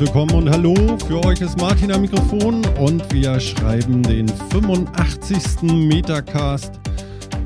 [0.00, 0.74] willkommen und hallo.
[1.06, 5.60] Für euch ist Martin am Mikrofon und wir schreiben den 85.
[5.62, 6.80] Metacast.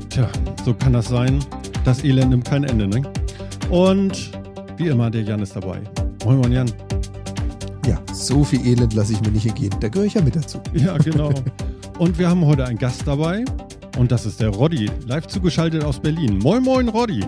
[0.09, 0.29] Tja,
[0.63, 1.43] so kann das sein.
[1.83, 3.01] Das Elend nimmt kein Ende, ne?
[3.69, 4.31] Und
[4.77, 5.81] wie immer, der Jan ist dabei.
[6.23, 6.71] Moin, moin, Jan.
[7.85, 9.75] Ja, so viel Elend lasse ich mir nicht entgehen.
[9.81, 10.61] Da gehöre ich ja mit dazu.
[10.73, 11.33] Ja, genau.
[11.99, 13.43] und wir haben heute einen Gast dabei.
[13.97, 16.39] Und das ist der Roddy, live zugeschaltet aus Berlin.
[16.39, 17.21] Moin, moin, Roddy.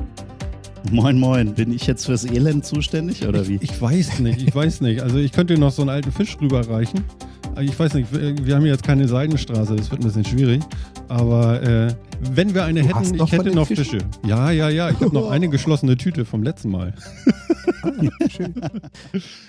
[0.92, 1.54] Moin, moin.
[1.54, 3.56] Bin ich jetzt fürs Elend zuständig oder wie?
[3.56, 5.02] Ich, ich weiß nicht, ich weiß nicht.
[5.02, 7.04] Also ich könnte noch so einen alten Fisch rüberreichen.
[7.60, 10.62] Ich weiß nicht, wir haben jetzt keine Seidenstraße, das wird ein bisschen schwierig.
[11.08, 11.96] Aber äh,
[12.34, 13.86] wenn wir eine Du hätten, ich hätte noch Fischen?
[13.86, 13.98] Fische.
[14.26, 14.90] Ja, ja, ja.
[14.90, 16.94] Ich habe noch eine geschlossene Tüte vom letzten Mal.
[17.84, 17.92] Ah,
[18.30, 18.54] schön.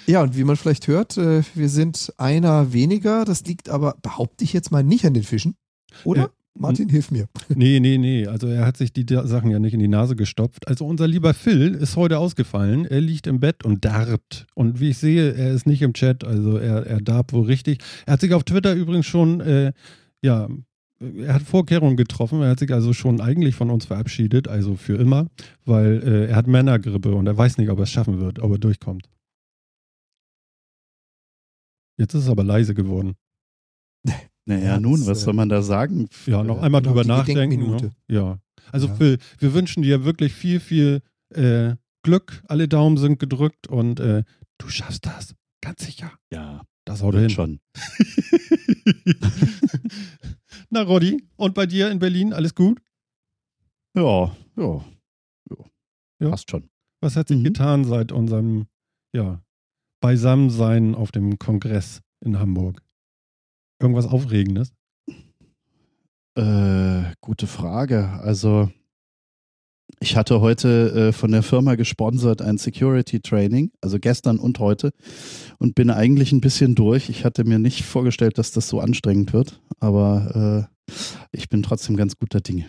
[0.07, 3.25] Ja, und wie man vielleicht hört, äh, wir sind einer weniger.
[3.25, 5.57] Das liegt aber, behaupte ich jetzt mal, nicht an den Fischen.
[6.05, 6.31] Oder?
[6.59, 7.29] Martin, hilf mir.
[7.55, 8.27] Nee, nee, nee.
[8.27, 10.69] Also er hat sich die Sachen ja nicht in die Nase gestopft.
[10.69, 12.85] Also unser lieber Phil ist heute ausgefallen.
[12.85, 14.47] Er liegt im Bett und darbt.
[14.55, 16.25] Und wie ich sehe, er ist nicht im Chat.
[16.25, 17.79] Also er, er darbt wohl richtig.
[18.07, 19.73] Er hat sich auf Twitter übrigens schon, äh,
[20.23, 20.49] ja,
[21.01, 22.43] er hat Vorkehrungen getroffen.
[22.43, 25.29] Er hat sich also schon eigentlich von uns verabschiedet, also für immer,
[25.65, 28.53] weil äh, er hat Männergrippe und er weiß nicht, ob er es schaffen wird, ob
[28.53, 29.09] er durchkommt.
[31.97, 33.15] Jetzt ist es aber leise geworden.
[34.49, 36.09] Naja, Ja, nun, was äh, soll man da sagen?
[36.27, 37.71] Ja, noch Äh, einmal drüber nachdenken.
[37.71, 37.93] Ne?
[38.09, 38.39] Ja.
[38.73, 38.95] Also Ja.
[38.95, 41.03] Phil, wir wünschen dir wirklich viel, viel
[41.35, 42.43] äh, Glück.
[42.49, 44.25] Alle Daumen sind gedrückt und äh,
[44.59, 45.35] du schaffst das.
[45.61, 46.13] Ganz sicher.
[46.33, 47.29] Ja, Das haut hin.
[47.31, 47.61] schon.
[50.71, 52.81] Na, Roddy, und bei dir in Berlin alles gut?
[53.95, 54.85] Ja, ja.
[55.51, 55.57] ja.
[56.21, 56.31] Ja.
[56.31, 56.69] Passt schon.
[57.01, 57.45] Was hat sich Mhm.
[57.45, 58.67] getan seit unserem
[59.15, 59.43] ja,
[60.01, 62.83] Beisammensein auf dem Kongress in Hamburg?
[63.81, 64.73] Irgendwas Aufregendes?
[66.37, 68.09] Äh, gute Frage.
[68.23, 68.71] Also,
[70.01, 74.93] ich hatte heute äh, von der Firma gesponsert ein Security Training, also gestern und heute,
[75.59, 77.09] und bin eigentlich ein bisschen durch.
[77.09, 80.93] Ich hatte mir nicht vorgestellt, dass das so anstrengend wird, aber äh,
[81.33, 82.67] ich bin trotzdem ganz guter Dinge.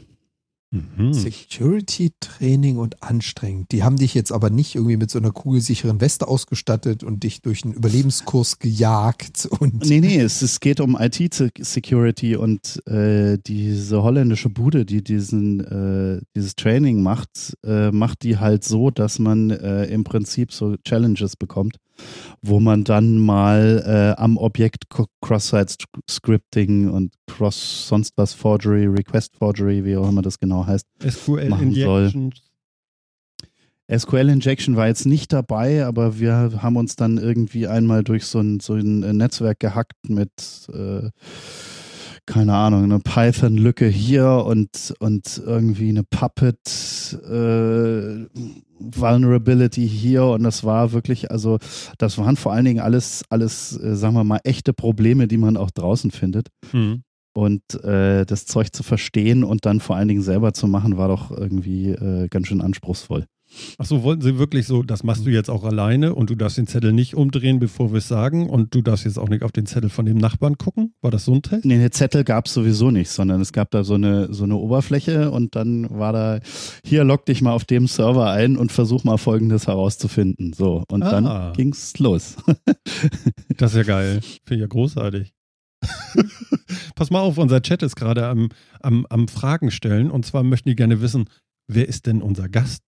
[0.71, 1.13] Mhm.
[1.13, 3.71] Security-Training und anstrengend.
[3.71, 7.41] Die haben dich jetzt aber nicht irgendwie mit so einer kugelsicheren Weste ausgestattet und dich
[7.41, 14.03] durch einen Überlebenskurs gejagt und Nee, nee, es, es geht um IT-Security und äh, diese
[14.03, 19.49] holländische Bude, die diesen, äh, dieses Training macht, äh, macht die halt so, dass man
[19.49, 21.77] äh, im Prinzip so Challenges bekommt,
[22.41, 23.83] wo man dann mal
[24.17, 24.85] äh, am Objekt
[25.21, 31.49] Cross-Site-Scripting und Cross sonst was Forgery, Request Forgery, wie auch immer das genau heißt, SQL
[31.49, 32.03] machen soll.
[32.03, 32.49] Injections.
[33.91, 38.39] SQL Injection war jetzt nicht dabei, aber wir haben uns dann irgendwie einmal durch so
[38.39, 40.31] ein, so ein Netzwerk gehackt mit,
[40.71, 41.09] äh,
[42.29, 48.27] keine Ahnung, eine Python-Lücke hier und, und irgendwie eine Puppet äh,
[48.79, 51.57] Vulnerability hier und das war wirklich, also
[51.97, 55.57] das waren vor allen Dingen alles, alles, äh, sagen wir mal, echte Probleme, die man
[55.57, 56.49] auch draußen findet.
[56.71, 57.01] Mhm.
[57.33, 61.07] Und äh, das Zeug zu verstehen und dann vor allen Dingen selber zu machen, war
[61.07, 63.25] doch irgendwie äh, ganz schön anspruchsvoll.
[63.77, 66.67] Achso, wollten sie wirklich so, das machst du jetzt auch alleine und du darfst den
[66.67, 69.65] Zettel nicht umdrehen, bevor wir es sagen und du darfst jetzt auch nicht auf den
[69.65, 70.93] Zettel von dem Nachbarn gucken?
[71.01, 71.65] War das so ein Test?
[71.65, 74.55] Nee, eine Zettel gab es sowieso nicht, sondern es gab da so eine, so eine
[74.55, 76.39] Oberfläche und dann war da,
[76.85, 80.53] hier log dich mal auf dem Server ein und versuch mal folgendes herauszufinden.
[80.53, 81.09] So, und Ah.
[81.11, 82.35] dann ging's los.
[83.57, 84.19] Das ist ja geil.
[84.45, 85.33] Finde ich ja großartig.
[86.95, 88.49] Pass mal auf, unser Chat ist gerade am,
[88.81, 91.25] am, am Fragen stellen und zwar möchten die gerne wissen,
[91.67, 92.83] wer ist denn unser Gast?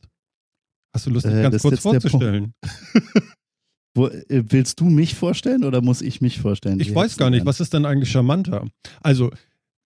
[0.93, 2.53] Hast du Lust, dich Äh, ganz ist kurz vorzustellen?
[3.95, 6.79] Wo, äh, willst du mich vorstellen oder muss ich mich vorstellen?
[6.79, 8.65] Ich Wie weiß gar nicht, was ist denn eigentlich charmanter?
[9.01, 9.31] Also,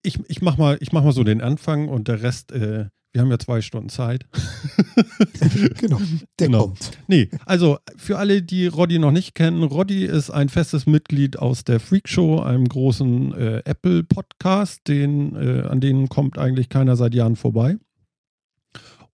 [0.03, 3.21] ich, ich mach mal, ich mach mal so den Anfang und der Rest, äh, wir
[3.21, 4.25] haben ja zwei Stunden Zeit.
[5.79, 5.99] genau,
[6.39, 6.59] der Genau.
[6.67, 6.91] kommt.
[7.07, 11.63] Nee, also für alle, die Roddy noch nicht kennen, Roddy ist ein festes Mitglied aus
[11.63, 17.15] der Freak Show, einem großen äh, Apple-Podcast, den, äh, an denen kommt eigentlich keiner seit
[17.15, 17.77] Jahren vorbei.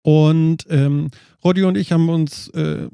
[0.03, 1.09] Und ähm,
[1.43, 2.89] Roddy und ich haben uns äh,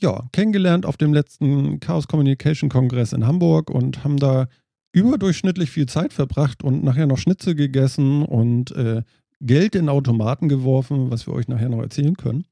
[0.00, 4.48] ja, kennengelernt auf dem letzten Chaos Communication Kongress in Hamburg und haben da
[4.92, 9.02] überdurchschnittlich viel Zeit verbracht und nachher noch Schnitzel gegessen und äh,
[9.40, 12.44] Geld in Automaten geworfen, was wir euch nachher noch erzählen können.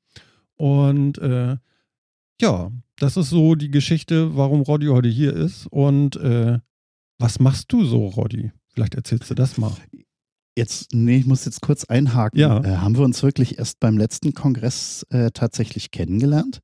[0.56, 1.56] Und äh,
[2.40, 5.67] ja, das ist so die Geschichte, warum Roddy heute hier ist.
[5.67, 6.58] Und äh,
[7.19, 8.52] was machst du so, Roddy?
[8.73, 9.73] Vielleicht erzählst du das mal.
[10.59, 12.41] Jetzt, nee, ich muss jetzt kurz einhaken.
[12.41, 12.59] Ja.
[12.65, 16.63] Äh, haben wir uns wirklich erst beim letzten Kongress äh, tatsächlich kennengelernt?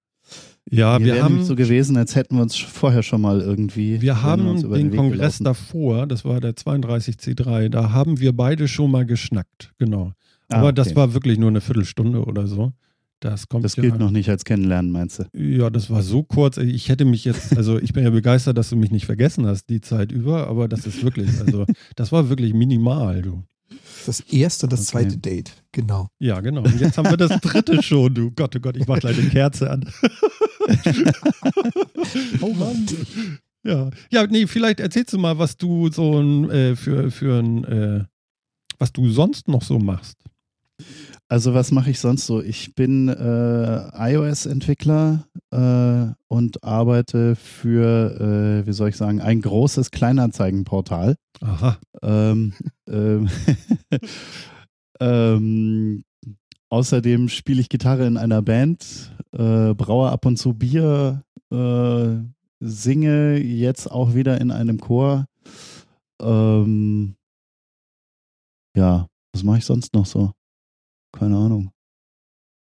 [0.69, 4.03] Ja, wir, wären haben, so gewesen, als hätten wir uns vorher schon mal irgendwie.
[4.03, 5.45] wir haben uns über den Weg Kongress gelaufen.
[5.45, 10.13] davor, das war der 32C3, da haben wir beide schon mal geschnackt, genau.
[10.49, 10.75] Ah, Aber okay.
[10.75, 12.73] das war wirklich nur eine Viertelstunde oder so.
[13.21, 15.39] Das kommt Das ja, gilt noch nicht als Kennenlernen, meinst du?
[15.39, 16.57] Ja, das war so kurz.
[16.57, 19.71] Ich hätte mich jetzt, also ich bin ja begeistert, dass du mich nicht vergessen hast
[19.71, 21.65] die Zeit über, aber das ist wirklich, also
[21.95, 23.45] das war wirklich minimal, du.
[24.07, 24.89] Das erste und das Okay.
[24.91, 25.53] zweite Date.
[25.73, 26.09] Genau.
[26.19, 26.63] Ja, genau.
[26.63, 28.31] Und jetzt haben wir das dritte schon, du.
[28.33, 29.89] Gott, oh Gott, ich mach gleich eine Kerze an.
[32.41, 32.87] Oh Mann.
[33.65, 37.65] Ja, ja, nee, vielleicht erzählst du mal, was du so ein, äh, für, für ein,
[37.65, 38.05] äh,
[38.79, 40.19] was du sonst noch so machst.
[41.29, 42.43] Also was mache ich sonst so?
[42.43, 49.91] Ich bin äh, iOS-Entwickler äh, und arbeite für, äh, wie soll ich sagen, ein großes
[49.91, 51.17] Kleinanzeigenportal.
[51.41, 51.79] Aha.
[52.03, 52.53] Ähm,
[52.89, 53.31] ähm,
[55.01, 56.05] ähm,
[56.69, 62.17] außerdem spiele ich Gitarre in einer Band, äh, braue ab und zu Bier, äh,
[62.61, 65.27] singe jetzt auch wieder in einem Chor.
[66.21, 67.17] Ähm,
[68.77, 70.33] ja, was mache ich sonst noch so?
[71.15, 71.71] Keine Ahnung.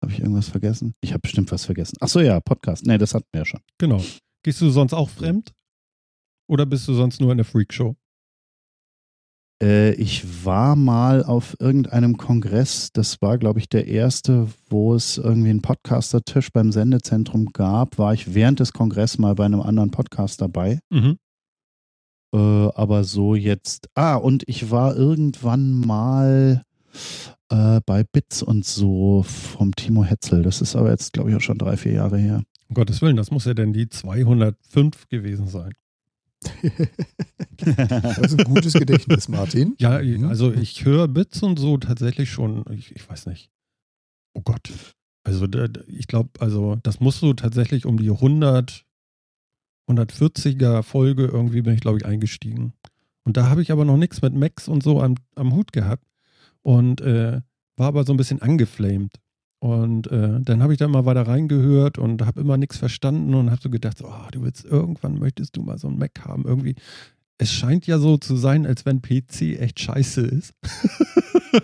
[0.02, 0.94] Habe ich irgendwas vergessen?
[1.00, 1.96] Ich habe bestimmt was vergessen.
[2.00, 2.84] Ach so, ja, Podcast.
[2.84, 3.60] Nee, das hatten wir ja schon.
[3.78, 4.02] Genau.
[4.42, 5.52] Gehst du sonst auch fremd?
[6.48, 7.94] Oder bist du sonst nur in der Freakshow?
[9.62, 15.18] Äh, ich war mal auf irgendeinem Kongress, das war, glaube ich, der erste, wo es
[15.18, 19.92] irgendwie einen Podcaster-Tisch beim Sendezentrum gab, war ich während des Kongresses mal bei einem anderen
[19.92, 20.80] Podcast dabei.
[20.90, 21.16] Mhm.
[22.34, 23.88] Äh, aber so jetzt.
[23.94, 26.64] Ah, und ich war irgendwann mal
[27.50, 30.42] äh, bei Bits und so vom Timo Hetzel.
[30.42, 32.42] Das ist aber jetzt, glaube ich, auch schon drei, vier Jahre her.
[32.68, 35.72] Um Gottes Willen, das muss ja denn die 205 gewesen sein.
[37.58, 39.74] Das ist ein gutes Gedächtnis, Martin.
[39.78, 40.24] Ja, Mhm.
[40.24, 43.50] also ich höre Bits und so tatsächlich schon, ich, ich weiß nicht.
[44.34, 44.72] Oh Gott.
[45.24, 45.46] Also
[45.86, 48.84] ich glaube, also das muss so tatsächlich um die 100,
[49.88, 52.72] 140er Folge irgendwie bin ich, glaube ich, eingestiegen.
[53.24, 56.04] Und da habe ich aber noch nichts mit Max und so am, am Hut gehabt
[56.62, 57.40] und äh,
[57.76, 59.12] war aber so ein bisschen angeflamed.
[59.62, 63.50] Und äh, dann habe ich da mal weiter reingehört und habe immer nichts verstanden und
[63.50, 66.44] habe so gedacht, oh, du willst irgendwann möchtest du mal so ein Mac haben.
[66.44, 66.74] Irgendwie,
[67.38, 70.52] es scheint ja so zu sein, als wenn PC echt scheiße ist.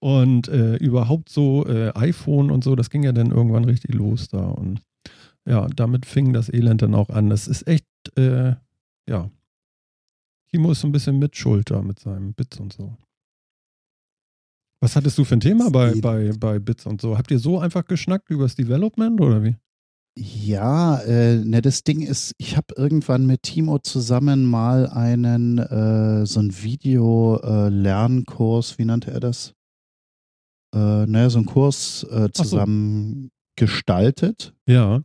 [0.00, 4.26] und äh, überhaupt so äh, iPhone und so, das ging ja dann irgendwann richtig los
[4.26, 4.44] da.
[4.44, 4.80] Und
[5.48, 7.30] ja, damit fing das Elend dann auch an.
[7.30, 7.86] Das ist echt,
[8.16, 8.56] äh,
[9.08, 9.30] ja.
[10.50, 12.96] Timo ist so ein bisschen Mitschuld da mit seinem Bits und so.
[14.82, 17.16] Was hattest du für ein Thema bei, bei, bei Bits und so?
[17.16, 19.56] Habt ihr so einfach geschnackt über das Development oder wie?
[20.18, 26.24] Ja, äh, ne, das Ding ist, ich habe irgendwann mit Timo zusammen mal einen, äh,
[26.24, 29.52] so ein Video-Lernkurs, wie nannte er das?
[30.74, 32.42] Äh, naja, so einen Kurs äh, so.
[32.44, 35.02] zusammen gestaltet, Ja.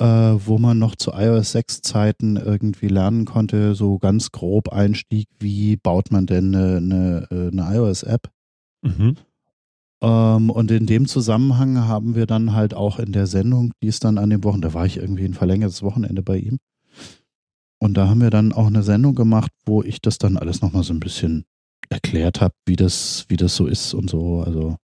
[0.00, 5.28] äh, wo man noch zu iOS 6 Zeiten irgendwie lernen konnte, so ganz grob Einstieg,
[5.38, 8.30] wie baut man denn eine, eine, äh, eine iOS-App?
[8.82, 9.16] Mhm.
[10.02, 14.04] Ähm, und in dem Zusammenhang haben wir dann halt auch in der Sendung, die ist
[14.04, 16.58] dann an dem Wochen, da war ich irgendwie ein verlängertes Wochenende bei ihm.
[17.82, 20.82] Und da haben wir dann auch eine Sendung gemacht, wo ich das dann alles nochmal
[20.82, 21.44] so ein bisschen
[21.88, 24.42] erklärt habe, wie das, wie das so ist und so.
[24.42, 24.76] Also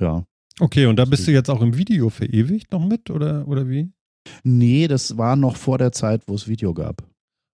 [0.00, 0.24] ja.
[0.60, 3.90] Okay, und da bist du jetzt auch im Video verewigt noch mit oder, oder wie?
[4.44, 7.02] Nee, das war noch vor der Zeit, wo es Video gab.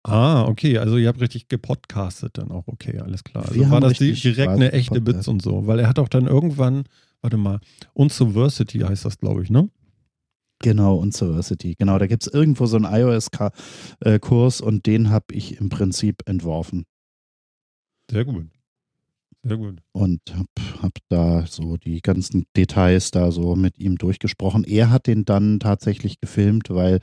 [0.05, 3.45] Ah, okay, also ihr habt richtig gepodcastet dann auch, okay, alles klar.
[3.45, 5.17] Also Wir war das direkt eine echte gepodcast.
[5.17, 6.85] Bits und so, weil er hat auch dann irgendwann,
[7.21, 7.61] warte mal,
[7.95, 9.71] Unsuversity heißt das, glaube ich, ne?
[10.61, 11.75] Genau, und Diversity.
[11.77, 16.85] Genau, da gibt es irgendwo so einen iOS-Kurs und den habe ich im Prinzip entworfen.
[18.11, 18.47] Sehr gut.
[19.45, 19.81] Sehr gut.
[19.93, 20.47] und hab,
[20.83, 24.63] hab da so die ganzen Details da so mit ihm durchgesprochen.
[24.63, 27.01] Er hat den dann tatsächlich gefilmt, weil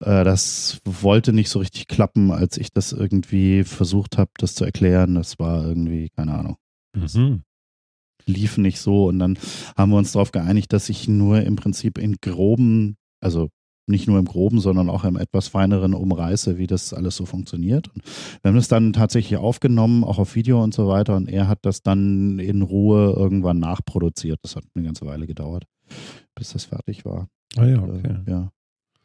[0.00, 4.64] äh, das wollte nicht so richtig klappen, als ich das irgendwie versucht habe, das zu
[4.66, 5.14] erklären.
[5.14, 6.56] Das war irgendwie, keine Ahnung,
[6.94, 7.42] Mhm.
[8.26, 9.38] lief nicht so und dann
[9.76, 13.48] haben wir uns darauf geeinigt, dass ich nur im Prinzip in groben, also
[13.86, 17.88] nicht nur im groben, sondern auch im etwas feineren umreiße, wie das alles so funktioniert.
[17.88, 18.04] Und
[18.42, 21.16] wir haben das dann tatsächlich aufgenommen, auch auf Video und so weiter.
[21.16, 24.38] Und er hat das dann in Ruhe irgendwann nachproduziert.
[24.42, 25.64] Das hat eine ganze Weile gedauert,
[26.34, 27.28] bis das fertig war.
[27.56, 28.16] Ah ja, Äh, okay.
[28.26, 28.52] Ja.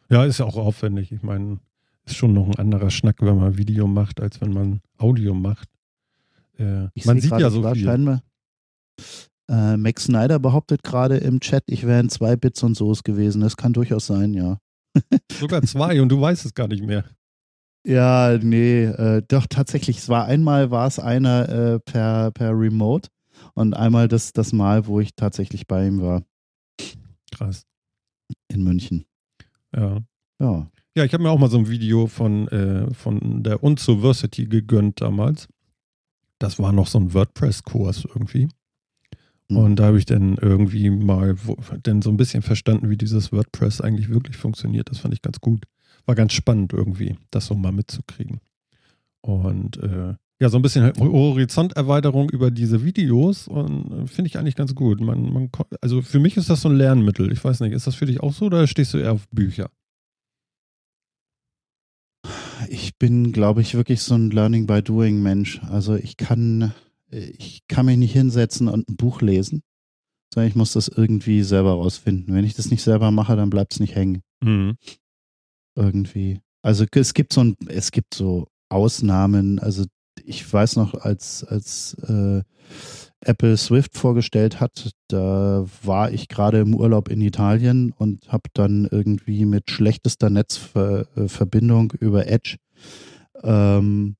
[0.09, 1.11] Ja, ist ja auch aufwendig.
[1.11, 1.59] Ich meine,
[2.05, 5.67] ist schon noch ein anderer Schnack, wenn man Video macht, als wenn man Audio macht.
[6.57, 7.83] Äh, man sieht ja es so viel.
[7.83, 8.21] Scheinbar,
[9.49, 13.41] äh, Max Snyder behauptet gerade im Chat, ich wäre in zwei Bits und So's gewesen.
[13.41, 14.59] Das kann durchaus sein, ja.
[15.31, 17.05] Sogar zwei und du weißt es gar nicht mehr.
[17.85, 19.99] Ja, nee, äh, doch tatsächlich.
[19.99, 23.09] Es war einmal war es einer äh, per, per Remote
[23.53, 26.23] und einmal das, das Mal, wo ich tatsächlich bei ihm war
[27.31, 27.65] Krass.
[28.49, 29.05] in München.
[29.75, 29.99] Ja.
[30.39, 30.67] Ja.
[30.97, 34.99] Ja, ich habe mir auch mal so ein Video von, äh, von der Unsuversity gegönnt
[34.99, 35.47] damals.
[36.39, 38.49] Das war noch so ein WordPress-Kurs irgendwie.
[39.49, 39.57] Mhm.
[39.57, 43.31] Und da habe ich dann irgendwie mal wo, dann so ein bisschen verstanden, wie dieses
[43.31, 44.89] WordPress eigentlich wirklich funktioniert.
[44.89, 45.65] Das fand ich ganz gut.
[46.05, 48.39] War ganz spannend irgendwie, das so mal mitzukriegen.
[49.21, 54.55] Und äh, ja, so ein bisschen Horizonterweiterung über diese Videos und äh, finde ich eigentlich
[54.55, 55.01] ganz gut.
[55.01, 55.49] Man, man,
[55.81, 57.31] also für mich ist das so ein Lernmittel.
[57.31, 59.69] Ich weiß nicht, ist das für dich auch so oder stehst du eher auf Bücher?
[62.69, 65.61] Ich bin, glaube ich, wirklich so ein Learning by Doing Mensch.
[65.69, 66.71] Also ich kann,
[67.09, 69.63] ich kann mich nicht hinsetzen und ein Buch lesen,
[70.33, 72.33] sondern ich muss das irgendwie selber rausfinden.
[72.33, 74.21] Wenn ich das nicht selber mache, dann bleibt es nicht hängen.
[74.41, 74.77] Mhm.
[75.75, 76.41] Irgendwie.
[76.61, 79.59] Also es gibt so ein, es gibt so Ausnahmen.
[79.59, 79.85] Also
[80.23, 82.41] ich weiß noch, als, als äh,
[83.21, 88.87] Apple Swift vorgestellt hat, da war ich gerade im Urlaub in Italien und habe dann
[88.91, 92.57] irgendwie mit schlechtester Netzverbindung über Edge
[93.43, 94.15] ähm,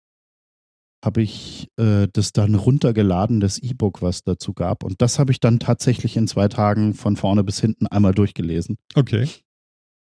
[1.03, 4.83] habe ich äh, das dann runtergeladen, das E-Book, was dazu gab.
[4.83, 8.77] Und das habe ich dann tatsächlich in zwei Tagen von vorne bis hinten einmal durchgelesen.
[8.95, 9.27] Okay.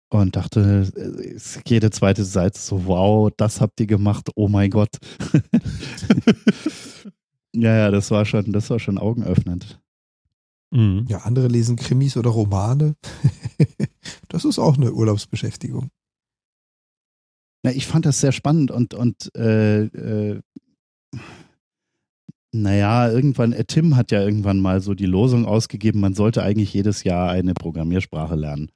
[0.10, 0.92] Und dachte,
[1.66, 4.98] jede zweite Seite so, wow, das habt ihr gemacht, oh mein Gott.
[7.56, 9.80] Ja, ja, das war schon, das war schon augenöffnend.
[10.72, 11.06] Mhm.
[11.08, 12.96] Ja, andere lesen Krimis oder Romane.
[14.30, 15.90] das ist auch eine Urlaubsbeschäftigung.
[17.62, 20.42] Na, ich fand das sehr spannend und, und äh, äh,
[22.54, 26.74] naja, irgendwann, äh, Tim hat ja irgendwann mal so die Losung ausgegeben, man sollte eigentlich
[26.74, 28.70] jedes Jahr eine Programmiersprache lernen.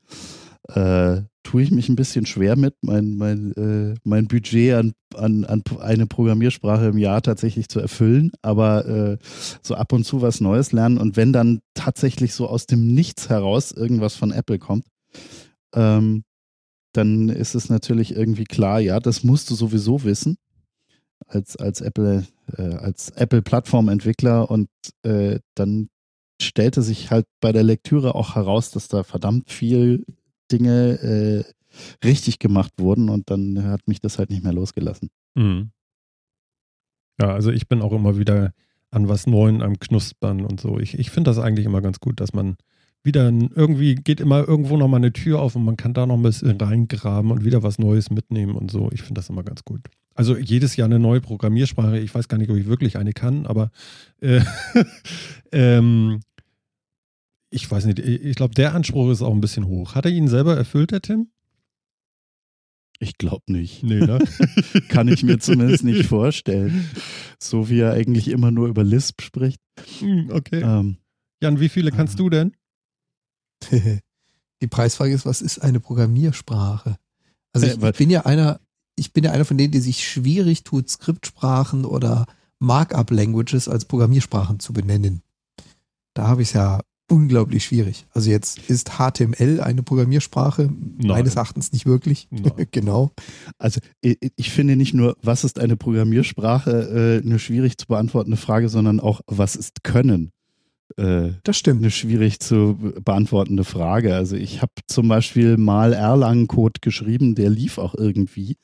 [0.69, 5.45] Äh, tue ich mich ein bisschen schwer mit, mein, mein, äh, mein Budget an, an,
[5.45, 9.17] an eine Programmiersprache im Jahr tatsächlich zu erfüllen, aber äh,
[9.61, 13.29] so ab und zu was Neues lernen und wenn dann tatsächlich so aus dem Nichts
[13.29, 14.85] heraus irgendwas von Apple kommt,
[15.73, 16.23] ähm,
[16.93, 20.37] dann ist es natürlich irgendwie klar, ja, das musst du sowieso wissen
[21.25, 22.25] als, als Apple,
[22.57, 24.69] äh, als Apple-Plattformentwickler und
[25.03, 25.89] äh, dann
[26.41, 30.05] stellte sich halt bei der Lektüre auch heraus, dass da verdammt viel
[30.51, 35.09] Dinge äh, richtig gemacht wurden und dann hat mich das halt nicht mehr losgelassen.
[35.35, 35.71] Mhm.
[37.19, 38.53] Ja, also ich bin auch immer wieder
[38.91, 40.79] an was Neuem am Knuspern und so.
[40.79, 42.57] Ich, ich finde das eigentlich immer ganz gut, dass man
[43.03, 46.23] wieder irgendwie geht immer irgendwo nochmal eine Tür auf und man kann da noch ein
[46.23, 48.89] bisschen reingraben und wieder was Neues mitnehmen und so.
[48.91, 49.81] Ich finde das immer ganz gut.
[50.17, 51.99] Also jedes Jahr eine neue Programmiersprache.
[51.99, 53.69] Ich weiß gar nicht, ob ich wirklich eine kann, aber
[54.19, 54.41] äh,
[55.51, 56.21] ähm,
[57.51, 59.93] ich weiß nicht, ich glaube, der Anspruch ist auch ein bisschen hoch.
[59.93, 61.29] Hat er ihn selber erfüllt, der Tim?
[62.99, 63.83] Ich glaube nicht.
[63.83, 64.17] Nee, ne?
[64.89, 66.89] Kann ich mir zumindest nicht vorstellen.
[67.39, 69.61] So wie er eigentlich immer nur über Lisp spricht.
[69.99, 70.63] Hm, okay.
[70.63, 70.97] Ähm,
[71.43, 72.55] Jan, wie viele kannst äh, du denn?
[74.63, 76.97] Die Preisfrage ist, was ist eine Programmiersprache?
[77.53, 78.59] Also ich, ich bin ja einer,
[78.97, 82.25] ich bin ja einer von denen, die sich schwierig tut, Skriptsprachen oder
[82.59, 85.21] Markup-Languages als Programmiersprachen zu benennen.
[86.13, 88.05] Da habe ich es ja unglaublich schwierig.
[88.11, 91.07] Also jetzt ist HTML eine Programmiersprache, Nein.
[91.07, 92.27] meines Erachtens nicht wirklich.
[92.71, 93.11] genau.
[93.57, 98.37] Also ich, ich, finde nicht nur, was ist eine Programmiersprache, äh, eine schwierig zu beantwortende
[98.37, 100.31] Frage, sondern auch, was ist Können?
[100.95, 101.81] Äh, das stimmt.
[101.81, 104.15] Eine schwierig zu beantwortende Frage.
[104.15, 108.57] Also ich habe zum Beispiel mal Erlang-Code geschrieben, der lief auch irgendwie.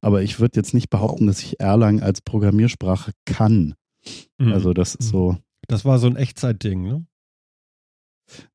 [0.00, 3.74] Aber ich würde jetzt nicht behaupten, dass ich Erlang als Programmiersprache kann.
[4.38, 4.52] Mhm.
[4.52, 5.36] Also das ist so.
[5.68, 7.06] Das war so ein Echtzeitding, ne?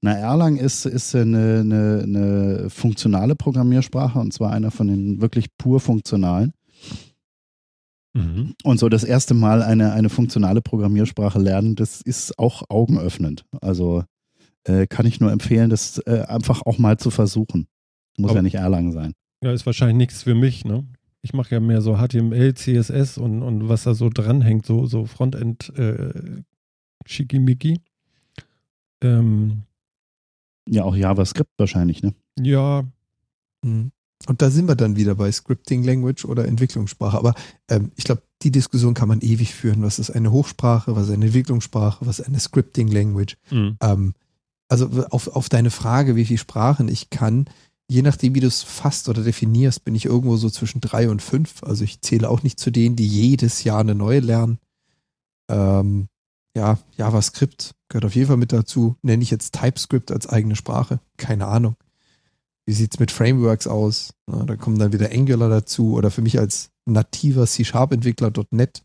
[0.01, 5.55] Na, Erlang ist, ist eine, eine, eine funktionale Programmiersprache und zwar einer von den wirklich
[5.57, 6.53] pur funktionalen.
[8.13, 8.55] Mhm.
[8.63, 13.45] Und so das erste Mal eine, eine funktionale Programmiersprache lernen, das ist auch augenöffnend.
[13.61, 14.03] Also
[14.65, 17.67] äh, kann ich nur empfehlen, das äh, einfach auch mal zu versuchen.
[18.17, 19.13] Muss Aber, ja nicht Erlang sein.
[19.43, 20.85] Ja, ist wahrscheinlich nichts für mich, ne?
[21.23, 25.05] Ich mache ja mehr so HTML, CSS und, und was da so dranhängt, so, so
[25.05, 26.41] Frontend äh,
[27.05, 27.79] Schickimicki.
[29.01, 29.63] Ähm,
[30.67, 32.13] ja, auch JavaScript wahrscheinlich, ne?
[32.39, 32.83] Ja.
[33.63, 33.91] Mhm.
[34.27, 37.17] Und da sind wir dann wieder bei Scripting Language oder Entwicklungssprache.
[37.17, 37.33] Aber
[37.69, 39.81] ähm, ich glaube, die Diskussion kann man ewig führen.
[39.83, 43.37] Was ist eine Hochsprache, was ist eine Entwicklungssprache, was ist eine Scripting Language?
[43.49, 43.77] Mhm.
[43.81, 44.13] Ähm,
[44.67, 47.45] also auf, auf deine Frage, wie viele Sprachen ich kann,
[47.91, 51.21] je nachdem, wie du es fasst oder definierst, bin ich irgendwo so zwischen drei und
[51.21, 51.61] fünf.
[51.63, 54.59] Also ich zähle auch nicht zu denen, die jedes Jahr eine neue lernen.
[55.49, 56.07] Ähm,
[56.55, 58.95] ja, JavaScript gehört auf jeden Fall mit dazu.
[59.01, 61.01] Nenne ich jetzt TypeScript als eigene Sprache?
[61.17, 61.75] Keine Ahnung.
[62.65, 64.13] Wie sieht es mit Frameworks aus?
[64.27, 68.83] Na, da kommen dann wieder Angular dazu oder für mich als nativer C-Sharp-Entwickler .NET.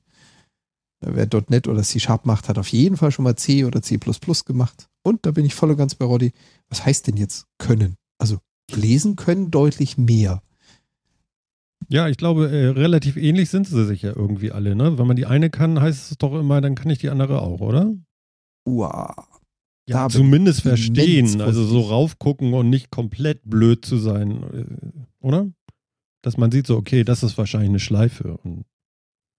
[1.01, 3.99] Wer .NET oder C-Sharp macht, hat auf jeden Fall schon mal C oder C++
[4.47, 4.89] gemacht.
[5.03, 6.33] Und da bin ich voll und ganz bei Roddy.
[6.69, 7.97] Was heißt denn jetzt können?
[8.19, 8.39] Also
[8.73, 10.43] lesen können deutlich mehr.
[11.89, 14.99] Ja, ich glaube, äh, relativ ähnlich sind sie sich ja irgendwie alle, ne?
[14.99, 17.61] Wenn man die eine kann, heißt es doch immer, dann kann ich die andere auch,
[17.61, 17.95] oder?
[18.65, 19.36] Wow.
[19.89, 25.49] Ja, zumindest verstehen, also so raufgucken und nicht komplett blöd zu sein, äh, oder?
[26.23, 28.39] Dass man sieht so, okay, das ist wahrscheinlich eine Schleife.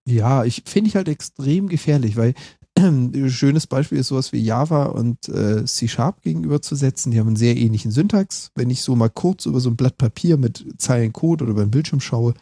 [0.05, 2.33] ja, ich finde ich halt extrem gefährlich, weil
[2.77, 7.11] ein schönes Beispiel ist sowas wie Java und äh, C-Sharp gegenüberzusetzen.
[7.11, 8.51] Die haben einen sehr ähnlichen Syntax.
[8.55, 11.65] Wenn ich so mal kurz über so ein Blatt Papier mit Zeilen Code oder über
[11.65, 12.35] den Bildschirm schaue,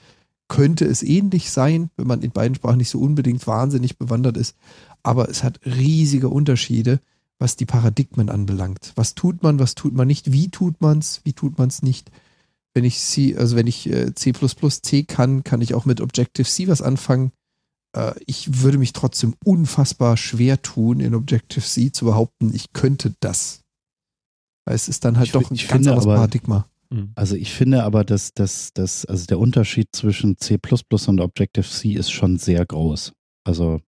[0.47, 4.55] könnte es ähnlich sein, wenn man in beiden Sprachen nicht so unbedingt wahnsinnig bewandert ist.
[5.03, 6.99] Aber es hat riesige Unterschiede
[7.39, 8.93] was die Paradigmen anbelangt.
[8.95, 11.81] Was tut man, was tut man nicht, wie tut man es, wie tut man es
[11.81, 12.11] nicht.
[12.73, 16.67] Wenn ich C, also wenn ich äh, C C kann, kann ich auch mit Objective-C
[16.67, 17.31] was anfangen.
[17.95, 23.61] Äh, ich würde mich trotzdem unfassbar schwer tun, in Objective-C zu behaupten, ich könnte das.
[24.65, 26.67] Weil es ist dann halt ich doch ein ganz anderes aber, Paradigma.
[26.91, 27.11] Hm.
[27.15, 30.59] Also ich finde aber, dass, dass, dass also der Unterschied zwischen C
[31.07, 33.13] und Objective-C ist schon sehr groß.
[33.45, 33.81] Also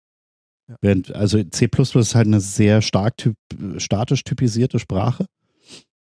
[0.81, 3.37] Während, also C ist halt eine sehr stark typ,
[3.79, 5.27] statisch typisierte Sprache.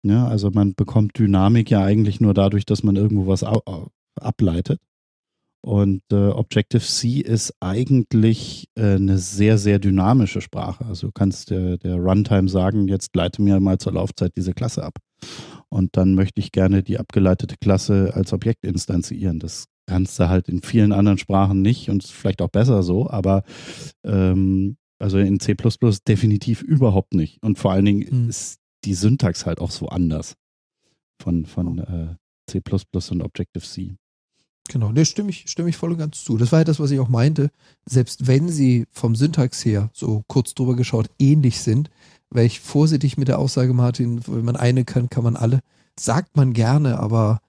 [0.03, 3.43] Ja, also man bekommt Dynamik ja eigentlich nur dadurch, dass man irgendwo was
[4.15, 4.79] ableitet.
[5.61, 10.85] Und äh, Objective-C ist eigentlich äh, eine sehr, sehr dynamische Sprache.
[10.85, 14.83] Also du kannst der, der Runtime sagen, jetzt leite mir mal zur Laufzeit diese Klasse
[14.83, 14.93] ab.
[15.69, 19.39] Und dann möchte ich gerne die abgeleitete Klasse als Objekt instanzieren.
[19.39, 23.43] Das kannst du halt in vielen anderen Sprachen nicht und vielleicht auch besser so, aber
[24.03, 25.55] ähm, also in C
[26.07, 27.41] definitiv überhaupt nicht.
[27.43, 28.29] Und vor allen Dingen mhm.
[28.29, 30.35] ist die Syntax halt auch so anders
[31.21, 32.15] von, von äh,
[32.49, 32.61] C
[33.11, 33.95] und Objective-C.
[34.69, 36.37] Genau, ne, stimme ich, stimme ich voll und ganz zu.
[36.37, 37.51] Das war ja das, was ich auch meinte.
[37.85, 41.89] Selbst wenn sie vom Syntax her, so kurz drüber geschaut, ähnlich sind,
[42.29, 45.61] wäre ich vorsichtig mit der Aussage, Martin, wenn man eine kann, kann man alle.
[45.97, 47.39] Sagt man gerne, aber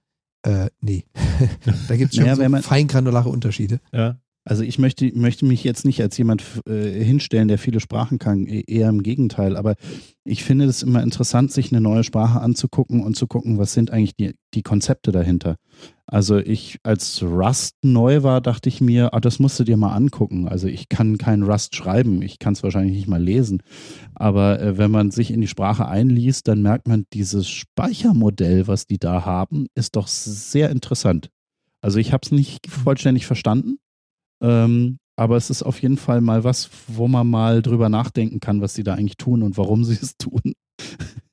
[0.43, 1.05] äh, nee.
[1.87, 3.79] da gibt es schon ja, so man, feingranulare Unterschiede.
[3.91, 4.17] Ja.
[4.45, 8.47] Also ich möchte, möchte mich jetzt nicht als jemand äh, hinstellen, der viele Sprachen kann,
[8.47, 9.55] e-, eher im Gegenteil.
[9.55, 9.75] Aber
[10.23, 13.91] ich finde es immer interessant, sich eine neue Sprache anzugucken und zu gucken, was sind
[13.91, 15.57] eigentlich die, die Konzepte dahinter.
[16.07, 19.93] Also ich, als Rust neu war, dachte ich mir, ah, das musst du dir mal
[19.93, 20.47] angucken.
[20.47, 23.61] Also ich kann kein Rust schreiben, ich kann es wahrscheinlich nicht mal lesen.
[24.15, 28.87] Aber äh, wenn man sich in die Sprache einliest, dann merkt man, dieses Speichermodell, was
[28.87, 31.29] die da haben, ist doch sehr interessant.
[31.81, 33.77] Also ich habe es nicht vollständig verstanden,
[34.41, 38.61] ähm, aber es ist auf jeden Fall mal was, wo man mal drüber nachdenken kann,
[38.61, 40.53] was sie da eigentlich tun und warum sie es tun.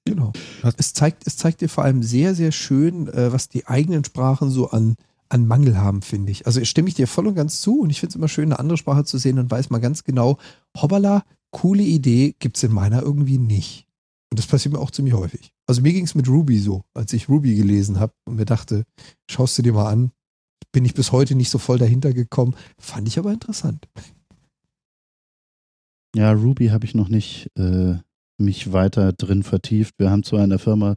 [0.04, 0.32] Genau.
[0.76, 4.50] Es zeigt, es zeigt dir vor allem sehr, sehr schön, äh, was die eigenen Sprachen
[4.50, 4.94] so an,
[5.28, 6.46] an Mangel haben, finde ich.
[6.46, 8.58] Also stimme ich dir voll und ganz zu und ich finde es immer schön, eine
[8.58, 10.38] andere Sprache zu sehen und weiß mal ganz genau,
[10.76, 13.86] hoppala, coole Idee, gibt es in meiner irgendwie nicht.
[14.30, 15.52] Und das passiert mir auch ziemlich häufig.
[15.66, 18.84] Also mir ging es mit Ruby so, als ich Ruby gelesen habe und mir dachte,
[19.30, 20.10] schaust du dir mal an,
[20.76, 22.54] bin ich bis heute nicht so voll dahinter gekommen.
[22.76, 23.88] Fand ich aber interessant.
[26.14, 27.94] Ja, Ruby habe ich noch nicht äh,
[28.36, 29.94] mich weiter drin vertieft.
[29.96, 30.96] Wir haben zwar in der Firma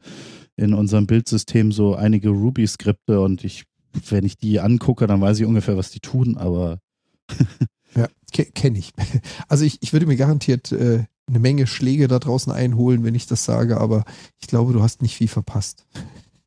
[0.54, 3.64] in unserem Bildsystem so einige Ruby-Skripte und ich,
[4.10, 6.80] wenn ich die angucke, dann weiß ich ungefähr, was die tun, aber.
[7.96, 8.06] ja,
[8.54, 8.92] kenne ich.
[9.48, 13.26] Also ich, ich würde mir garantiert äh, eine Menge Schläge da draußen einholen, wenn ich
[13.26, 14.04] das sage, aber
[14.40, 15.86] ich glaube, du hast nicht viel verpasst.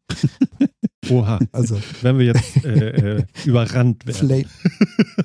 [1.10, 1.40] Oha.
[1.52, 4.28] Also, wenn wir jetzt äh, äh, überrannt werden.
[4.28, 4.46] Flame,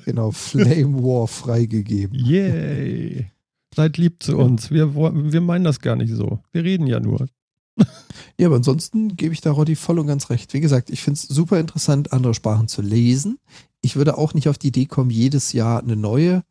[0.05, 2.17] genau, Flame War freigegeben.
[2.17, 3.31] Yay.
[3.75, 4.71] Seid lieb zu uns.
[4.71, 6.39] Wir, wir meinen das gar nicht so.
[6.51, 7.27] Wir reden ja nur.
[8.37, 10.53] Ja, aber ansonsten gebe ich da Roddy voll und ganz recht.
[10.53, 13.37] Wie gesagt, ich finde es super interessant, andere Sprachen zu lesen.
[13.81, 16.43] Ich würde auch nicht auf die Idee kommen, jedes Jahr eine neue.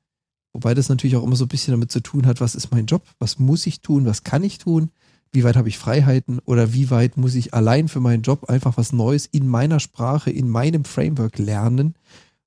[0.54, 2.86] Wobei das natürlich auch immer so ein bisschen damit zu tun hat, was ist mein
[2.86, 4.90] Job, was muss ich tun, was kann ich tun
[5.32, 8.76] wie weit habe ich Freiheiten oder wie weit muss ich allein für meinen Job einfach
[8.76, 11.94] was Neues in meiner Sprache, in meinem Framework lernen,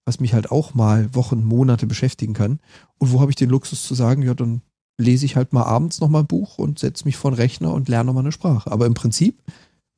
[0.06, 2.60] was mich halt auch mal Wochen, Monate beschäftigen kann.
[2.98, 4.62] Und wo habe ich den Luxus zu sagen, ja, dann
[4.98, 7.90] lese ich halt mal abends nochmal ein Buch und setze mich vor den Rechner und
[7.90, 8.72] lerne nochmal eine Sprache.
[8.72, 9.42] Aber im Prinzip,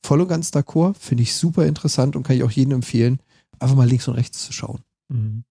[0.06, 3.20] voll und ganz d'accord, finde ich super interessant und kann ich auch jedem empfehlen,
[3.60, 4.80] einfach mal links und rechts zu schauen.
[5.10, 5.44] Mhm.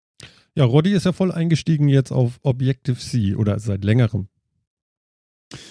[0.55, 4.29] Ja, Roddy ist ja voll eingestiegen jetzt auf Objective-C oder seit längerem.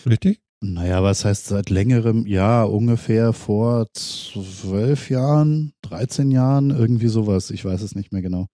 [0.05, 0.41] Richtig?
[0.63, 2.27] Naja, was heißt seit längerem?
[2.27, 7.49] Ja, ungefähr vor zwölf Jahren, 13 Jahren, irgendwie sowas.
[7.49, 8.45] Ich weiß es nicht mehr genau.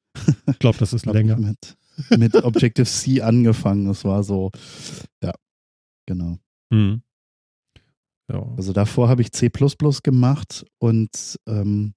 [0.50, 1.36] Ich glaube, das ist länger.
[1.36, 1.78] Mit,
[2.18, 3.88] mit Objective-C angefangen.
[3.88, 4.52] Das war so,
[5.22, 5.34] ja,
[6.06, 6.38] genau.
[6.70, 7.02] Mhm.
[8.32, 8.54] Ja.
[8.56, 9.50] Also davor habe ich C
[10.04, 11.94] gemacht und ähm,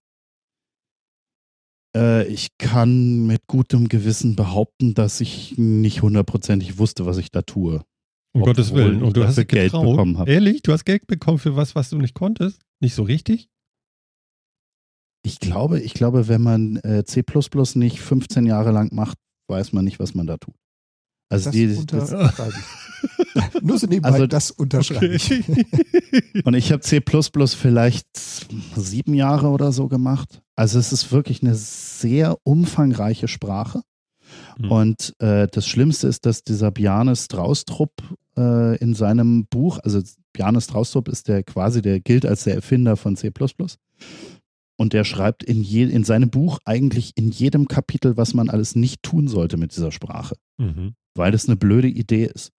[1.96, 7.42] äh, ich kann mit gutem Gewissen behaupten, dass ich nicht hundertprozentig wusste, was ich da
[7.42, 7.84] tue.
[8.32, 9.02] Um Gottes Willen.
[9.02, 9.90] Und du hast Geld getraut.
[9.90, 10.28] bekommen hast.
[10.28, 10.62] Ehrlich?
[10.62, 12.62] Du hast Geld bekommen für was, was du nicht konntest?
[12.80, 13.48] Nicht so richtig?
[15.22, 17.22] Ich glaube, ich glaube, wenn man äh, C
[17.74, 20.54] nicht 15 Jahre lang macht, weiß man nicht, was man da tut.
[21.30, 23.62] Also das die, unterschreibe ich.
[23.62, 25.30] Nur so nebenbei, Also- das unterschreibe ich.
[26.44, 30.42] Und ich habe C vielleicht sieben Jahre oder so gemacht.
[30.56, 33.82] Also es ist wirklich eine sehr umfangreiche Sprache.
[34.60, 34.70] Mhm.
[34.70, 37.92] Und äh, das Schlimmste ist, dass dieser Bjarne Straustrup
[38.36, 40.00] äh, in seinem Buch, also
[40.32, 43.32] Bjarne Straustrup ist der quasi, der gilt als der Erfinder von C.
[44.76, 48.76] Und der schreibt in, je, in seinem Buch eigentlich in jedem Kapitel, was man alles
[48.76, 50.94] nicht tun sollte mit dieser Sprache Mhm.
[51.14, 52.52] weil das eine blöde Idee ist.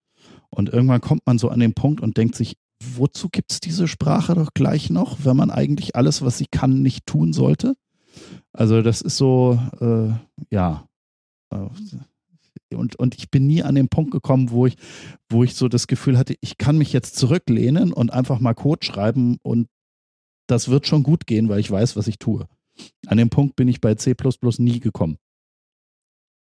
[0.50, 3.88] Und irgendwann kommt man so an den Punkt und denkt sich, wozu gibt es diese
[3.88, 7.76] Sprache doch gleich noch, wenn man eigentlich alles, was sie kann, nicht tun sollte?
[8.52, 10.10] Also das ist so, äh,
[10.54, 10.88] ja.
[11.52, 11.68] Äh,
[12.76, 14.76] Und, und ich bin nie an den Punkt gekommen, wo ich,
[15.30, 18.86] wo ich so das Gefühl hatte, ich kann mich jetzt zurücklehnen und einfach mal Code
[18.86, 19.68] schreiben und
[20.48, 22.48] das wird schon gut gehen, weil ich weiß, was ich tue.
[23.08, 24.16] An den Punkt bin ich bei C
[24.58, 25.18] nie gekommen.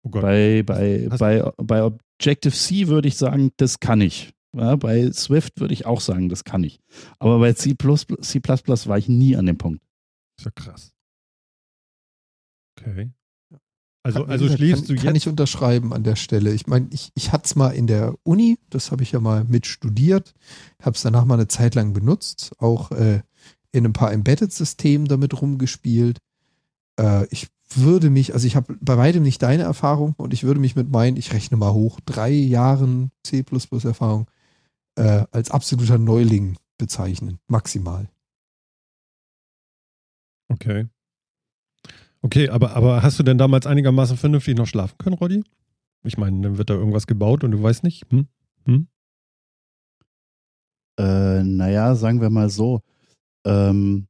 [0.04, 0.10] Oh.
[0.10, 4.34] Bei, bei, Hast- bei, bei Objective-C würde ich sagen, das kann ich.
[4.56, 6.80] Ja, bei Swift würde ich auch sagen, das kann ich.
[7.20, 8.42] Aber bei C, C
[8.88, 9.82] war ich nie an dem Punkt.
[10.38, 10.92] ist ja krass.
[12.80, 13.12] Okay.
[14.08, 15.24] Also, Kann- also gesagt, schläfst kann, du Kann jetzt.
[15.26, 16.54] ich unterschreiben an der Stelle.
[16.54, 19.44] Ich meine, ich, ich hatte es mal in der Uni, das habe ich ja mal
[19.44, 20.34] mit studiert,
[20.82, 23.22] habe es danach mal eine Zeit lang benutzt, auch äh,
[23.74, 26.20] in ein paar Embedded-Systemen damit rumgespielt.
[26.98, 30.62] Äh, ich würde mich, also ich habe bei weitem nicht deine Erfahrung und ich würde
[30.62, 34.28] mich mit meinen, ich rechne mal hoch, drei Jahren C++-Erfahrung
[34.96, 38.08] äh, als absoluter Neuling bezeichnen, maximal.
[40.48, 40.88] Okay.
[42.28, 45.46] Okay, aber, aber hast du denn damals einigermaßen vernünftig noch schlafen können, Roddy?
[46.04, 48.04] Ich meine, dann wird da irgendwas gebaut und du weißt nicht.
[48.12, 48.28] Hm?
[48.66, 48.88] Hm?
[51.00, 52.82] Äh, naja, sagen wir mal so.
[53.46, 54.10] Ähm,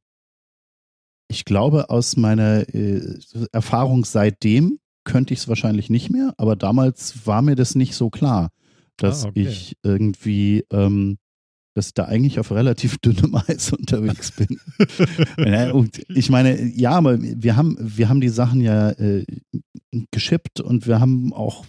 [1.30, 3.20] ich glaube, aus meiner äh,
[3.52, 8.10] Erfahrung seitdem könnte ich es wahrscheinlich nicht mehr, aber damals war mir das nicht so
[8.10, 8.50] klar,
[8.96, 9.46] dass Ah, okay.
[9.46, 11.18] ich irgendwie, ähm,
[11.78, 14.60] dass ich da eigentlich auf relativ dünnem Eis unterwegs bin.
[15.72, 19.24] Und ich meine, ja, aber wir haben, wir haben die Sachen ja äh,
[20.10, 21.64] geschippt und wir haben auch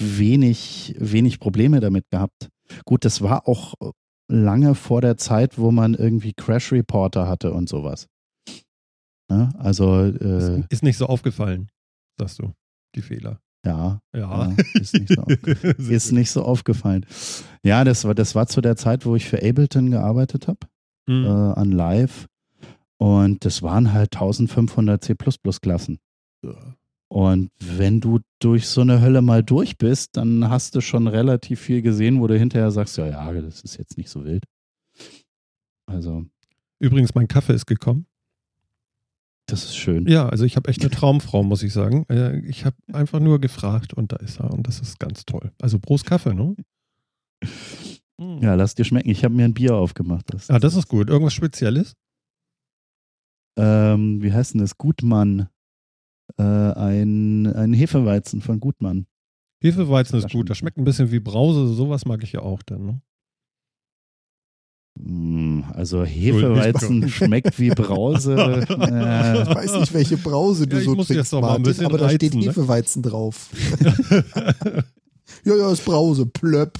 [0.00, 2.50] wenig, wenig Probleme damit gehabt.
[2.84, 3.74] Gut, das war auch
[4.28, 8.08] lange vor der Zeit, wo man irgendwie Crash Reporter hatte und sowas.
[9.30, 9.52] Ne?
[9.58, 11.68] Also, äh, Ist, ist nicht so aufgefallen,
[12.18, 12.52] sagst du,
[12.94, 13.40] die Fehler.
[13.64, 14.48] Ja, Ja.
[14.48, 15.22] ja, ist nicht so
[15.78, 17.06] ist nicht so aufgefallen.
[17.62, 20.58] Ja, das war, das war zu der Zeit, wo ich für Ableton gearbeitet habe,
[21.08, 21.24] Hm.
[21.24, 22.26] äh, an Live.
[22.98, 25.98] Und das waren halt 1500 C++-Klassen.
[27.08, 31.60] Und wenn du durch so eine Hölle mal durch bist, dann hast du schon relativ
[31.60, 34.44] viel gesehen, wo du hinterher sagst, ja, ja, das ist jetzt nicht so wild.
[35.86, 36.24] Also,
[36.80, 38.06] Übrigens, mein Kaffee ist gekommen.
[39.46, 40.06] Das ist schön.
[40.06, 42.06] Ja, also ich habe echt eine Traumfrau, muss ich sagen.
[42.08, 45.52] Äh, Ich habe einfach nur gefragt und da ist er und das ist ganz toll.
[45.60, 46.54] Also Prost Kaffee, ne?
[48.20, 48.38] Hm.
[48.42, 49.10] Ja, lass dir schmecken.
[49.10, 50.32] Ich habe mir ein Bier aufgemacht.
[50.32, 51.08] Das, Ah, das ist gut.
[51.10, 51.94] Irgendwas Spezielles?
[53.58, 54.78] ähm, wie heißt denn das?
[54.78, 55.48] Gutmann.
[56.38, 59.06] Äh, ein, ein Hefeweizen von Gutmann.
[59.62, 60.48] Hefeweizen ist gut.
[60.48, 61.66] Das schmeckt ein bisschen wie Brause.
[61.74, 62.86] Sowas mag ich ja auch dann.
[62.86, 63.02] Ne?
[64.98, 68.34] Mm, Also Hefeweizen schmeckt wie Brause.
[68.68, 72.34] Ich äh, weiß nicht, welche Brause du Ja, ich so trinkst, Martin, aber da steht
[72.34, 72.46] reizen, ne?
[72.46, 73.48] Hefeweizen drauf.
[75.44, 76.78] Ja, ja, ist Brause, plöpp.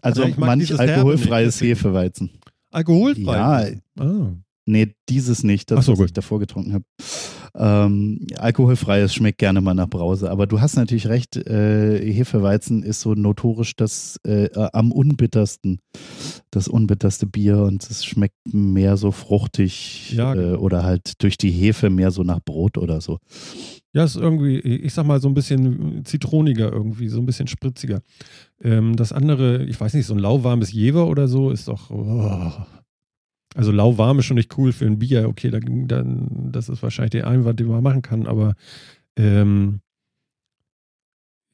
[0.00, 2.30] also Ja, ich manch alkoholfreies Hefeweizen.
[2.70, 3.82] Alkoholfrei.
[3.98, 4.32] Ja, Ah.
[4.64, 6.06] nee, dieses nicht, das, so, was gut.
[6.06, 6.84] ich davor getrunken habe.
[7.54, 10.30] Ähm, alkoholfreies schmeckt gerne mal nach Brause.
[10.30, 15.80] Aber du hast natürlich recht, äh, Hefeweizen ist so notorisch das äh, äh, am unbittersten,
[16.50, 21.50] das unbitterste Bier und es schmeckt mehr so fruchtig Ja, äh, oder halt durch die
[21.50, 23.18] Hefe mehr so nach Brot oder so.
[23.94, 28.00] Ja, ist irgendwie, ich sag mal, so ein bisschen zitroniger irgendwie, so ein bisschen spritziger.
[28.62, 31.90] Ähm, das andere, ich weiß nicht, so ein lauwarmes Jever oder so ist doch.
[31.90, 32.50] Oh.
[33.54, 35.28] Also lauwarm ist schon nicht cool für ein Bier.
[35.28, 38.54] Okay, dann, dann, das ist wahrscheinlich der Einwand, den man machen kann, aber
[39.16, 39.80] ähm,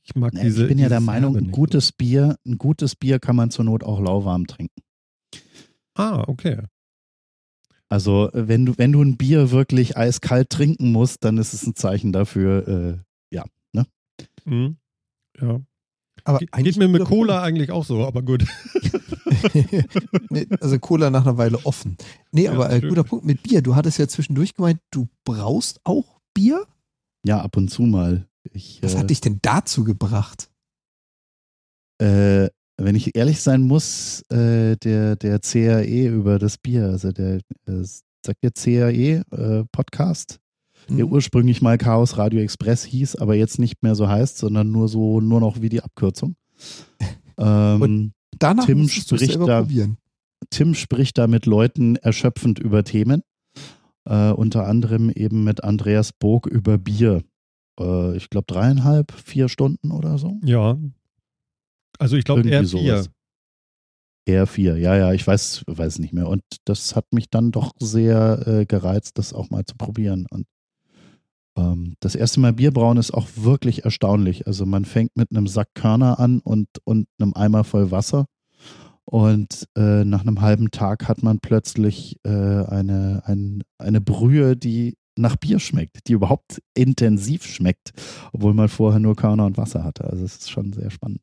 [0.04, 0.62] ich mag Nee, diese.
[0.62, 3.82] ich bin ja der Meinung, ein gutes Bier, ein gutes Bier kann man zur Not
[3.84, 4.80] auch lauwarm trinken.
[5.94, 6.62] Ah, okay.
[7.90, 11.74] Also wenn du, wenn du ein Bier wirklich eiskalt trinken musst, dann ist es ein
[11.74, 13.86] Zeichen dafür, äh, ja, ne?
[14.44, 14.76] Mhm.
[15.40, 15.60] Ja.
[16.24, 18.44] Aber Ge eigentlich geht mir mit Cola eigentlich auch so, aber gut.
[20.30, 21.96] Nee, also Cola nach einer Weile offen.
[22.32, 22.88] Nee, Ja, aber äh, stimmt.
[22.90, 23.62] guter Punkt mit Bier.
[23.62, 26.66] Du hattest ja zwischendurch gemeint, du brauchst auch Bier?
[27.24, 28.26] Ja, ab und zu mal.
[28.52, 30.50] Ich, Was äh, hat dich denn dazu gebracht?
[32.00, 32.48] äh,
[32.80, 37.82] wenn ich ehrlich sein muss, äh, der, der CAE über das Bier, also der, äh,
[38.24, 40.38] sagt ihr CAE äh, Podcast,
[40.96, 41.12] der Hm?
[41.12, 45.20] ursprünglich mal Chaos Radio Express hieß, aber jetzt nicht mehr so heißt, sondern nur so,
[45.20, 46.36] nur noch wie die Abkürzung.
[47.40, 49.96] Ähm, Danach Tim spricht da- probieren.
[50.50, 53.22] Tim spricht da mit Leuten erschöpfend über Themen.
[54.06, 57.22] Äh, unter anderem eben mit Andreas Burg über Bier.
[57.78, 60.40] Äh, ich glaube dreieinhalb, vier Stunden oder so.
[60.44, 60.76] Ja.
[62.00, 62.66] Also ich glaube eher vier.
[62.68, 63.10] sowas.
[64.26, 66.26] Eher vier, ja, ja, ich weiß, weiß nicht mehr.
[66.28, 70.26] Und das hat mich dann doch sehr äh, gereizt, das auch mal zu probieren.
[70.30, 70.46] Und
[72.00, 74.46] das erste Mal Bierbrauen ist auch wirklich erstaunlich.
[74.46, 78.26] Also man fängt mit einem Sack Körner an und, und einem Eimer voll Wasser.
[79.04, 84.96] Und äh, nach einem halben Tag hat man plötzlich äh, eine, ein, eine Brühe, die
[85.16, 87.92] nach Bier schmeckt, die überhaupt intensiv schmeckt,
[88.32, 90.04] obwohl man vorher nur Körner und Wasser hatte.
[90.04, 91.22] Also es ist schon sehr spannend.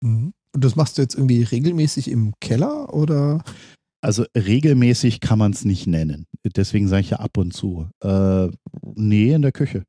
[0.00, 0.32] Mhm.
[0.52, 3.44] Und das machst du jetzt irgendwie regelmäßig im Keller oder?
[4.00, 6.26] Also regelmäßig kann man es nicht nennen.
[6.56, 7.88] Deswegen sage ich ja ab und zu.
[8.02, 8.48] Äh,
[8.94, 9.84] nee, in der Küche.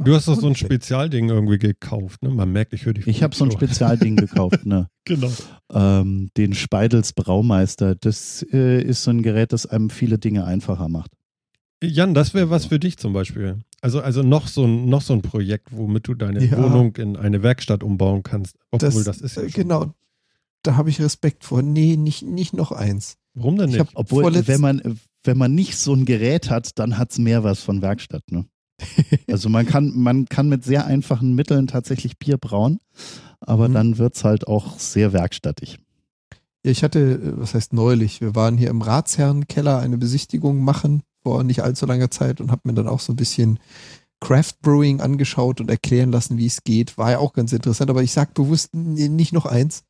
[0.00, 0.54] Du hast doch so ein.
[0.54, 2.30] Spezialding irgendwie gekauft, ne?
[2.30, 3.50] Man merkt, ich höre die Ich habe so ein.
[3.50, 4.88] Spezialding gekauft, ne?
[5.04, 5.32] Genau.
[5.72, 7.94] ähm, den Speidels Braumeister.
[7.96, 11.10] Das äh, ist so ein Gerät, das einem viele Dinge einfacher macht.
[11.82, 13.58] Jan, das wäre was für dich zum Beispiel.
[13.80, 16.58] Also, also noch, so ein, noch so ein Projekt, womit du deine Ja.
[16.62, 18.56] Wohnung in eine Werkstatt umbauen kannst.
[18.70, 19.94] Obwohl das, ist ja äh, schon- genau.
[20.62, 21.62] Da habe ich Respekt vor.
[21.62, 23.16] Nee, nicht, nicht noch eins.
[23.34, 23.90] Warum denn Ich nicht?
[23.94, 27.60] Obwohl, wenn man, wenn man nicht so ein Gerät hat, dann hat es mehr was
[27.62, 28.22] von Werkstatt.
[28.30, 28.46] Ne?
[29.30, 32.78] Also man kann, man kann mit sehr einfachen Mitteln tatsächlich Bier brauen,
[33.40, 33.74] aber Mhm.
[33.74, 35.78] dann wird es halt auch sehr werkstattig.
[36.64, 41.02] Ja, ich hatte, äh, was heißt neulich, wir waren hier im Ratsherrenkeller eine Besichtigung machen
[41.22, 43.58] vor nicht allzu langer Zeit und habe mir dann auch so ein bisschen
[44.20, 46.98] Craft Brewing angeschaut und erklären lassen, wie es geht.
[46.98, 49.84] War ja auch ganz interessant, aber ich sag bewusst nicht noch eins.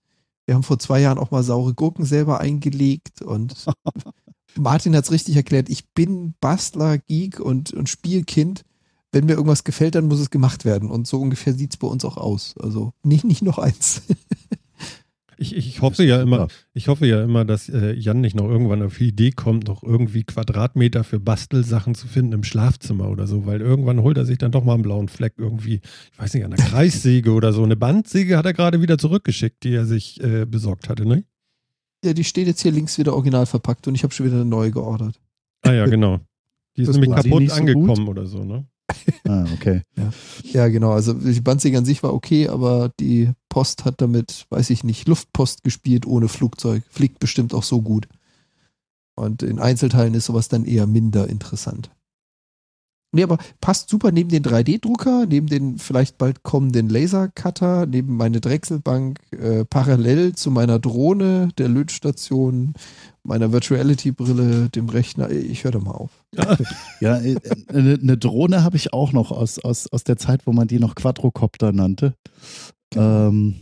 [0.48, 3.66] Wir haben vor zwei Jahren auch mal saure Gurken selber eingelegt und
[4.58, 5.68] Martin hat es richtig erklärt.
[5.68, 8.64] Ich bin Bastler, Geek und, und Spielkind.
[9.12, 10.90] Wenn mir irgendwas gefällt, dann muss es gemacht werden.
[10.90, 12.54] Und so ungefähr sieht es bei uns auch aus.
[12.58, 14.00] Also nicht, nicht noch eins.
[15.40, 18.82] Ich, ich hoffe ja immer, ich hoffe ja immer, dass äh, Jan nicht noch irgendwann
[18.82, 23.46] auf die Idee kommt, noch irgendwie Quadratmeter für Bastelsachen zu finden im Schlafzimmer oder so,
[23.46, 25.80] weil irgendwann holt er sich dann doch mal einen blauen Fleck irgendwie,
[26.12, 27.62] ich weiß nicht, an der Kreissäge oder so.
[27.62, 31.24] Eine Bandsäge hat er gerade wieder zurückgeschickt, die er sich äh, besorgt hatte, ne?
[32.04, 34.44] Ja, die steht jetzt hier links wieder original verpackt und ich habe schon wieder eine
[34.44, 35.20] neue geordert.
[35.62, 36.20] Ah ja, genau.
[36.76, 38.66] Die ist Das nämlich kaputt so angekommen oder so, ne?
[39.26, 39.82] Ah, okay.
[40.52, 40.92] Ja, genau.
[40.92, 45.08] Also die Bandsäge an sich war okay, aber die Post hat damit, weiß ich nicht,
[45.08, 46.84] Luftpost gespielt ohne Flugzeug.
[46.90, 48.06] Fliegt bestimmt auch so gut.
[49.16, 51.90] Und in Einzelteilen ist sowas dann eher minder interessant.
[53.10, 58.40] Nee, aber passt super neben den 3D-Drucker, neben den vielleicht bald kommenden Lasercutter, neben meine
[58.40, 62.74] Drechselbank, äh, parallel zu meiner Drohne, der Lötstation,
[63.24, 65.30] meiner Virtuality-Brille, dem Rechner.
[65.30, 66.12] Ich höre da mal auf.
[67.00, 67.34] Ja, äh,
[67.66, 70.78] eine, eine Drohne habe ich auch noch aus, aus, aus der Zeit, wo man die
[70.78, 72.14] noch Quadrocopter nannte.
[72.96, 73.54] Ähm,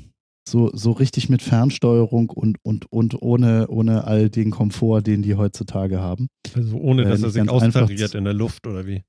[0.48, 5.34] so, so richtig mit Fernsteuerung und, und, und ohne, ohne all den Komfort, den die
[5.34, 6.28] heutzutage haben.
[6.54, 9.02] Also ohne, Äh, dass er sich austariert in der Luft oder wie?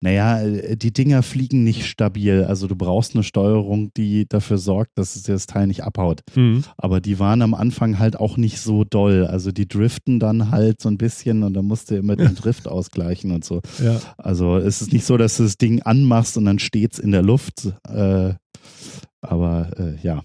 [0.00, 2.44] Naja, äh, die Dinger fliegen nicht stabil.
[2.44, 6.20] Also du brauchst eine Steuerung, die dafür sorgt, dass es das Teil nicht abhaut.
[6.34, 6.64] Mhm.
[6.76, 9.26] Aber die waren am Anfang halt auch nicht so doll.
[9.26, 12.66] Also die driften dann halt so ein bisschen und dann musst du immer den Drift
[12.66, 13.60] ausgleichen und so.
[13.82, 14.00] Ja.
[14.16, 17.22] Also es ist nicht so, dass du das Ding anmachst und dann steht's in der
[17.22, 17.72] Luft.
[17.88, 18.34] Äh,
[19.20, 20.22] aber äh, ja.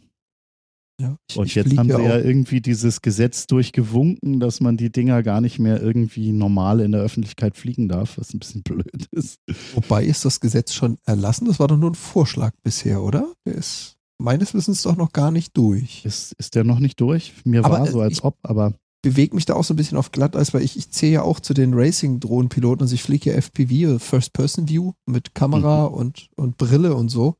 [0.99, 4.91] Ja, ich, Und ich jetzt haben wir ja irgendwie dieses Gesetz durchgewunken, dass man die
[4.91, 9.07] Dinger gar nicht mehr irgendwie normal in der Öffentlichkeit fliegen darf, was ein bisschen blöd
[9.11, 9.39] ist.
[9.73, 11.45] Wobei ist das Gesetz schon erlassen?
[11.47, 13.33] Das war doch nur ein Vorschlag bisher, oder?
[13.45, 16.05] Der ist meines Wissens doch noch gar nicht durch.
[16.05, 17.33] Ist, ist der noch nicht durch?
[17.43, 19.77] Mir Aber, war so, äh, als ich- ob, aber Bewegt mich da auch so ein
[19.77, 22.81] bisschen auf Glatteis, weil ich, ich zähle ja auch zu den Racing-Drohnenpiloten.
[22.81, 27.35] Also ich fliege ja FPV, First-Person-View mit Kamera und, und Brille und so.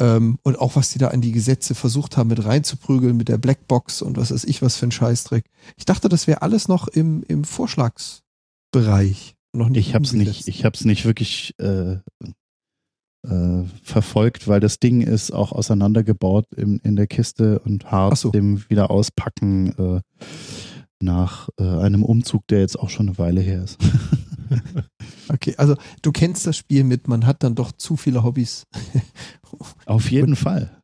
[0.00, 3.36] Ähm, und auch was die da an die Gesetze versucht haben, mit reinzuprügeln, mit der
[3.38, 5.44] Blackbox und was weiß ich, was für ein Scheißdreck.
[5.76, 9.36] Ich dachte, das wäre alles noch im, im Vorschlagsbereich.
[9.52, 10.48] Noch nicht ich hab's nicht, umgesetzt.
[10.48, 11.98] ich hab's nicht wirklich äh,
[13.26, 18.30] äh, verfolgt, weil das Ding ist auch auseinandergebaut in, in der Kiste und hart so.
[18.30, 20.00] dem wieder auspacken äh,
[21.02, 23.78] nach äh, einem Umzug, der jetzt auch schon eine Weile her ist.
[25.32, 28.64] Okay, also du kennst das Spiel mit, man hat dann doch zu viele Hobbys.
[29.86, 30.82] Auf jeden Fall.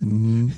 [0.00, 0.52] Mhm.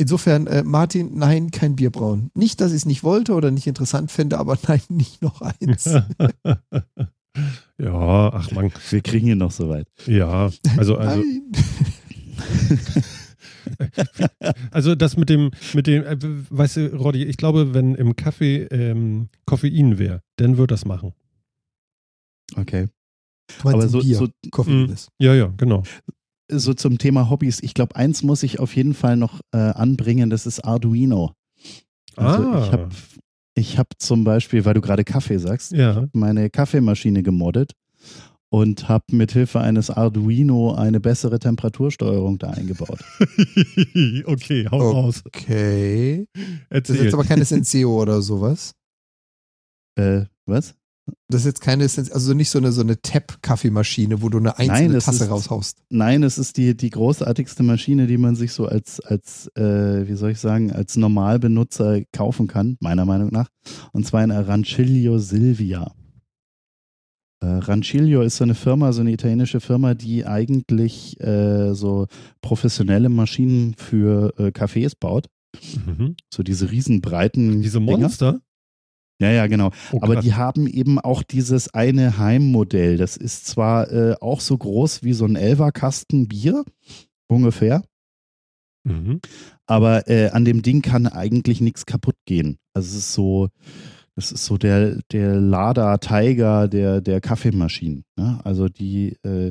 [0.00, 2.30] Insofern, äh, Martin, nein, kein Bierbrauen.
[2.34, 5.84] Nicht, dass ich es nicht wollte oder nicht interessant finde, aber nein, nicht noch eins.
[7.78, 9.88] ja, ach man, Wir kriegen ihn noch so weit.
[10.06, 11.42] ja, also, also, nein.
[14.70, 18.62] also das mit dem, mit dem, äh, weißt du, Roddy, ich glaube, wenn im Kaffee
[18.70, 21.12] ähm, Koffein wäre, dann würde das machen.
[22.56, 22.88] Okay.
[23.64, 24.92] Aber so, Bier, so Koffein Mhm.
[24.92, 25.08] ist.
[25.18, 25.82] Ja, ja, genau.
[26.50, 30.30] So zum Thema Hobbys, ich glaube, eins muss ich auf jeden Fall noch äh, anbringen,
[30.30, 31.32] das ist Arduino.
[32.16, 32.64] Also ah.
[32.64, 32.88] ich habe
[33.54, 36.06] ich hab zum Beispiel, weil du gerade Kaffee sagst, ja.
[36.12, 37.72] meine Kaffeemaschine gemoddet
[38.50, 43.00] und habe mit Hilfe eines Arduino eine bessere Temperatursteuerung da eingebaut.
[44.24, 45.22] okay, hau oh, raus.
[45.26, 46.26] Okay.
[46.70, 48.74] Das ist jetzt aber keine Senseo oder sowas.
[49.96, 50.74] Äh, was?
[51.28, 54.90] Das ist jetzt keine, also nicht so eine, so eine Tap-Kaffeemaschine, wo du eine einzelne
[54.90, 55.82] nein, Tasse ist, raushaust.
[55.90, 60.14] Nein, es ist die, die großartigste Maschine, die man sich so als, als äh, wie
[60.14, 63.48] soll ich sagen, als Normalbenutzer kaufen kann, meiner Meinung nach.
[63.92, 65.92] Und zwar eine Rancilio Silvia.
[67.40, 72.06] Äh, Rancilio ist so eine Firma, so eine italienische Firma, die eigentlich äh, so
[72.40, 75.26] professionelle Maschinen für äh, Cafés baut.
[75.86, 76.16] Mhm.
[76.32, 77.62] So diese riesenbreiten.
[77.62, 78.32] Diese Monster?
[78.32, 78.42] Dinger.
[79.20, 79.70] Ja, ja, genau.
[79.92, 82.96] Oh, Aber die haben eben auch dieses eine Heimmodell.
[82.96, 86.64] Das ist zwar äh, auch so groß wie so ein Elverkasten Bier,
[87.26, 87.82] ungefähr.
[88.84, 89.20] Mhm.
[89.66, 92.58] Aber äh, an dem Ding kann eigentlich nichts kaputt gehen.
[92.74, 93.48] Also es ist so,
[94.14, 98.04] das ist so der, der Lada Tiger der, der Kaffeemaschinen.
[98.16, 98.40] Ne?
[98.44, 99.48] Also die, äh,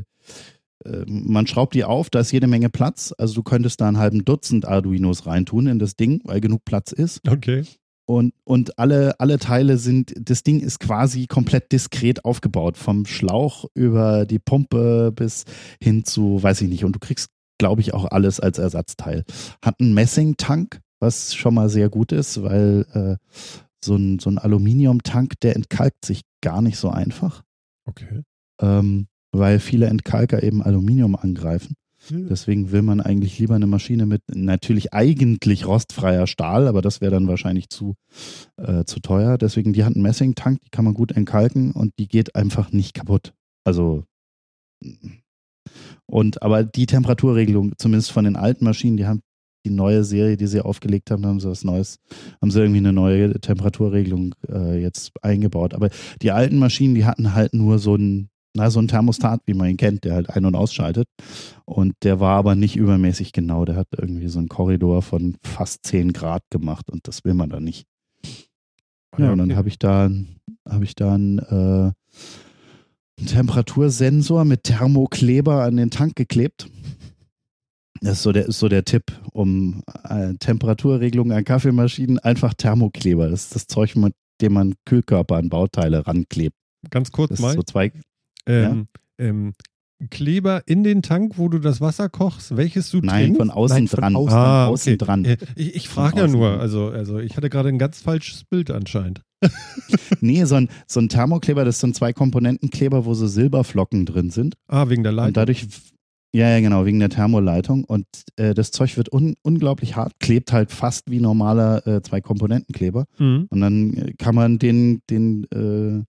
[0.85, 3.13] äh, man schraubt die auf, da ist jede Menge Platz.
[3.17, 6.93] Also du könntest da einen halben Dutzend Arduinos reintun in das Ding, weil genug Platz
[6.93, 7.27] ist.
[7.27, 7.63] Okay.
[8.09, 12.77] Und, und alle, alle Teile sind, das Ding ist quasi komplett diskret aufgebaut.
[12.77, 15.43] Vom Schlauch über die Pumpe bis
[15.81, 16.85] hin zu, weiß ich nicht.
[16.85, 19.25] Und du kriegst, glaube ich, auch alles als Ersatzteil.
[19.61, 23.17] Hat einen Messingtank, was schon mal sehr gut ist, weil äh,
[23.83, 27.43] so ein, so ein Aluminiumtank, der entkalkt sich gar nicht so einfach.
[27.85, 28.23] Okay.
[28.61, 31.75] Ähm, weil viele Entkalker eben Aluminium angreifen.
[32.09, 37.11] Deswegen will man eigentlich lieber eine Maschine mit natürlich eigentlich rostfreier Stahl, aber das wäre
[37.11, 37.95] dann wahrscheinlich zu,
[38.57, 39.37] äh, zu teuer.
[39.37, 42.93] Deswegen, die hat einen Messingtank, die kann man gut entkalken und die geht einfach nicht
[42.93, 43.33] kaputt.
[43.63, 44.03] Also
[46.05, 49.21] und aber die Temperaturregelung, zumindest von den alten Maschinen, die haben
[49.65, 51.99] die neue Serie, die sie aufgelegt haben, haben sie was Neues,
[52.41, 55.73] haben sie irgendwie eine neue Temperaturregelung äh, jetzt eingebaut.
[55.73, 55.89] Aber
[56.21, 59.69] die alten Maschinen, die hatten halt nur so ein na, so ein Thermostat, wie man
[59.69, 61.07] ihn kennt, der halt ein- und ausschaltet.
[61.65, 63.65] Und der war aber nicht übermäßig genau.
[63.65, 67.49] Der hat irgendwie so einen Korridor von fast 10 Grad gemacht und das will man
[67.49, 67.85] dann nicht.
[69.17, 70.09] Ja, ja und dann habe ich da,
[70.67, 71.91] hab ich da einen, äh,
[73.19, 76.69] einen Temperatursensor mit Thermokleber an den Tank geklebt.
[78.01, 83.29] Das ist so der, ist so der Tipp, um äh, Temperaturregelung an Kaffeemaschinen, einfach Thermokleber.
[83.29, 86.55] Das ist das Zeug, mit dem man Kühlkörper an Bauteile ranklebt.
[86.89, 87.53] Ganz kurz das mal.
[87.53, 87.91] So zwei,
[88.47, 88.87] ähm,
[89.19, 89.25] ja?
[89.25, 89.53] ähm,
[90.11, 93.39] Kleber in den Tank, wo du das Wasser kochst, welches du Nein, trinkst?
[93.39, 94.15] von außen Nein, von dran.
[94.15, 94.97] Außen, ah, außen okay.
[94.97, 95.25] dran.
[95.25, 98.69] Äh, ich, ich frage ja nur, also, also ich hatte gerade ein ganz falsches Bild
[98.69, 99.23] anscheinend.
[100.21, 104.55] nee, so ein, so ein Thermokleber, das sind zwei Komponentenkleber, wo so Silberflocken drin sind.
[104.67, 105.29] Ah, wegen der Leitung.
[105.29, 105.67] Und dadurch,
[106.31, 107.83] ja, ja, genau, wegen der Thermoleitung.
[107.83, 108.05] Und
[108.35, 113.05] äh, das Zeug wird un unglaublich hart, klebt halt fast wie normaler äh, Zwei-Komponentenkleber.
[113.17, 113.47] Mhm.
[113.49, 116.03] Und dann äh, kann man den, den äh,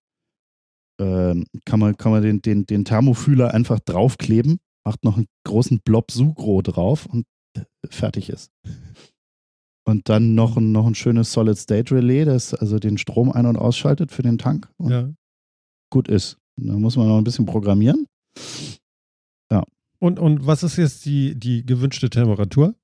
[0.99, 1.35] äh,
[1.65, 6.11] kann man, kann man den, den, den Thermofühler einfach draufkleben, macht noch einen großen Blob
[6.11, 7.25] Sugro drauf und
[7.57, 8.51] äh, fertig ist.
[9.87, 14.13] Und dann noch ein, noch ein schönes Solid-State-Relais, das also den Strom ein- und ausschaltet
[14.13, 14.71] für den Tank.
[14.77, 15.11] Und ja.
[15.91, 16.37] Gut ist.
[16.57, 18.07] Da muss man noch ein bisschen programmieren.
[19.51, 19.65] Ja.
[19.99, 22.75] Und, und was ist jetzt die, die gewünschte Temperatur?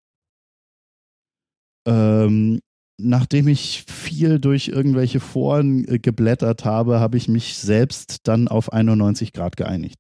[1.86, 2.60] Ähm,
[2.98, 8.72] nachdem ich viel durch irgendwelche Foren äh, geblättert habe, habe ich mich selbst dann auf
[8.72, 9.98] 91 Grad geeinigt.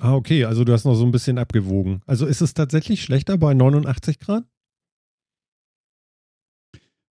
[0.00, 2.02] Ah, okay, also du hast noch so ein bisschen abgewogen.
[2.06, 4.44] Also ist es tatsächlich schlechter bei 89 Grad?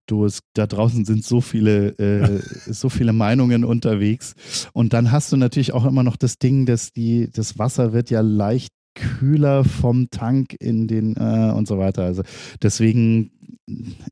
[0.08, 2.40] Du, es, da draußen sind so viele, äh,
[2.72, 4.34] so viele Meinungen unterwegs.
[4.72, 8.10] Und dann hast du natürlich auch immer noch das Ding, dass die, das Wasser wird
[8.10, 12.02] ja leicht kühler vom Tank in den äh, und so weiter.
[12.02, 12.22] Also
[12.62, 13.30] deswegen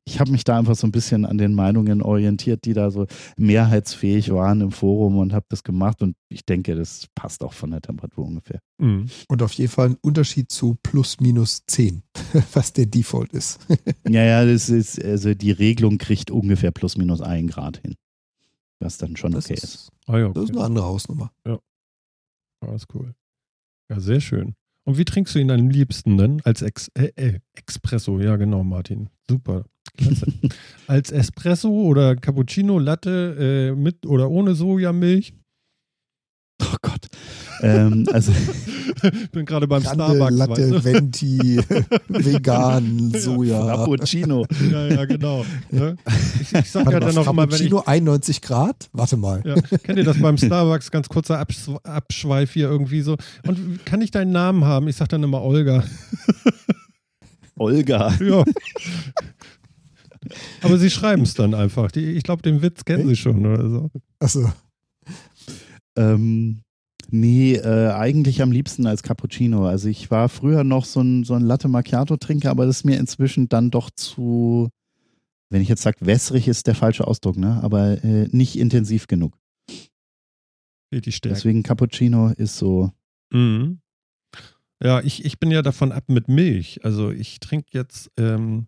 [0.04, 3.06] ich habe mich da einfach so ein bisschen an den Meinungen orientiert, die da so
[3.36, 7.70] mehrheitsfähig waren im Forum und habe das gemacht und ich denke, das passt auch von
[7.70, 8.60] der Temperatur ungefähr.
[8.78, 9.06] Mhm.
[9.28, 12.02] Und auf jeden Fall ein Unterschied zu plus minus 10,
[12.52, 13.60] was der Default ist.
[14.08, 17.94] ja, ja, das ist, also die Regelung kriegt ungefähr plus minus 1 Grad hin.
[18.80, 19.64] Was dann schon okay ist.
[19.64, 19.92] ist.
[20.06, 20.34] Ah, ja, okay.
[20.34, 21.30] Das ist eine andere Hausnummer.
[21.46, 21.58] Ja.
[22.60, 23.14] Alles cool.
[23.88, 24.54] Ja, sehr schön.
[24.84, 26.40] Und wie trinkst du ihn am liebsten denn?
[26.44, 29.08] Als Ex äh, äh, Espresso, ja genau, Martin.
[29.28, 29.64] Super.
[29.96, 30.26] Klasse.
[30.86, 35.34] Als Espresso oder Cappuccino, Latte äh, mit oder ohne Sojamilch?
[36.72, 37.06] Oh Gott.
[37.62, 40.32] ähm, also ich bin gerade beim Grande, Starbucks.
[40.32, 40.84] Latte, weißt du?
[40.84, 41.60] Venti,
[42.08, 43.62] vegan, Soja.
[43.64, 44.46] Frappuccino.
[44.70, 45.44] Ja, ja, genau.
[45.70, 45.96] Ne?
[46.40, 47.70] Ich, ich sag Warte ja mal, dann noch immer, wenn ich.
[47.70, 48.88] Frappuccino 91 Grad?
[48.92, 49.42] Warte mal.
[49.44, 50.90] Ja, kennt ihr das beim Starbucks?
[50.90, 53.16] Ganz kurzer Abs Abschweif hier irgendwie so.
[53.46, 54.88] Und kann ich deinen Namen haben?
[54.88, 55.84] Ich sag dann immer Olga.
[57.56, 58.12] Olga.
[58.20, 58.44] Ja.
[60.62, 61.90] Aber sie schreiben es dann einfach.
[61.90, 63.90] Die, ich glaube, den Witz kennen sie schon oder so.
[64.18, 64.50] Achso.
[65.96, 66.62] Ähm,
[67.10, 69.66] nee, äh, eigentlich am liebsten als Cappuccino.
[69.66, 72.98] Also ich war früher noch so ein, so ein Latte Macchiato-Trinker, aber das ist mir
[72.98, 74.68] inzwischen dann doch zu,
[75.50, 77.60] wenn ich jetzt sage, wässrig ist der falsche Ausdruck, ne?
[77.62, 79.36] aber äh, nicht intensiv genug.
[80.90, 81.34] Fehlt die Stärke.
[81.34, 82.92] Deswegen Cappuccino ist so.
[83.32, 83.80] Mhm.
[84.82, 86.84] Ja, ich, ich bin ja davon ab mit Milch.
[86.84, 88.66] Also ich trinke jetzt, ähm,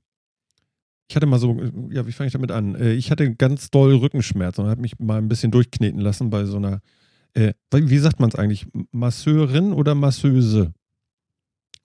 [1.09, 1.61] ich hatte mal so,
[1.91, 2.75] ja, wie fange ich damit an?
[2.75, 6.45] Äh, ich hatte ganz doll Rückenschmerzen und habe mich mal ein bisschen durchkneten lassen bei
[6.45, 6.81] so einer,
[7.37, 8.67] äh, wie sagt man es eigentlich?
[8.93, 10.73] Masseurin oder Masseuse?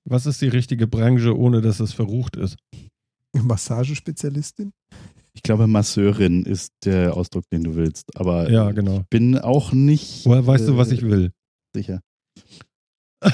[0.06, 2.58] Was ist die richtige Branche, ohne dass es verrucht ist?
[3.34, 4.72] Massagespezialistin?
[5.34, 8.16] Ich glaube, Masseurin ist der Ausdruck, den du willst.
[8.18, 9.00] Aber Ja, genau.
[9.02, 11.32] ich bin auch nicht Woher weißt du, was äh, ich will?
[11.76, 12.02] sicher.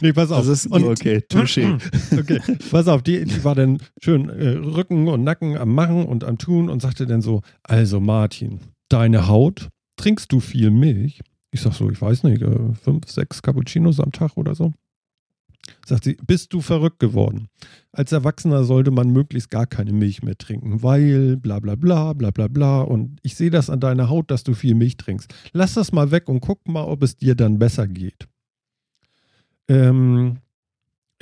[0.00, 0.38] nee, pass auf.
[0.38, 1.78] Also es- Und- okay, touché.
[2.18, 2.40] Okay,
[2.70, 6.38] pass auf, die, die war dann schön äh, Rücken und Nacken am Machen und am
[6.38, 11.20] Tun und sagte dann so: Also, Martin, deine Haut, trinkst du viel Milch?
[11.50, 14.72] Ich sag so, ich weiß nicht, äh, fünf, sechs Cappuccinos am Tag oder so.
[15.86, 17.48] Sagt sie, bist du verrückt geworden?
[17.92, 22.30] Als Erwachsener sollte man möglichst gar keine Milch mehr trinken, weil bla bla bla bla
[22.30, 22.80] bla bla.
[22.82, 25.32] Und ich sehe das an deiner Haut, dass du viel Milch trinkst.
[25.52, 28.28] Lass das mal weg und guck mal, ob es dir dann besser geht.
[29.68, 30.38] Ähm,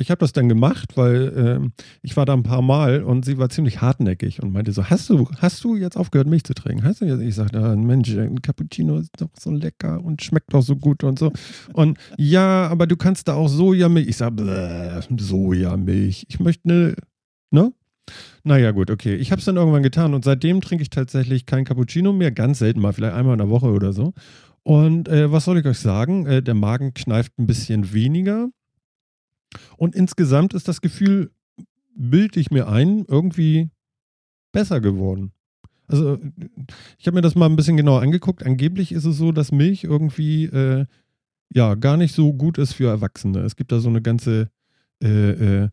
[0.03, 1.72] ich habe das dann gemacht, weil ähm,
[2.03, 5.09] ich war da ein paar Mal und sie war ziemlich hartnäckig und meinte so, hast
[5.09, 6.84] du, hast du jetzt aufgehört, Milch zu trinken?
[6.84, 7.20] Hast du jetzt?
[7.20, 11.05] Ich sagte, ah, Mensch, ein Cappuccino ist doch so lecker und schmeckt doch so gut
[11.05, 11.32] und so.
[11.72, 14.09] Und ja, aber du kannst da auch Sojamilch.
[14.09, 16.26] Ich sage, Sojamilch.
[16.28, 16.94] Ich möchte eine,
[17.50, 17.72] ne?
[18.42, 19.14] Naja, gut, okay.
[19.14, 22.59] Ich habe es dann irgendwann getan und seitdem trinke ich tatsächlich kein Cappuccino mehr, ganz
[22.59, 24.12] selten mal, vielleicht einmal in der Woche oder so.
[24.64, 26.26] Und äh, was soll ich euch sagen?
[26.26, 28.48] Äh, der Magen kneift ein bisschen weniger.
[29.76, 31.30] Und insgesamt ist das Gefühl,
[31.94, 33.70] bilde ich mir ein, irgendwie
[34.53, 35.32] besser geworden.
[35.88, 36.18] Also,
[36.98, 38.44] ich habe mir das mal ein bisschen genauer angeguckt.
[38.44, 40.86] Angeblich ist es so, dass Milch irgendwie äh,
[41.53, 43.40] ja gar nicht so gut ist für Erwachsene.
[43.40, 44.48] Es gibt da so eine ganze,
[45.03, 45.68] äh, äh,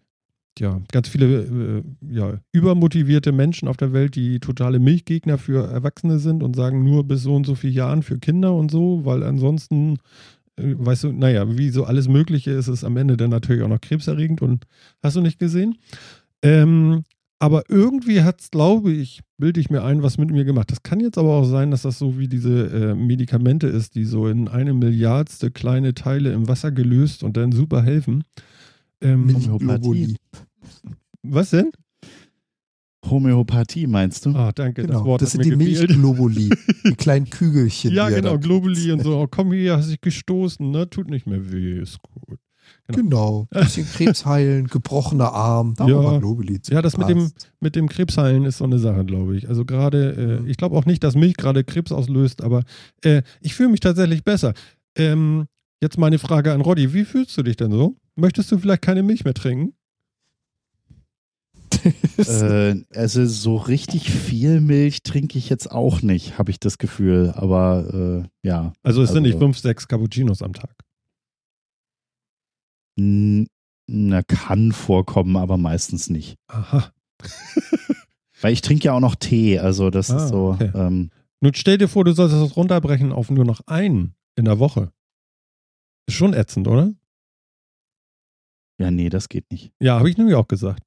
[0.58, 6.20] ja, ganz viele äh, ja, übermotivierte Menschen auf der Welt, die totale Milchgegner für Erwachsene
[6.20, 9.24] sind und sagen nur bis so und so viele Jahren für Kinder und so, weil
[9.24, 10.00] ansonsten
[10.62, 13.82] weißt du, naja, wie so alles Mögliche ist es am Ende dann natürlich auch noch
[13.82, 14.66] krebserregend und
[15.02, 15.78] hast du nicht gesehen.
[16.42, 17.04] Ähm,
[17.40, 20.72] aber irgendwie hat es, glaube ich, bilde ich mir ein, was mit mir gemacht.
[20.72, 24.04] Das kann jetzt aber auch sein, dass das so wie diese äh, Medikamente ist, die
[24.04, 28.26] so in eine Milliardste kleine Teile im Wasser gelöst und dann super helfen.
[29.02, 30.18] Ähm, Milchglobuli.
[31.24, 31.72] was denn?
[33.08, 34.32] Homöopathie meinst du?
[34.36, 35.90] Ah, danke, das Genau, Wort das hat sind mir die gefehlt.
[35.90, 36.50] Milchglobuli.
[36.86, 37.94] Die kleinen Kügelchen.
[37.94, 39.18] Ja, genau, Globuli und so.
[39.20, 40.90] Oh, komm hier, hast dich gestoßen, ne?
[40.90, 42.40] Tut nicht mehr weh, ist gut.
[42.88, 43.48] Genau.
[43.52, 45.74] Bisschen Krebs heilen, gebrochener Arm.
[45.76, 45.96] Da Ja.
[45.96, 46.74] haben wir mal Globuli zu.
[46.74, 49.48] Ja, das mit dem, mit dem Krebsheilen ist so eine Sache, glaube ich.
[49.48, 52.64] Also gerade, äh, ich glaube auch nicht, dass Milch gerade Krebs auslöst, aber
[53.04, 54.54] äh, ich fühle mich tatsächlich besser.
[54.98, 55.46] Ähm,
[55.82, 57.96] jetzt meine Frage an Roddy, wie fühlst du dich denn so?
[58.16, 59.74] Möchtest du vielleicht keine Milch mehr trinken?
[62.18, 67.32] Äh, also so richtig viel Milch trinke ich jetzt auch nicht, habe ich das Gefühl.
[67.36, 68.74] Aber äh, ja.
[68.84, 70.76] Also es sind Also- nicht fünf, sechs Cappuccinos am Tag.
[72.98, 76.38] Na, kann vorkommen, aber meistens nicht.
[76.48, 76.92] Aha.
[78.42, 80.52] Weil ich trinke ja auch noch Tee, also das Ah, ist so.
[80.54, 80.72] okay.
[80.74, 81.10] Ähm,
[81.42, 84.92] Nun stell dir vor, du solltest das runterbrechen auf nur noch einen in der Woche.
[86.08, 86.94] Ist schon ätzend, oder?
[88.82, 89.74] ja, nee, das geht nicht.
[89.82, 90.84] Ja, habe ich nämlich auch gesagt.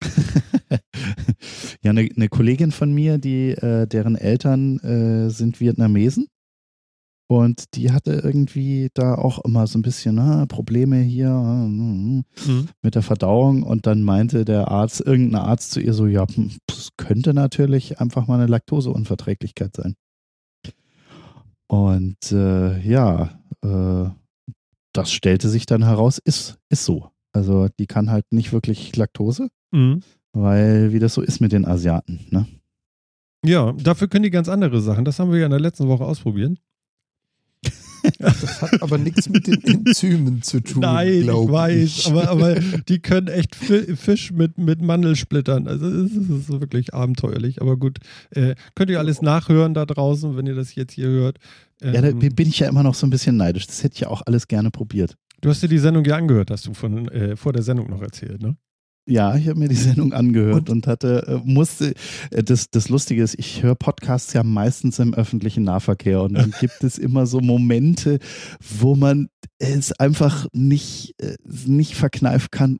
[1.82, 6.28] ja, eine ne Kollegin von mir, die, äh, deren Eltern äh, sind Vietnamesen.
[7.30, 12.16] Und die hatte irgendwie da auch immer so ein bisschen ah, Probleme hier ah, mm,
[12.16, 12.68] mm, Mhm.
[12.80, 13.62] mit der Verdauung.
[13.64, 18.00] Und dann meinte der Arzt, irgendein Arzt zu ihr so, ja, hm, das könnte natürlich
[18.00, 19.94] einfach mal eine Laktoseunverträglichkeit sein.
[21.70, 24.10] Und äh, ja, äh,
[24.94, 27.10] das stellte sich dann heraus, ist, ist so.
[27.34, 30.02] Also die kann halt nicht wirklich Laktose, Mhm.
[30.32, 32.20] weil wie das so ist mit den Asiaten.
[32.30, 32.46] Ne?
[33.44, 35.04] Ja, dafür können die ganz andere Sachen.
[35.04, 36.58] Das haben wir ja in der letzten Woche ausprobiert.
[38.18, 40.82] Das hat aber nichts mit den Enzymen zu tun.
[40.82, 42.06] Nein, ich weiß, ich.
[42.06, 42.54] Aber, aber
[42.88, 45.66] die können echt Fisch mit, mit Mandelsplittern.
[45.66, 47.60] Also es ist wirklich abenteuerlich.
[47.60, 47.98] Aber gut,
[48.30, 51.38] äh, könnt ihr alles nachhören da draußen, wenn ihr das jetzt hier hört.
[51.82, 53.66] Ähm, ja, da ähm, bin ich ja immer noch so ein bisschen neidisch.
[53.66, 55.16] Das hätte ich ja auch alles gerne probiert.
[55.40, 58.02] Du hast dir die Sendung ja angehört, hast du von äh, vor der Sendung noch
[58.02, 58.56] erzählt, ne?
[59.08, 61.94] Ja, ich habe mir die Sendung angehört und, und hatte, äh, musste,
[62.30, 66.52] äh, das, das Lustige ist, ich höre Podcasts ja meistens im öffentlichen Nahverkehr und dann
[66.60, 68.18] gibt es immer so Momente,
[68.60, 69.28] wo man
[69.58, 72.78] es einfach nicht, äh, nicht verkneifen kann,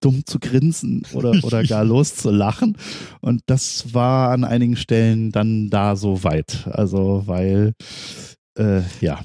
[0.00, 2.76] dumm zu grinsen oder, oder gar loszulachen.
[3.20, 6.68] Und das war an einigen Stellen dann da so weit.
[6.70, 7.74] Also, weil,
[8.56, 9.20] äh, ja.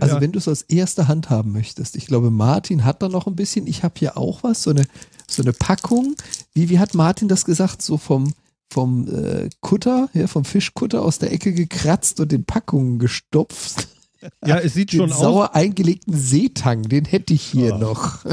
[0.00, 0.20] Also, ja.
[0.20, 3.36] wenn du es aus erster Hand haben möchtest, ich glaube, Martin hat da noch ein
[3.36, 4.84] bisschen, ich habe hier auch was, so eine
[5.28, 6.14] so eine Packung.
[6.54, 7.82] Wie, wie hat Martin das gesagt?
[7.82, 8.32] So vom,
[8.70, 13.88] vom äh, Kutter, ja, vom Fischkutter aus der Ecke gekratzt und in Packungen gestopft.
[14.46, 15.18] Ja, es sieht den schon aus.
[15.18, 18.24] sauer eingelegten Seetang, den hätte ich hier oh, noch.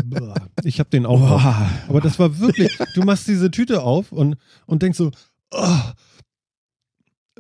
[0.64, 1.20] Ich habe den auch.
[1.20, 1.90] Oh.
[1.90, 4.38] Aber das war wirklich, du machst diese Tüte auf und,
[4.68, 5.10] und denkst so,
[5.50, 5.80] oh.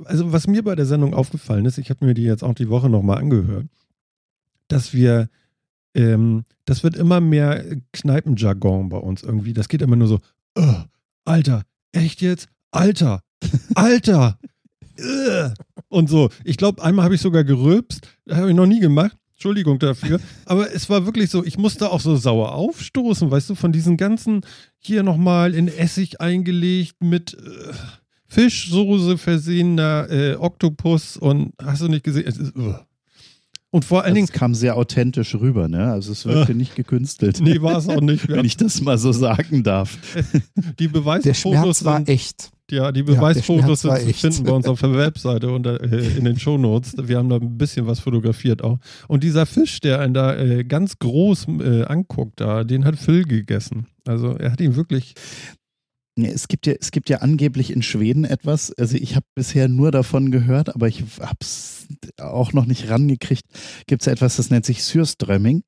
[0.03, 2.69] also was mir bei der Sendung aufgefallen ist, ich habe mir die jetzt auch die
[2.69, 3.67] Woche nochmal angehört,
[4.67, 5.29] dass wir
[5.99, 9.53] ähm, das wird immer mehr Kneipenjargon bei uns irgendwie.
[9.53, 10.19] Das geht immer nur so,
[10.55, 10.75] oh,
[11.25, 12.47] Alter, echt jetzt?
[12.71, 13.23] Alter,
[13.75, 14.37] Alter.
[15.89, 16.29] und so.
[16.43, 18.07] Ich glaube, einmal habe ich sogar gerülpst.
[18.29, 19.17] Habe ich noch nie gemacht.
[19.33, 20.19] Entschuldigung dafür.
[20.45, 23.95] Aber es war wirklich so, ich musste auch so sauer aufstoßen, weißt du, von diesen
[23.95, 24.41] ganzen,
[24.79, 27.73] hier nochmal in Essig eingelegt mit äh,
[28.27, 32.27] Fischsoße versehener äh, Oktopus und hast du nicht gesehen?
[32.27, 32.75] Es ist, uh.
[33.71, 34.25] Und vor allen Dingen.
[34.25, 35.91] Es kam sehr authentisch rüber, ne?
[35.91, 37.39] Also es wirkte äh, nicht gekünstelt.
[37.41, 38.27] Nee, war es auch nicht.
[38.29, 39.97] Wenn ich das mal so sagen darf.
[40.79, 41.23] Die Beweisfotos.
[41.23, 42.51] Der Schmerz war echt.
[42.71, 45.77] Ja, die Beweisfotos ja, sind zu finden bei uns auf der Webseite und äh,
[46.17, 46.95] in den Shownotes.
[46.99, 48.77] Wir haben da ein bisschen was fotografiert auch.
[49.07, 53.23] Und dieser Fisch, der einen da äh, ganz groß äh, anguckt, da, den hat Phil
[53.23, 53.87] gegessen.
[54.05, 55.15] Also er hat ihn wirklich.
[56.25, 59.91] Es gibt ja, es gibt ja angeblich in Schweden etwas, also ich habe bisher nur
[59.91, 63.45] davon gehört, aber ich habe es auch noch nicht rangekriegt.
[63.87, 65.63] Gibt es ja etwas, das nennt sich Sürströmming.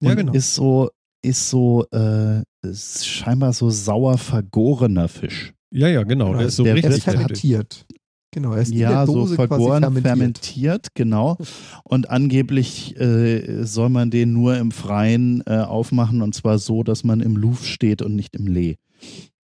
[0.00, 0.32] Und ja, genau.
[0.32, 0.90] ist so,
[1.22, 5.52] ist so, äh, ist scheinbar so sauer vergorener Fisch.
[5.70, 6.26] Ja, ja, genau.
[6.26, 7.86] genau der ist so der richtig fermentiert.
[8.34, 10.06] Genau, er ist ja, so vergoren, fermentiert.
[10.06, 10.88] fermentiert.
[10.94, 11.36] genau.
[11.84, 17.04] Und angeblich äh, soll man den nur im Freien äh, aufmachen und zwar so, dass
[17.04, 18.76] man im Luft steht und nicht im Lee.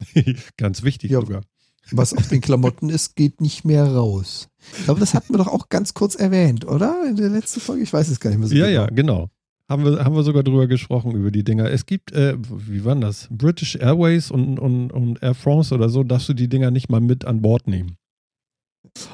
[0.56, 1.42] Ganz wichtig ja, sogar.
[1.90, 4.48] Was auf den Klamotten ist, geht nicht mehr raus.
[4.76, 7.04] Ich glaube, das hatten wir doch auch ganz kurz erwähnt, oder?
[7.08, 7.82] In der letzten Folge?
[7.82, 8.74] Ich weiß es gar nicht mehr so ja, genau.
[8.74, 9.30] Ja, ja, genau.
[9.70, 11.70] Haben wir, haben wir sogar drüber gesprochen, über die Dinger.
[11.70, 13.28] Es gibt, äh, wie waren das?
[13.30, 17.00] British Airways und, und, und Air France oder so, darfst du die Dinger nicht mal
[17.00, 17.96] mit an Bord nehmen.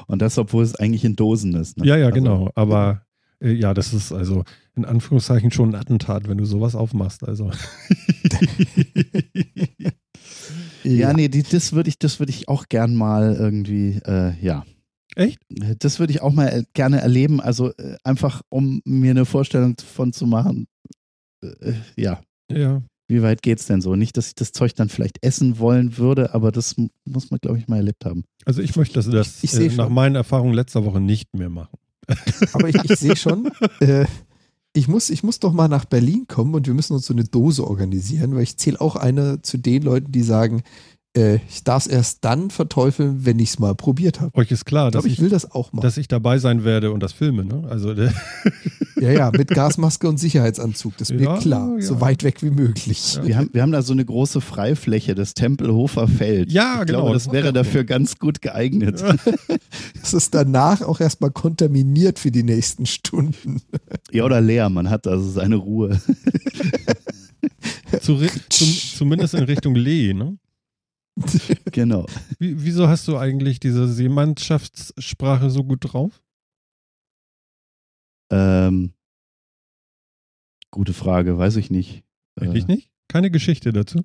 [0.07, 1.77] Und das, obwohl es eigentlich in Dosen ist.
[1.77, 1.85] Ne?
[1.85, 2.49] Ja, ja, also, genau.
[2.55, 3.01] Aber
[3.41, 4.43] äh, ja, das ist also
[4.75, 7.27] in Anführungszeichen schon ein Attentat, wenn du sowas aufmachst.
[7.27, 7.51] Also.
[10.85, 14.65] Ja, nee, die, das würde ich, das ich auch gern mal irgendwie, äh, ja.
[15.15, 15.39] Echt?
[15.79, 17.39] Das würde ich auch mal äh, gerne erleben.
[17.41, 20.67] Also äh, einfach, um mir eine Vorstellung von zu machen.
[21.41, 22.21] Äh, ja.
[22.51, 22.81] Ja.
[23.07, 23.95] Wie weit geht es denn so?
[23.95, 26.75] Nicht, dass ich das Zeug dann vielleicht essen wollen würde, aber das
[27.05, 28.23] muss man, glaube ich, mal erlebt haben.
[28.45, 31.77] Also ich möchte das, das ich, ich nach meinen Erfahrungen letzter Woche nicht mehr machen.
[32.53, 34.05] Aber ich, ich sehe schon, äh,
[34.75, 37.23] ich muss, ich muss doch mal nach Berlin kommen und wir müssen uns so eine
[37.23, 40.63] Dose organisieren, weil ich zähle auch eine zu den Leuten, die sagen,
[41.15, 44.35] äh, ich darf es erst dann verteufeln, wenn ich es mal probiert habe.
[44.37, 45.81] Euch ist klar, ich glaub, dass ich, will das auch mal.
[45.81, 47.63] Dass ich dabei sein werde und das filme, ne?
[47.69, 47.93] Also
[48.99, 51.75] ja, ja, mit Gasmaske und Sicherheitsanzug, das ist ja, mir klar.
[51.79, 51.81] Ja.
[51.81, 53.15] So weit weg wie möglich.
[53.15, 53.25] Ja.
[53.25, 56.51] Wir, haben, wir haben da so eine große Freifläche, das Tempelhofer Feld.
[56.51, 56.99] Ja, ich genau.
[56.99, 59.03] Glaube, das wäre dafür ganz gut geeignet.
[60.01, 63.61] Es ist danach auch erstmal kontaminiert für die nächsten Stunden.
[64.11, 65.99] Ja, oder leer, man hat also seine Ruhe.
[68.01, 68.17] Zu,
[68.49, 70.37] zum, zumindest in Richtung Lee, ne?
[71.71, 72.05] genau.
[72.39, 76.21] Wie, wieso hast du eigentlich diese Seemannschaftssprache so gut drauf?
[78.31, 78.93] Ähm,
[80.71, 82.03] gute Frage, weiß ich nicht.
[82.35, 82.89] Wirklich äh, nicht?
[83.07, 84.03] Keine Geschichte dazu?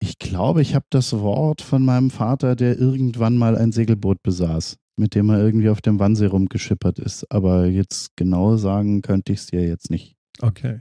[0.00, 4.78] Ich glaube, ich habe das Wort von meinem Vater, der irgendwann mal ein Segelboot besaß,
[4.96, 7.30] mit dem er irgendwie auf dem Wannsee rumgeschippert ist.
[7.30, 10.16] Aber jetzt genau sagen könnte ich es dir jetzt nicht.
[10.40, 10.80] Okay.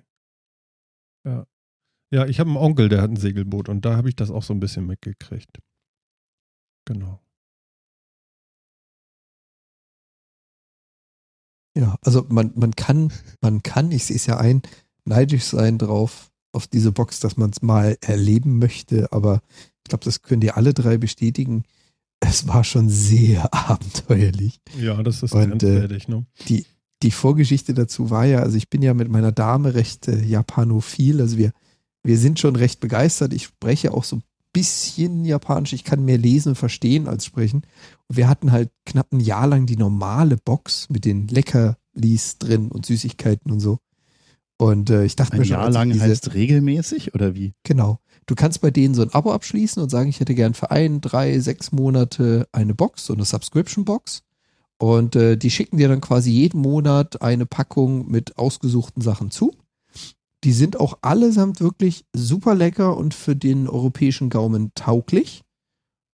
[1.26, 1.46] Ja.
[2.10, 4.44] Ja, ich habe einen Onkel, der hat ein Segelboot und da habe ich das auch
[4.44, 5.60] so ein bisschen mitgekriegt.
[6.86, 7.20] Genau.
[11.78, 14.62] Ja, also man, man kann, man kann, ich sehe es ja ein,
[15.06, 19.42] neidisch sein drauf, auf diese Box, dass man es mal erleben möchte, aber
[19.84, 21.64] ich glaube, das können die alle drei bestätigen.
[22.20, 24.60] Es war schon sehr abenteuerlich.
[24.80, 26.26] Ja, das ist und, grenzwertig, äh, ne?
[26.48, 26.66] Die,
[27.04, 31.22] die Vorgeschichte dazu war ja, also ich bin ja mit meiner Dame recht äh, japanophil,
[31.22, 31.52] also wir,
[32.08, 33.34] wir sind schon recht begeistert.
[33.34, 37.64] Ich spreche auch so ein bisschen Japanisch, ich kann mehr lesen und verstehen als sprechen.
[38.08, 42.70] Und wir hatten halt knapp ein Jahr lang die normale Box mit den Leckerlis drin
[42.70, 43.80] und Süßigkeiten und so.
[44.58, 45.58] Und äh, ich dachte ein mir schon.
[45.58, 47.54] Jahr lang diese, heißt regelmäßig oder wie?
[47.64, 48.00] Genau.
[48.26, 51.02] Du kannst bei denen so ein Abo abschließen und sagen, ich hätte gern für ein,
[51.02, 54.24] drei, sechs Monate eine Box, so eine Subscription-Box.
[54.80, 59.54] Und äh, die schicken dir dann quasi jeden Monat eine Packung mit ausgesuchten Sachen zu.
[60.48, 65.42] Die sind auch allesamt wirklich super lecker und für den europäischen Gaumen tauglich.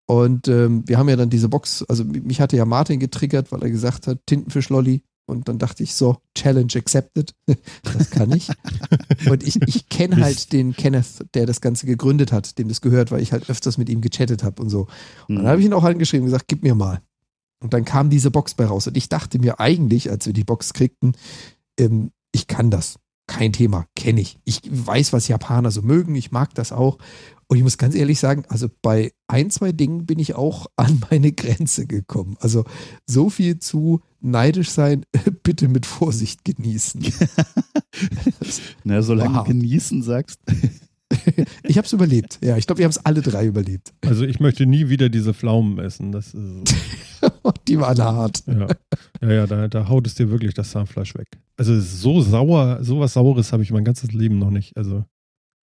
[0.07, 3.61] Und ähm, wir haben ja dann diese Box, also mich hatte ja Martin getriggert, weil
[3.61, 5.03] er gesagt hat, Tintenfischlolli.
[5.27, 7.36] Und dann dachte ich so, Challenge accepted.
[7.84, 8.49] das kann ich.
[9.29, 13.11] und ich, ich kenne halt den Kenneth, der das Ganze gegründet hat, dem das gehört,
[13.11, 14.88] weil ich halt öfters mit ihm gechattet habe und so.
[15.27, 15.47] Und dann mhm.
[15.47, 17.03] habe ich ihn auch angeschrieben und gesagt, gib mir mal.
[17.59, 18.88] Und dann kam diese Box bei raus.
[18.88, 21.13] Und ich dachte mir eigentlich, als wir die Box kriegten,
[21.77, 22.95] ähm, ich kann das.
[23.34, 24.38] Kein Thema, kenne ich.
[24.45, 26.13] Ich weiß, was Japaner so mögen.
[26.13, 26.99] Ich mag das auch.
[27.47, 31.01] Und ich muss ganz ehrlich sagen, also bei ein, zwei Dingen bin ich auch an
[31.09, 32.38] meine Grenze gekommen.
[32.39, 32.63] Also
[33.07, 35.05] so viel zu neidisch sein,
[35.43, 37.01] bitte mit Vorsicht genießen.
[38.84, 39.47] Na, solange wow.
[39.47, 40.39] genießen sagst.
[41.63, 42.38] ich habe es überlebt.
[42.43, 43.93] Ja, ich glaube, wir haben es alle drei überlebt.
[44.01, 46.11] Also ich möchte nie wieder diese Pflaumen essen.
[46.11, 46.71] Das ist
[47.67, 48.43] Die waren hart.
[48.47, 48.67] Ja,
[49.21, 51.27] ja, ja da, da, haut es dir wirklich das Zahnfleisch weg.
[51.57, 54.75] Also so sauer, sowas Saures habe ich mein ganzes Leben noch nicht.
[54.77, 55.05] Also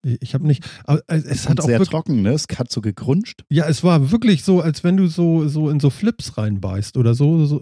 [0.04, 0.66] ich habe nicht.
[0.86, 2.32] Aber es hat auch sehr trocken, ne?
[2.32, 3.44] Es hat so gekrunscht.
[3.50, 7.16] Ja, es war wirklich so, als wenn du so, so in so Flips reinbeißt oder
[7.16, 7.62] so, so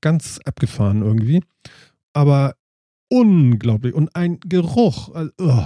[0.00, 1.42] ganz abgefahren irgendwie.
[2.12, 2.56] Aber
[3.08, 3.94] unglaublich.
[3.94, 5.14] Und ein Geruch.
[5.14, 5.64] Also, oh.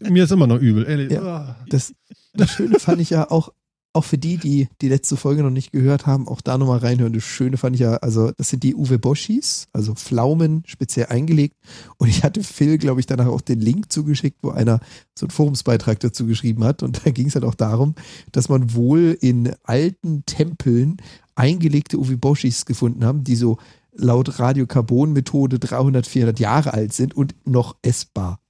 [0.10, 1.12] Mir ist immer noch übel, ehrlich.
[1.12, 1.94] Ja, das,
[2.34, 3.52] das Schöne fand ich ja auch,
[3.92, 7.12] auch für die, die die letzte Folge noch nicht gehört haben, auch da nochmal reinhören.
[7.12, 11.56] Das Schöne fand ich ja, also das sind die Uwe Boschis, also Pflaumen speziell eingelegt.
[11.98, 14.80] Und ich hatte Phil, glaube ich, danach auch den Link zugeschickt, wo einer
[15.18, 16.82] so einen Forumsbeitrag dazu geschrieben hat.
[16.82, 17.94] Und da ging es halt auch darum,
[18.32, 20.98] dass man wohl in alten Tempeln
[21.34, 23.58] eingelegte Uwe Boschis gefunden haben, die so
[23.92, 28.40] laut Radiokarbon-Methode 300, 400 Jahre alt sind und noch essbar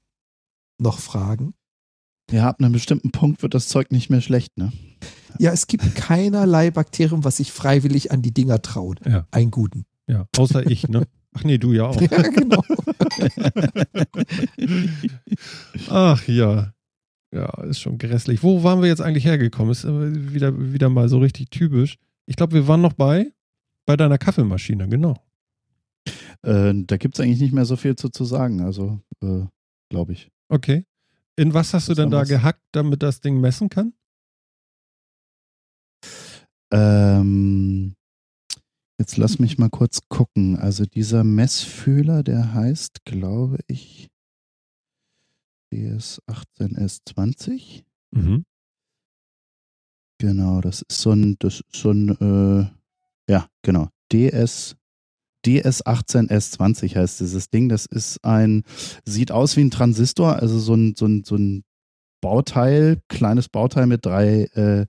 [0.78, 1.55] noch Fragen?
[2.30, 4.72] Ja, ab einem bestimmten Punkt wird das Zeug nicht mehr schlecht, ne?
[5.39, 9.01] Ja, es gibt keinerlei Bakterium, was sich freiwillig an die Dinger traut.
[9.07, 9.26] Ja.
[9.31, 9.85] Einen guten.
[10.07, 11.07] Ja, außer ich, ne?
[11.33, 12.01] Ach nee, du ja auch.
[12.01, 12.62] Ja, genau.
[15.89, 16.72] Ach ja.
[17.33, 18.43] Ja, ist schon grässlich.
[18.43, 19.70] Wo waren wir jetzt eigentlich hergekommen?
[19.70, 21.97] Ist wieder, wieder mal so richtig typisch.
[22.26, 23.33] Ich glaube, wir waren noch bei,
[23.87, 25.16] bei deiner Kaffeemaschine, genau.
[26.43, 29.45] Äh, da gibt es eigentlich nicht mehr so viel zu, zu sagen, also äh,
[29.91, 30.31] glaube ich.
[30.49, 30.85] Okay.
[31.37, 33.93] In was hast du denn da gehackt, damit das Ding messen kann?
[36.70, 37.94] Ähm,
[38.98, 40.56] jetzt lass mich mal kurz gucken.
[40.56, 44.08] Also dieser Messfühler, der heißt, glaube ich,
[45.72, 47.84] DS18S20.
[48.12, 48.44] Mhm.
[50.18, 52.66] Genau, das ist so ein, das ist so ein, äh,
[53.32, 54.76] ja, genau, DS
[55.46, 57.68] DS18S20 heißt dieses Ding.
[57.68, 58.64] Das ist ein,
[59.04, 61.64] sieht aus wie ein Transistor, also so ein, so ein, so ein
[62.20, 64.86] Bauteil, kleines Bauteil mit drei, äh,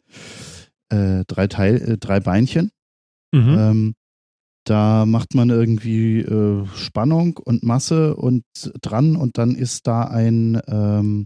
[0.91, 2.71] äh, drei, Teil, äh, drei Beinchen.
[3.31, 3.55] Mhm.
[3.57, 3.93] Ähm,
[4.63, 8.43] da macht man irgendwie äh, Spannung und Masse und
[8.81, 11.25] dran und dann ist da ein, ähm,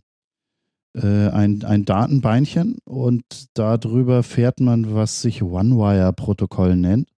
[0.96, 7.10] äh, ein, ein Datenbeinchen und darüber fährt man, was sich One-Wire-Protokoll nennt.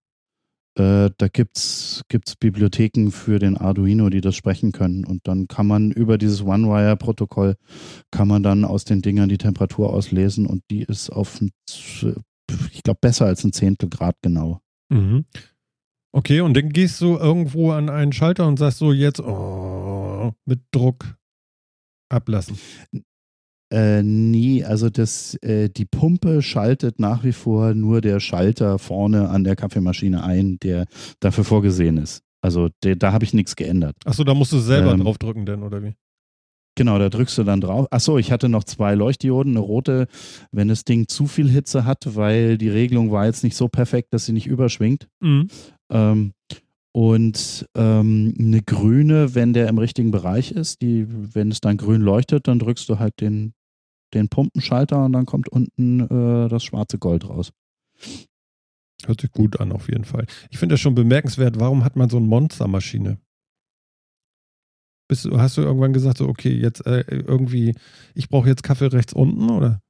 [0.77, 2.03] Äh, da gibt es
[2.39, 5.05] Bibliotheken für den Arduino, die das sprechen können.
[5.05, 7.55] Und dann kann man über dieses One-Wire-Protokoll,
[8.11, 11.39] kann man dann aus den Dingern die Temperatur auslesen und die ist auf,
[12.71, 14.61] ich glaube, besser als ein Zehntel Grad genau.
[14.89, 15.25] Mhm.
[16.11, 20.61] Okay, und dann gehst du irgendwo an einen Schalter und sagst so jetzt oh, mit
[20.71, 21.17] Druck
[22.09, 22.57] ablassen.
[23.71, 29.29] Äh, nie, also das, äh, die Pumpe schaltet nach wie vor nur der Schalter vorne
[29.29, 30.85] an der Kaffeemaschine ein, der
[31.19, 32.23] dafür vorgesehen ist.
[32.41, 33.95] Also der, da habe ich nichts geändert.
[34.05, 35.95] Achso, da musst du selber ähm, draufdrücken denn, oder wie?
[36.77, 37.87] Genau, da drückst du dann drauf.
[37.89, 40.05] Achso, ich hatte noch zwei Leuchtdioden, eine rote,
[40.51, 44.13] wenn das Ding zu viel Hitze hat, weil die Regelung war jetzt nicht so perfekt,
[44.13, 45.07] dass sie nicht überschwingt.
[45.19, 45.47] Mhm.
[45.91, 46.33] Ähm,
[46.93, 52.01] und ähm, eine grüne, wenn der im richtigen Bereich ist, die, wenn es dann grün
[52.01, 53.53] leuchtet, dann drückst du halt den,
[54.13, 57.51] den Pumpenschalter und dann kommt unten äh, das schwarze Gold raus.
[59.03, 60.27] Hört sich gut an, auf jeden Fall.
[60.51, 63.17] Ich finde das schon bemerkenswert, warum hat man so eine Monstermaschine?
[65.07, 67.75] Bist du, hast du irgendwann gesagt, so, okay, jetzt äh, irgendwie,
[68.13, 69.81] ich brauche jetzt Kaffee rechts unten, oder?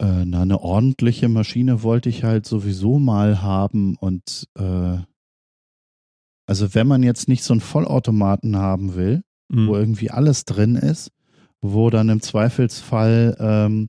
[0.00, 4.98] Äh, na, eine ordentliche Maschine wollte ich halt sowieso mal haben und äh,
[6.46, 9.66] Also wenn man jetzt nicht so einen Vollautomaten haben will, mhm.
[9.68, 11.10] wo irgendwie alles drin ist,
[11.60, 13.88] wo dann im Zweifelsfall ähm,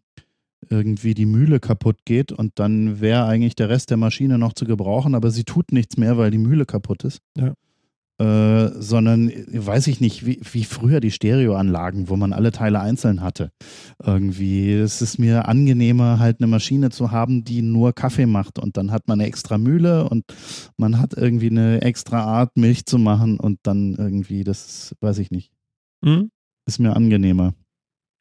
[0.70, 4.65] irgendwie die Mühle kaputt geht und dann wäre eigentlich der Rest der Maschine noch zu
[4.65, 7.22] gebrauchen, aber sie tut nichts mehr, weil die Mühle kaputt ist.
[7.38, 7.53] Ja.
[8.20, 13.22] Äh, sondern weiß ich nicht, wie, wie früher die Stereoanlagen, wo man alle Teile einzeln
[13.22, 13.53] hatte.
[14.03, 18.76] Irgendwie, es ist mir angenehmer, halt eine Maschine zu haben, die nur Kaffee macht und
[18.76, 20.26] dann hat man eine extra Mühle und
[20.76, 25.32] man hat irgendwie eine extra Art, Milch zu machen und dann irgendwie, das weiß ich
[25.32, 25.53] nicht.
[26.01, 26.30] Mhm.
[26.65, 27.53] Ist mir angenehmer.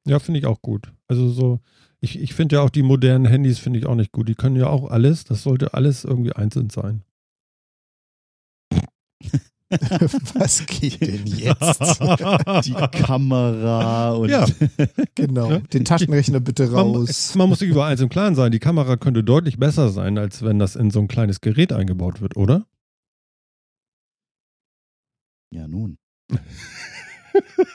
[0.07, 0.93] Ja, finde ich auch gut.
[1.09, 1.59] Also so,
[2.01, 4.29] ich, ich finde ja auch die modernen Handys finde ich auch nicht gut.
[4.29, 7.03] Die können ja auch alles, das sollte alles irgendwie einzeln sein.
[10.35, 11.81] Was geht denn jetzt?
[12.65, 14.31] Die Kamera und.
[14.31, 14.47] Ja,
[15.15, 15.59] genau.
[15.59, 17.35] Den Taschenrechner bitte raus.
[17.35, 18.51] Man, man muss sich über eins im Klaren sein.
[18.51, 22.23] Die Kamera könnte deutlich besser sein, als wenn das in so ein kleines Gerät eingebaut
[22.23, 22.67] wird, oder?
[25.51, 25.99] Ja, nun.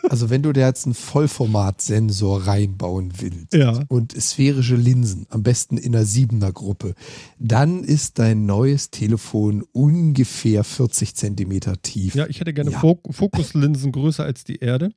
[0.09, 3.84] Also wenn du da jetzt einen Vollformatsensor reinbauen willst ja.
[3.88, 6.93] und sphärische Linsen, am besten in einer Siebener Gruppe,
[7.39, 12.16] dann ist dein neues Telefon ungefähr 40 Zentimeter tief.
[12.16, 12.80] Ja, ich hätte gerne ja.
[12.80, 14.91] Fokuslinsen größer als die Erde.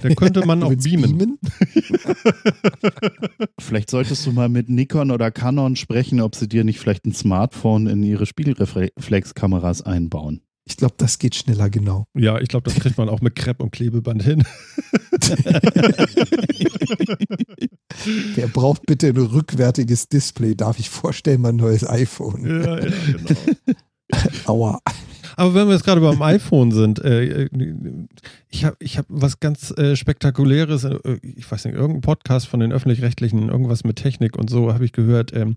[0.00, 1.18] Da könnte man auch beamen.
[1.18, 1.38] beamen?
[3.58, 7.14] vielleicht solltest du mal mit Nikon oder Canon sprechen, ob sie dir nicht vielleicht ein
[7.14, 10.42] Smartphone in ihre Spiegelreflexkameras einbauen.
[10.66, 12.06] Ich glaube, das geht schneller, genau.
[12.14, 14.44] Ja, ich glaube, das kriegt man auch mit Crepe und Klebeband hin.
[18.34, 20.54] Wer braucht bitte ein rückwärtiges Display?
[20.54, 22.46] Darf ich vorstellen, mein neues iPhone?
[22.46, 23.36] Ja, ja, genau.
[24.46, 24.80] Aua.
[25.36, 27.48] Aber wenn wir jetzt gerade beim iPhone sind, äh,
[28.48, 32.60] ich habe ich hab was ganz äh, Spektakuläres, äh, ich weiß nicht, irgendein Podcast von
[32.60, 35.34] den Öffentlich-Rechtlichen, irgendwas mit Technik und so, habe ich gehört.
[35.34, 35.56] Ähm,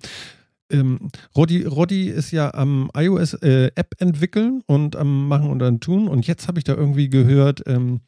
[0.72, 5.80] ähm, Roddy, Roddy ist ja am iOS äh, App entwickeln und am Machen und am
[5.80, 6.08] Tun.
[6.08, 8.02] Und jetzt habe ich da irgendwie gehört, ähm,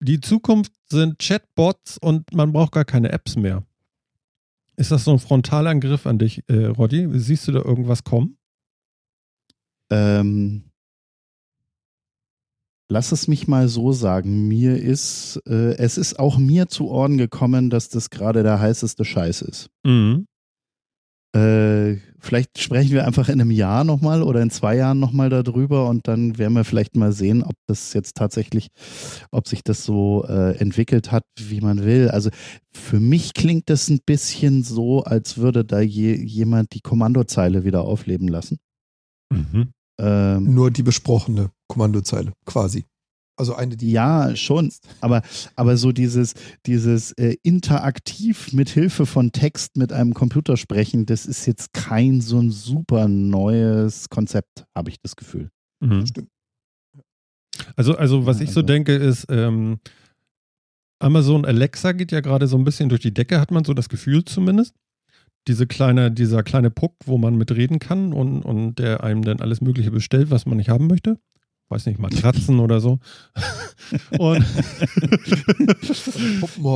[0.00, 3.64] die Zukunft sind Chatbots und man braucht gar keine Apps mehr.
[4.76, 7.08] Ist das so ein Frontalangriff an dich, äh, Roddy?
[7.12, 8.36] Siehst du da irgendwas kommen?
[9.90, 10.64] Ähm,
[12.88, 14.48] lass es mich mal so sagen.
[14.48, 19.04] Mir ist, äh, es ist auch mir zu Ohren gekommen, dass das gerade der heißeste
[19.04, 19.70] Scheiß ist.
[19.84, 20.26] Mhm.
[21.34, 25.88] Äh, vielleicht sprechen wir einfach in einem Jahr nochmal oder in zwei Jahren nochmal darüber
[25.88, 28.68] und dann werden wir vielleicht mal sehen, ob das jetzt tatsächlich,
[29.32, 32.08] ob sich das so äh, entwickelt hat, wie man will.
[32.08, 32.30] Also
[32.72, 37.82] für mich klingt das ein bisschen so, als würde da je, jemand die Kommandozeile wieder
[37.82, 38.58] aufleben lassen.
[39.32, 39.72] Mhm.
[39.98, 42.84] Ähm, Nur die besprochene Kommandozeile, quasi.
[43.36, 43.90] Also eine, die.
[43.90, 44.72] Ja, schon.
[45.00, 45.22] Aber,
[45.56, 46.34] aber so dieses,
[46.66, 52.20] dieses äh, interaktiv mit Hilfe von Text mit einem Computer sprechen, das ist jetzt kein
[52.20, 55.50] so ein super neues Konzept, habe ich das Gefühl.
[55.80, 56.06] Mhm.
[56.06, 56.28] Stimmt.
[57.76, 59.78] Also, also was ja, ich so also denke, ist, ähm,
[61.00, 63.88] Amazon Alexa geht ja gerade so ein bisschen durch die Decke, hat man so das
[63.88, 64.74] Gefühl zumindest.
[65.46, 69.60] Diese kleine, dieser kleine Puck, wo man mitreden kann und, und der einem dann alles
[69.60, 71.18] Mögliche bestellt, was man nicht haben möchte
[71.68, 72.98] weiß nicht, Matratzen oder so.
[74.18, 74.44] Und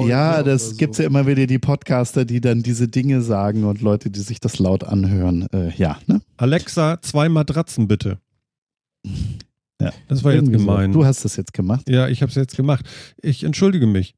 [0.09, 0.77] ja, das so.
[0.77, 4.21] gibt es ja immer wieder die Podcaster, die dann diese Dinge sagen und Leute, die
[4.21, 5.47] sich das laut anhören.
[5.53, 6.21] Äh, ja, ne?
[6.37, 8.19] Alexa, zwei Matratzen bitte.
[9.81, 9.93] Ja.
[10.09, 10.93] Das war jetzt gemein.
[10.93, 11.01] So.
[11.01, 11.89] Du hast das jetzt gemacht.
[11.89, 12.85] Ja, ich habe es jetzt gemacht.
[13.23, 14.15] Ich entschuldige mich.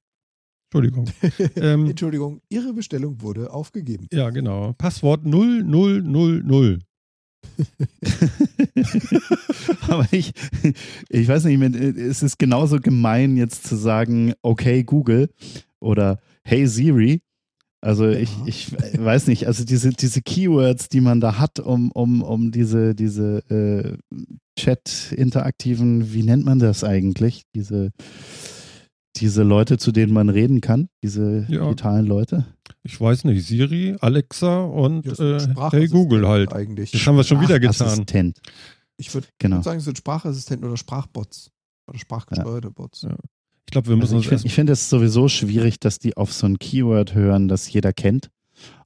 [0.72, 1.10] Entschuldigung.
[1.56, 4.06] ähm, Entschuldigung, Ihre Bestellung wurde aufgegeben.
[4.12, 4.72] Ja, genau.
[4.74, 6.84] Passwort 0000.
[9.88, 10.32] Aber ich,
[11.08, 11.60] ich weiß nicht,
[11.98, 15.30] es ist genauso gemein, jetzt zu sagen, okay, Google
[15.80, 17.22] oder hey Siri.
[17.82, 18.18] Also ja.
[18.18, 22.50] ich, ich weiß nicht, also diese, diese Keywords, die man da hat, um, um, um
[22.50, 23.96] diese, diese äh,
[24.58, 27.44] Chat-interaktiven, wie nennt man das eigentlich?
[27.54, 27.92] Diese
[29.16, 31.64] diese Leute, zu denen man reden kann, diese ja.
[31.64, 32.46] digitalen Leute?
[32.82, 36.52] Ich weiß nicht, Siri, Alexa und ja, äh, Hey Google halt.
[36.52, 36.92] Eigentlich.
[36.92, 37.88] Das haben wir schon wieder getan.
[37.88, 38.40] Assistent.
[38.96, 39.56] Ich würde genau.
[39.56, 41.50] würd sagen, es sind Sprachassistenten oder Sprachbots.
[41.86, 42.72] Oder sprachgesteuerte ja.
[42.72, 43.06] Bots.
[43.66, 46.58] Ich glaube, wir müssen also Ich finde es sowieso schwierig, dass die auf so ein
[46.58, 48.30] Keyword hören, das jeder kennt.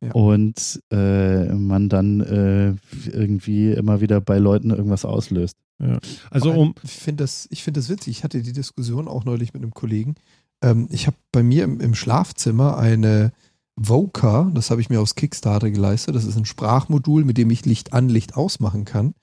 [0.01, 0.13] Ja.
[0.13, 2.75] Und äh, man dann äh,
[3.11, 5.57] irgendwie immer wieder bei Leuten irgendwas auslöst.
[5.79, 5.99] Ja.
[6.31, 8.19] Also um ich finde das, find das witzig.
[8.19, 10.15] Ich hatte die Diskussion auch neulich mit einem Kollegen.
[10.63, 13.33] Ähm, ich habe bei mir im, im, Schlafzimmer eine
[13.77, 16.15] Voca, das habe ich mir aus Kickstarter geleistet.
[16.15, 19.15] Das ist ein Sprachmodul, mit dem ich Licht an, Licht ausmachen kann.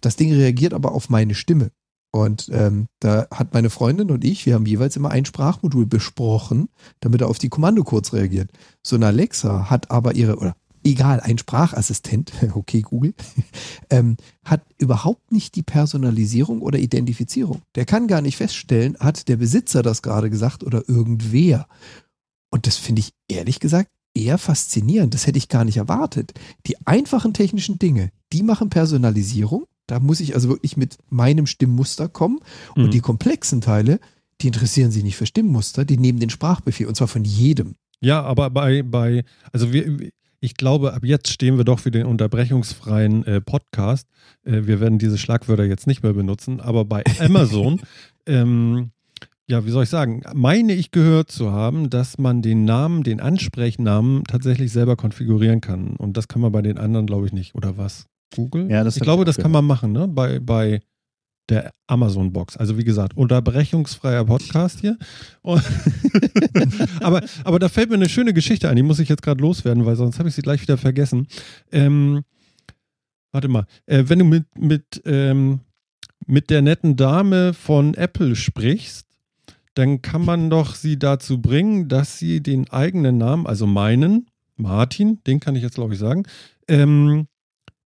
[0.00, 1.70] Das Ding reagiert aber auf meine Stimme.
[2.12, 6.68] Und ähm, da hat meine Freundin und ich, wir haben jeweils immer ein Sprachmodul besprochen,
[6.98, 8.50] damit er auf die Kommando kurz reagiert.
[8.84, 13.14] So eine Alexa hat aber ihre, oder egal, ein Sprachassistent, okay Google,
[13.90, 17.62] ähm, hat überhaupt nicht die Personalisierung oder Identifizierung.
[17.74, 21.66] Der kann gar nicht feststellen, hat der Besitzer das gerade gesagt oder irgendwer.
[22.50, 25.14] Und das finde ich ehrlich gesagt eher faszinierend.
[25.14, 26.32] Das hätte ich gar nicht erwartet.
[26.66, 29.66] Die einfachen technischen Dinge, die machen Personalisierung.
[29.86, 32.40] Da muss ich also wirklich mit meinem Stimmmuster kommen.
[32.74, 32.90] Und mhm.
[32.90, 34.00] die komplexen Teile,
[34.40, 37.74] die interessieren sich nicht für Stimmmuster, die nehmen den Sprachbefehl und zwar von jedem.
[38.00, 40.10] Ja, aber bei, bei also wir,
[40.40, 44.08] ich glaube, ab jetzt stehen wir doch für den unterbrechungsfreien äh, Podcast.
[44.44, 47.80] Äh, wir werden diese Schlagwörter jetzt nicht mehr benutzen, aber bei Amazon,
[48.26, 48.90] ähm,
[49.46, 53.20] ja, wie soll ich sagen, meine ich gehört zu haben, dass man den Namen, den
[53.20, 55.96] Ansprechnamen tatsächlich selber konfigurieren kann.
[55.96, 57.54] Und das kann man bei den anderen, glaube ich, nicht.
[57.54, 58.06] Oder was?
[58.34, 58.70] Google?
[58.70, 60.06] Ja, das ich glaube, das kann man machen, ne?
[60.06, 60.80] Bei, bei
[61.50, 62.56] der Amazon-Box.
[62.56, 64.96] Also wie gesagt, unterbrechungsfreier Podcast hier.
[67.00, 69.84] aber, aber da fällt mir eine schöne Geschichte ein, die muss ich jetzt gerade loswerden,
[69.84, 71.26] weil sonst habe ich sie gleich wieder vergessen.
[71.72, 72.22] Ähm,
[73.32, 75.60] warte mal, äh, wenn du mit, mit, ähm,
[76.26, 79.06] mit der netten Dame von Apple sprichst,
[79.74, 84.26] dann kann man doch sie dazu bringen, dass sie den eigenen Namen, also meinen,
[84.56, 86.24] Martin, den kann ich jetzt glaube ich sagen,
[86.68, 87.26] ähm,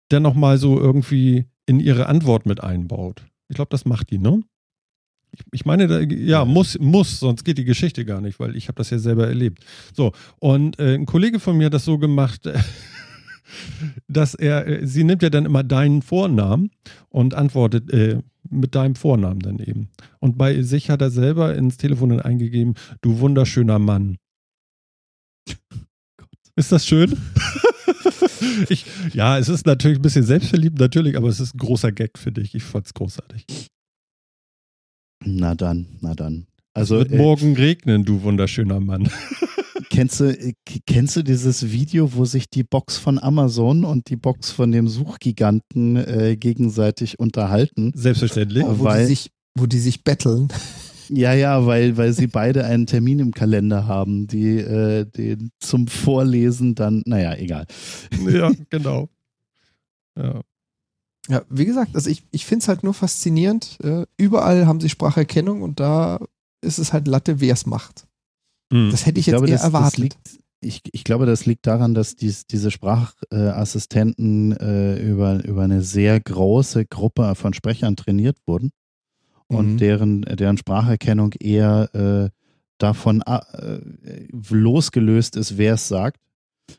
[0.09, 3.25] dann nochmal so irgendwie in ihre Antwort mit einbaut.
[3.49, 4.43] Ich glaube, das macht die, ne?
[5.33, 8.69] Ich, ich meine, da, ja, muss, muss, sonst geht die Geschichte gar nicht, weil ich
[8.69, 9.65] habe das ja selber erlebt.
[9.93, 12.49] So, und äh, ein Kollege von mir hat das so gemacht,
[14.09, 16.71] dass er, äh, sie nimmt ja dann immer deinen Vornamen
[17.09, 19.89] und antwortet äh, mit deinem Vornamen dann eben.
[20.21, 24.19] Und bei sich hat er selber ins Telefon dann eingegeben, du wunderschöner Mann.
[26.57, 27.17] Ist das schön?
[28.69, 32.19] ich, ja, es ist natürlich ein bisschen selbstverliebt, natürlich, aber es ist ein großer Gag
[32.19, 32.55] für dich.
[32.55, 33.45] Ich fand's großartig.
[35.25, 36.47] Na dann, na dann.
[36.75, 39.09] Also, es wird äh, morgen regnen, du wunderschöner Mann.
[39.91, 40.53] kennst, du, äh,
[40.87, 44.89] kennst du dieses Video, wo sich die Box von Amazon und die Box von dem
[44.89, 47.93] Suchgiganten äh, gegenseitig unterhalten?
[47.95, 48.65] Selbstverständlich.
[48.65, 50.49] Oh, wo, weil, die sich, wo die sich betteln.
[51.09, 55.87] Ja, ja, weil, weil sie beide einen Termin im Kalender haben, die äh, den zum
[55.87, 57.67] Vorlesen dann, naja, egal.
[58.27, 59.09] Ja, genau.
[60.17, 60.41] Ja.
[61.29, 63.79] Ja, wie gesagt, also ich, ich finde es halt nur faszinierend.
[63.83, 66.21] Äh, überall haben sie Spracherkennung und da
[66.61, 68.07] ist es halt Latte, wer es macht.
[68.71, 68.91] Mhm.
[68.91, 69.93] Das hätte ich, ich jetzt glaube, eher das, erwartet.
[69.93, 75.63] Das liegt, ich, ich, glaube, das liegt daran, dass dies, diese Sprachassistenten äh, über, über
[75.63, 78.71] eine sehr große Gruppe von Sprechern trainiert wurden
[79.49, 79.79] und mhm.
[79.79, 82.31] deren, deren Spracherkennung eher äh,
[82.79, 83.81] davon äh,
[84.31, 86.21] losgelöst ist, wer es sagt,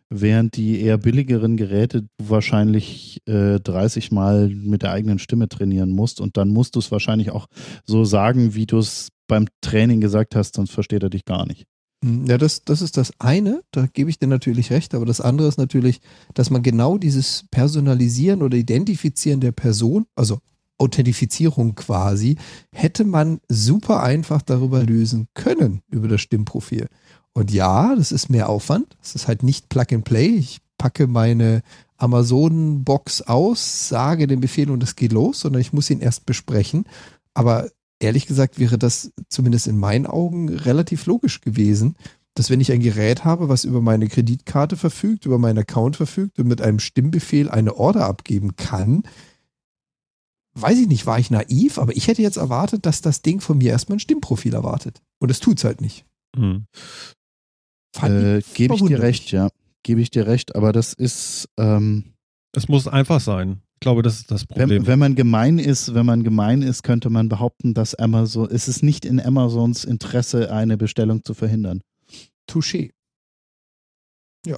[0.09, 5.91] während die eher billigeren Geräte du wahrscheinlich äh, 30 Mal mit der eigenen Stimme trainieren
[5.91, 7.47] musst und dann musst du es wahrscheinlich auch
[7.85, 11.65] so sagen, wie du es beim Training gesagt hast, sonst versteht er dich gar nicht.
[12.03, 15.21] Hm, ja, das, das ist das eine, da gebe ich dir natürlich recht, aber das
[15.21, 16.01] andere ist natürlich,
[16.33, 20.39] dass man genau dieses Personalisieren oder Identifizieren der Person, also
[20.77, 22.37] Authentifizierung quasi,
[22.71, 26.87] hätte man super einfach darüber lösen können, über das Stimmprofil.
[27.33, 28.97] Und ja, das ist mehr Aufwand.
[29.01, 30.27] Es ist halt nicht Plug and Play.
[30.27, 31.61] Ich packe meine
[31.97, 36.85] Amazon-Box aus, sage den Befehl und es geht los, sondern ich muss ihn erst besprechen.
[37.33, 37.69] Aber
[37.99, 41.95] ehrlich gesagt wäre das zumindest in meinen Augen relativ logisch gewesen,
[42.35, 46.37] dass wenn ich ein Gerät habe, was über meine Kreditkarte verfügt, über meinen Account verfügt
[46.37, 49.03] und mit einem Stimmbefehl eine Order abgeben kann,
[50.55, 53.57] weiß ich nicht, war ich naiv, aber ich hätte jetzt erwartet, dass das Ding von
[53.57, 55.01] mir erstmal ein Stimmprofil erwartet.
[55.19, 56.05] Und es tut es halt nicht.
[56.35, 56.65] Mhm.
[58.01, 59.49] Äh, Gebe ich dir recht, ja.
[59.83, 61.49] Gebe ich dir recht, aber das ist.
[61.57, 62.15] Ähm,
[62.53, 63.61] es muss einfach sein.
[63.75, 64.69] Ich glaube, das ist das Problem.
[64.69, 68.67] Wenn, wenn, man gemein ist, wenn man gemein ist, könnte man behaupten, dass Amazon, es
[68.67, 71.81] ist nicht in Amazons Interesse, eine Bestellung zu verhindern.
[72.49, 72.91] Touché.
[74.45, 74.57] Ja.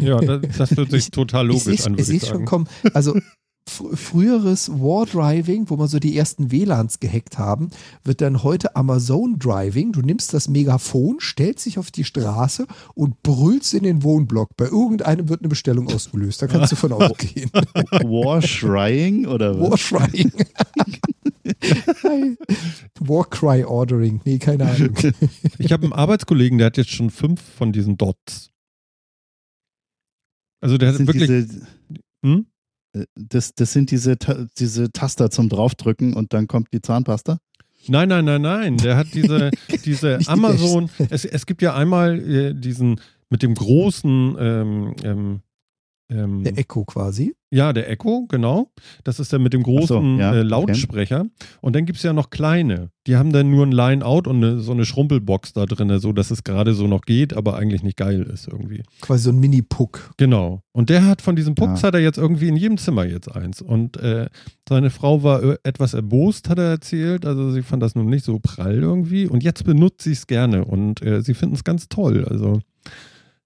[0.00, 1.98] Ja, das, das hört sich total logisch ich, an.
[1.98, 2.66] Ich sehe schon kommen.
[2.94, 3.20] Also
[3.68, 7.70] früheres War Driving, wo man so die ersten WLANs gehackt haben,
[8.04, 9.92] wird dann heute Amazon Driving.
[9.92, 14.50] Du nimmst das Megafon, stellst dich auf die Straße und brüllst in den Wohnblock.
[14.56, 16.42] Bei irgendeinem wird eine Bestellung ausgelöst.
[16.42, 17.50] Da kannst du von ausgehen.
[17.52, 19.70] War Shrying oder was?
[19.70, 20.32] War Shrying.
[23.00, 24.20] War Cry Ordering.
[24.24, 24.96] Nee, keine Ahnung.
[25.58, 28.50] Ich habe einen Arbeitskollegen, der hat jetzt schon fünf von diesen Dots.
[30.60, 31.26] Also der hat wirklich.
[31.26, 31.66] Diese,
[32.24, 32.46] hm?
[33.14, 34.16] Das, das sind diese,
[34.58, 37.38] diese Taster zum Draufdrücken und dann kommt die Zahnpasta?
[37.88, 38.76] Nein, nein, nein, nein.
[38.78, 39.50] Der hat diese,
[39.84, 40.90] diese Amazon.
[41.10, 45.40] Es, es gibt ja einmal äh, diesen mit dem großen ähm, ähm,
[46.08, 47.34] Ähm, der Echo quasi.
[47.50, 48.70] Ja, der Echo, genau.
[49.02, 51.20] Das ist der mit dem großen so, ja, äh, Lautsprecher.
[51.20, 51.30] Okay.
[51.60, 52.90] Und dann gibt es ja noch kleine.
[53.06, 56.30] Die haben dann nur ein Line-Out und eine, so eine Schrumpelbox da drin, so dass
[56.30, 58.82] es gerade so noch geht, aber eigentlich nicht geil ist irgendwie.
[59.00, 60.12] Quasi so ein Mini-Puck.
[60.16, 60.62] Genau.
[60.72, 61.88] Und der hat von diesen Pucks ja.
[61.88, 63.60] hat er jetzt irgendwie in jedem Zimmer jetzt eins.
[63.60, 64.28] Und äh,
[64.68, 67.26] seine Frau war äh, etwas erbost, hat er erzählt.
[67.26, 69.26] Also sie fand das nun nicht so prall irgendwie.
[69.26, 72.24] Und jetzt benutzt sie es gerne und äh, sie finden es ganz toll.
[72.24, 72.60] Also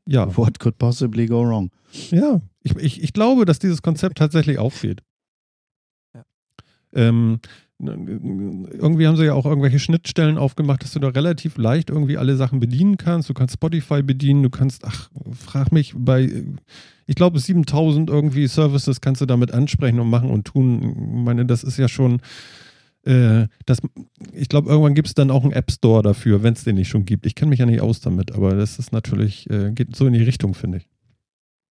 [0.07, 0.37] ja.
[0.37, 1.71] What could possibly go wrong?
[2.11, 5.03] Ja, ich, ich, ich glaube, dass dieses Konzept tatsächlich aufgeht.
[6.15, 6.25] Ja.
[6.93, 7.41] Ähm,
[7.83, 12.37] irgendwie haben sie ja auch irgendwelche Schnittstellen aufgemacht, dass du da relativ leicht irgendwie alle
[12.37, 13.31] Sachen bedienen kannst.
[13.31, 16.45] Du kannst Spotify bedienen, du kannst, ach, frag mich, bei,
[17.07, 20.83] ich glaube, 7000 irgendwie Services kannst du damit ansprechen und machen und tun.
[20.83, 22.21] Ich meine, das ist ja schon,
[23.05, 23.79] äh, das,
[24.33, 26.89] ich glaube, irgendwann gibt es dann auch einen App Store dafür, wenn es den nicht
[26.89, 27.25] schon gibt.
[27.25, 30.13] Ich kenne mich ja nicht aus damit, aber das ist natürlich, äh, geht so in
[30.13, 30.89] die Richtung, finde ich.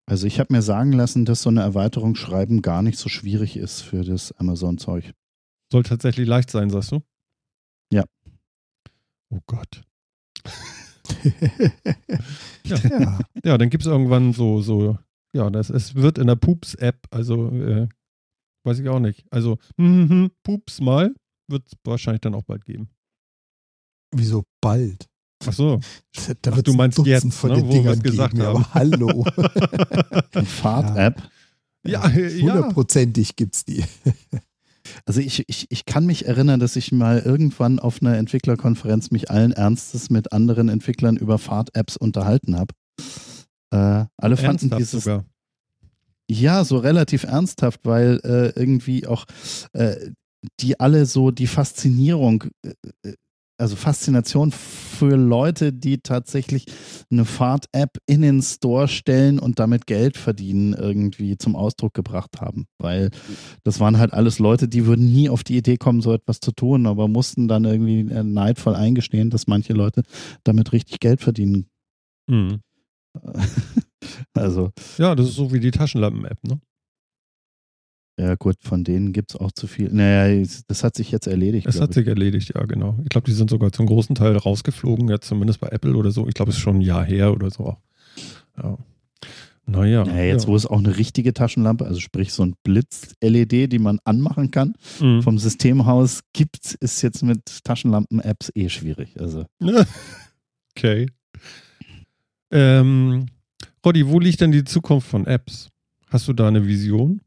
[0.09, 3.55] Also ich habe mir sagen lassen, dass so eine Erweiterung schreiben gar nicht so schwierig
[3.55, 5.13] ist für das Amazon-Zeug.
[5.71, 7.03] Soll tatsächlich leicht sein, sagst du?
[7.91, 8.03] Ja.
[9.29, 9.83] Oh Gott.
[12.63, 12.77] ja.
[12.89, 13.19] ja.
[13.43, 14.97] ja, dann gibt es irgendwann so, so,
[15.31, 17.87] ja, das, es wird in der Poops-App, also äh,
[18.63, 19.25] weiß ich auch nicht.
[19.29, 21.13] Also, mm, Pups mal,
[21.47, 22.89] wird es wahrscheinlich dann auch bald geben.
[24.11, 25.08] Wieso bald?
[25.45, 25.79] Ach so.
[26.41, 28.73] Da Ach, du meinst jetzt, von ne, den wo wir es gesagt geben, haben.
[28.73, 29.23] hallo.
[30.45, 31.21] Fahrt-App.
[31.85, 32.41] Ja, ja.
[32.41, 33.83] Hundertprozentig gibt es die.
[35.05, 39.29] Also ich, ich, ich kann mich erinnern, dass ich mal irgendwann auf einer Entwicklerkonferenz mich
[39.29, 42.73] allen Ernstes mit anderen Entwicklern über Fahrt-Apps unterhalten habe.
[43.69, 45.03] Äh, alle fanden dieses.
[45.03, 45.25] Sogar.
[46.27, 49.25] Ja, so relativ ernsthaft, weil äh, irgendwie auch
[49.73, 49.95] äh,
[50.59, 52.73] die alle so die Faszinierung äh,
[53.03, 53.13] äh,
[53.59, 56.65] also Faszination für Leute, die tatsächlich
[57.11, 62.67] eine Fahrt-App in den Store stellen und damit Geld verdienen, irgendwie zum Ausdruck gebracht haben.
[62.77, 63.11] Weil
[63.63, 66.51] das waren halt alles Leute, die würden nie auf die Idee kommen, so etwas zu
[66.51, 70.03] tun, aber mussten dann irgendwie neidvoll eingestehen, dass manche Leute
[70.43, 71.69] damit richtig Geld verdienen.
[72.27, 72.61] Mhm.
[74.33, 74.71] also.
[74.97, 76.61] Ja, das ist so wie die Taschenlampen-App, ne?
[78.19, 79.89] Ja, gut, von denen gibt es auch zu viel.
[79.93, 81.65] Naja, das hat sich jetzt erledigt.
[81.67, 82.99] Es hat sich erledigt, ja, genau.
[83.03, 86.27] Ich glaube, die sind sogar zum großen Teil rausgeflogen, jetzt zumindest bei Apple oder so.
[86.27, 87.77] Ich glaube, es ist schon ein Jahr her oder so.
[88.61, 88.77] Ja.
[89.65, 90.03] Naja.
[90.03, 90.47] Naja, jetzt, ja.
[90.49, 94.73] wo es auch eine richtige Taschenlampe, also sprich so ein Blitz-LED, die man anmachen kann,
[94.99, 95.21] mhm.
[95.21, 99.17] vom Systemhaus gibt, ist jetzt mit Taschenlampen-Apps eh schwierig.
[99.17, 99.45] Also.
[100.75, 101.05] okay.
[102.51, 103.27] Ähm,
[103.85, 105.69] Roddy, wo liegt denn die Zukunft von Apps?
[106.09, 107.21] Hast du da eine Vision?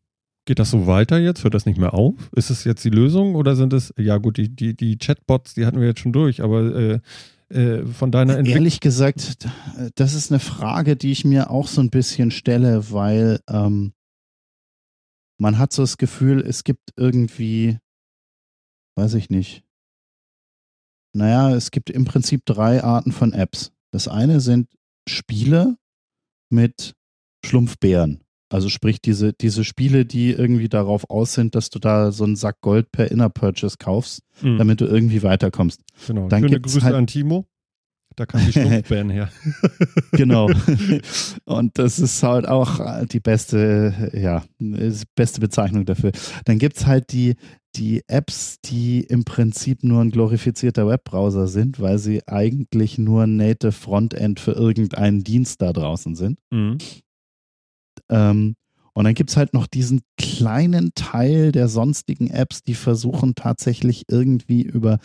[0.45, 1.45] Geht das so weiter jetzt?
[1.45, 2.15] Hört das nicht mehr auf?
[2.35, 5.67] Ist es jetzt die Lösung oder sind es, ja gut, die, die, die Chatbots, die
[5.67, 7.01] hatten wir jetzt schon durch, aber äh,
[7.49, 8.65] äh, von deiner Entwicklung.
[8.65, 9.47] Ehrlich gesagt,
[9.95, 13.93] das ist eine Frage, die ich mir auch so ein bisschen stelle, weil ähm,
[15.39, 17.79] man hat so das Gefühl, es gibt irgendwie,
[18.97, 19.65] weiß ich nicht.
[21.15, 23.73] Naja, es gibt im Prinzip drei Arten von Apps.
[23.93, 24.69] Das eine sind
[25.07, 25.77] Spiele
[26.51, 26.95] mit
[27.45, 28.22] Schlumpfbären.
[28.53, 32.37] Also sprich diese, diese Spiele, die irgendwie darauf aus sind, dass du da so einen
[32.37, 34.59] Sack Gold per Inner Purchase kaufst, mhm.
[34.59, 35.81] damit du irgendwie weiterkommst.
[36.07, 36.29] Genau.
[36.29, 37.47] Dann Schöne Grüße halt an Timo.
[38.17, 39.31] Da kam die Schlumpfbären her.
[40.13, 40.51] genau.
[41.45, 44.45] Und das ist halt auch die beste, ja,
[45.15, 46.13] beste Bezeichnung dafür.
[46.45, 47.37] Dann gibt es halt die,
[47.75, 53.37] die Apps, die im Prinzip nur ein glorifizierter Webbrowser sind, weil sie eigentlich nur ein
[53.37, 56.39] native Frontend für irgendeinen Dienst da draußen sind.
[56.51, 56.79] Mhm.
[58.13, 58.55] Ähm,
[58.95, 64.05] und dann gibt es halt noch diesen kleinen Teil der sonstigen Apps, die versuchen tatsächlich
[64.11, 64.99] irgendwie über,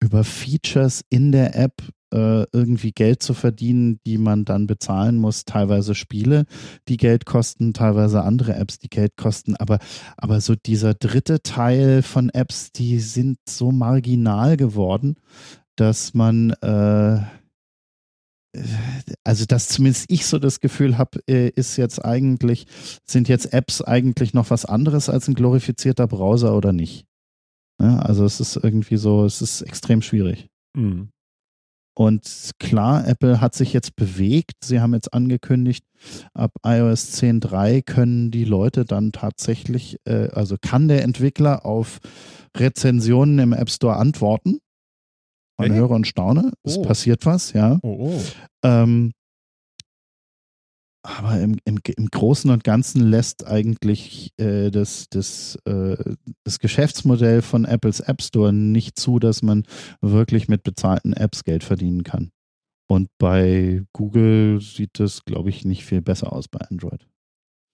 [0.00, 1.74] über Features in der App
[2.12, 5.44] äh, irgendwie Geld zu verdienen, die man dann bezahlen muss.
[5.44, 6.46] Teilweise Spiele,
[6.88, 9.54] die Geld kosten, teilweise andere Apps, die Geld kosten.
[9.56, 9.78] Aber,
[10.16, 15.16] aber so dieser dritte Teil von Apps, die sind so marginal geworden,
[15.76, 17.20] dass man äh,
[19.24, 22.66] also dass zumindest ich so das Gefühl habe, äh, ist jetzt eigentlich,
[23.04, 27.04] sind jetzt Apps eigentlich noch was anderes als ein glorifizierter Browser oder nicht?
[27.80, 30.48] Ja, also es ist irgendwie so, es ist extrem schwierig.
[30.76, 31.10] Mhm.
[31.98, 34.52] Und klar, Apple hat sich jetzt bewegt.
[34.62, 35.84] Sie haben jetzt angekündigt,
[36.32, 41.98] ab iOS 10.3 können die Leute dann tatsächlich, äh, also kann der Entwickler auf
[42.56, 44.60] Rezensionen im App Store antworten.
[45.58, 46.82] Man höre und staune, es oh.
[46.82, 47.78] passiert was, ja.
[47.82, 48.22] Oh, oh.
[48.62, 49.12] Ähm,
[51.02, 55.96] aber im, im, im Großen und Ganzen lässt eigentlich äh, das, das, äh,
[56.44, 59.64] das Geschäftsmodell von Apples App Store nicht zu, dass man
[60.00, 62.30] wirklich mit bezahlten Apps Geld verdienen kann.
[62.90, 67.06] Und bei Google sieht das, glaube ich, nicht viel besser aus bei Android.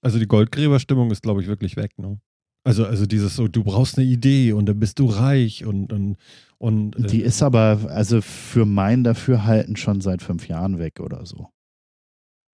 [0.03, 2.21] Also die Goldgräberstimmung ist, glaube ich, wirklich weg, ne?
[2.67, 6.17] Also, also dieses so, du brauchst eine Idee und dann bist du reich und, und,
[6.65, 11.27] und äh, Die ist aber, also für mein Dafürhalten schon seit fünf Jahren weg oder
[11.27, 11.51] so.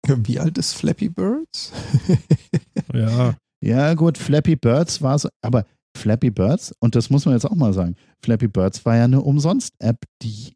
[0.06, 1.74] Wie alt ist Flappy Birds?
[2.94, 3.36] ja.
[3.60, 7.54] Ja, gut, Flappy Birds war so, aber Flappy Birds, und das muss man jetzt auch
[7.54, 10.54] mal sagen, Flappy Birds war ja eine Umsonst-App, die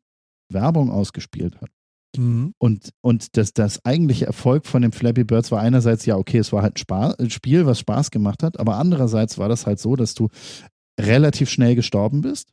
[0.50, 1.68] Werbung ausgespielt hat.
[2.16, 2.54] Mhm.
[2.58, 6.54] Und, und das, das eigentliche Erfolg von dem Flappy Birds war einerseits, ja, okay, es
[6.54, 9.94] war halt Spaß, ein Spiel, was Spaß gemacht hat, aber andererseits war das halt so,
[9.94, 10.28] dass du
[10.98, 12.48] relativ schnell gestorben bist.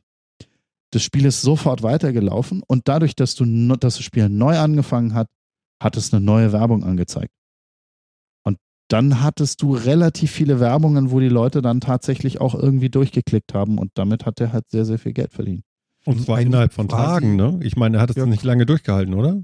[0.92, 3.44] Das Spiel ist sofort weitergelaufen und dadurch, dass du
[3.76, 5.28] dass das Spiel neu angefangen hat,
[5.80, 7.32] hat es eine neue Werbung angezeigt.
[8.42, 13.54] Und dann hattest du relativ viele Werbungen, wo die Leute dann tatsächlich auch irgendwie durchgeklickt
[13.54, 15.62] haben und damit hat er halt sehr, sehr viel Geld verdient.
[16.04, 17.60] Und zwar innerhalb von Tagen, ne?
[17.62, 18.26] Ich meine, er hat es ja.
[18.26, 19.42] nicht lange durchgehalten, oder?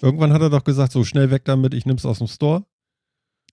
[0.00, 2.64] Irgendwann hat er doch gesagt, so schnell weg damit, ich nehme es aus dem Store.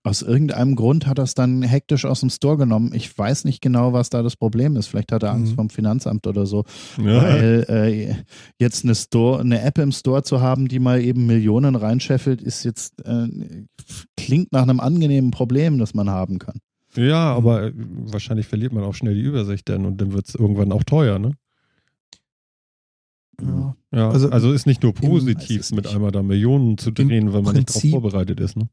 [0.02, 2.92] Aus irgendeinem Grund hat er es dann hektisch aus dem Store genommen.
[2.94, 4.86] Ich weiß nicht genau, was da das Problem ist.
[4.86, 5.56] Vielleicht hat er Angst mhm.
[5.56, 6.64] vom Finanzamt oder so.
[6.98, 7.22] Ja.
[7.22, 8.14] Weil äh,
[8.58, 12.64] jetzt eine, Store, eine App im Store zu haben, die mal eben Millionen reinscheffelt, ist
[12.64, 13.28] jetzt äh,
[14.16, 16.58] klingt nach einem angenehmen Problem, das man haben kann.
[16.94, 20.34] Ja, aber äh, wahrscheinlich verliert man auch schnell die Übersicht dann und dann wird es
[20.34, 21.32] irgendwann auch teuer, ne?
[23.40, 23.76] Ja.
[23.94, 27.54] ja also, also, ist nicht nur positiv, mit einmal da Millionen zu drehen, wenn man
[27.54, 28.56] Prinzip, nicht darauf vorbereitet ist.
[28.56, 28.68] Ne?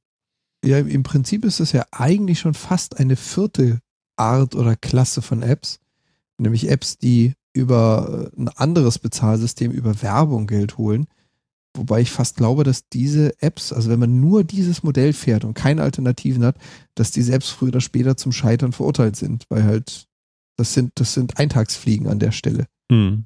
[0.63, 3.79] Ja, im Prinzip ist es ja eigentlich schon fast eine vierte
[4.17, 5.79] Art oder Klasse von Apps,
[6.37, 11.07] nämlich Apps, die über äh, ein anderes Bezahlsystem, über Werbung Geld holen.
[11.75, 15.55] Wobei ich fast glaube, dass diese Apps, also wenn man nur dieses Modell fährt und
[15.55, 16.57] keine Alternativen hat,
[16.95, 20.05] dass diese Apps früher oder später zum Scheitern verurteilt sind, weil halt
[20.57, 22.67] das sind, das sind Eintagsfliegen an der Stelle.
[22.89, 23.25] Mhm.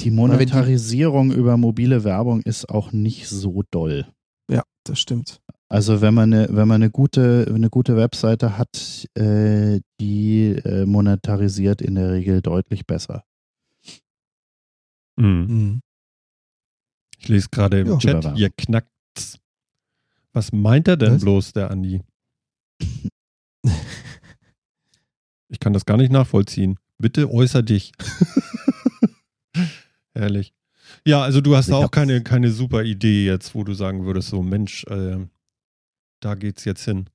[0.00, 4.06] Die Monetarisierung über mobile Werbung ist auch nicht so doll.
[4.48, 5.40] Ja, das stimmt.
[5.70, 10.86] Also wenn man eine, wenn man eine gute, eine gute Webseite hat, äh, die äh,
[10.86, 13.24] monetarisiert in der Regel deutlich besser.
[15.16, 15.46] Mhm.
[15.48, 15.80] Mhm.
[17.18, 19.38] Ich lese gerade im ja, Chat, ihr knackt's.
[20.32, 21.22] Was meint er denn Was?
[21.22, 22.00] bloß, der Andi?
[25.48, 26.78] ich kann das gar nicht nachvollziehen.
[26.98, 27.92] Bitte äußer dich.
[30.14, 30.54] Herrlich.
[31.04, 34.42] Ja, also du hast auch keine, keine super Idee jetzt, wo du sagen würdest, so
[34.42, 35.18] Mensch, äh,
[36.20, 37.08] da geht's jetzt hin.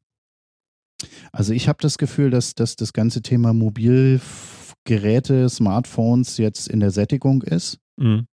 [1.32, 6.92] Also ich habe das Gefühl, dass, dass das ganze Thema Mobilgeräte, Smartphones jetzt in der
[6.92, 7.80] Sättigung ist.
[7.98, 8.28] Mhm.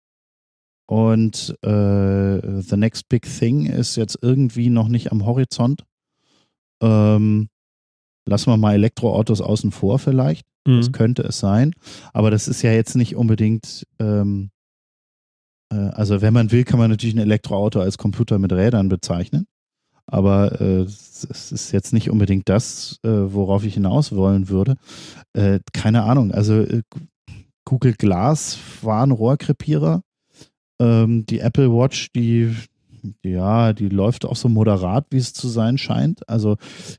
[0.87, 5.83] Und äh, The Next Big Thing ist jetzt irgendwie noch nicht am Horizont.
[6.81, 7.49] Ähm,
[8.25, 10.47] lassen wir mal Elektroautos außen vor vielleicht.
[10.67, 10.77] Mhm.
[10.77, 11.73] Das könnte es sein.
[12.13, 14.51] Aber das ist ja jetzt nicht unbedingt ähm,
[15.71, 19.45] äh, also wenn man will, kann man natürlich ein Elektroauto als Computer mit Rädern bezeichnen.
[20.11, 24.75] Aber äh, es ist jetzt nicht unbedingt das, äh, worauf ich hinaus wollen würde.
[25.33, 26.31] Äh, keine Ahnung.
[26.31, 26.81] Also äh,
[27.65, 30.01] Google Glass war ein Rohrkrepierer.
[30.81, 32.55] Ähm, die Apple Watch, die,
[33.23, 36.27] ja, die läuft auch so moderat, wie es zu sein scheint.
[36.27, 36.57] Also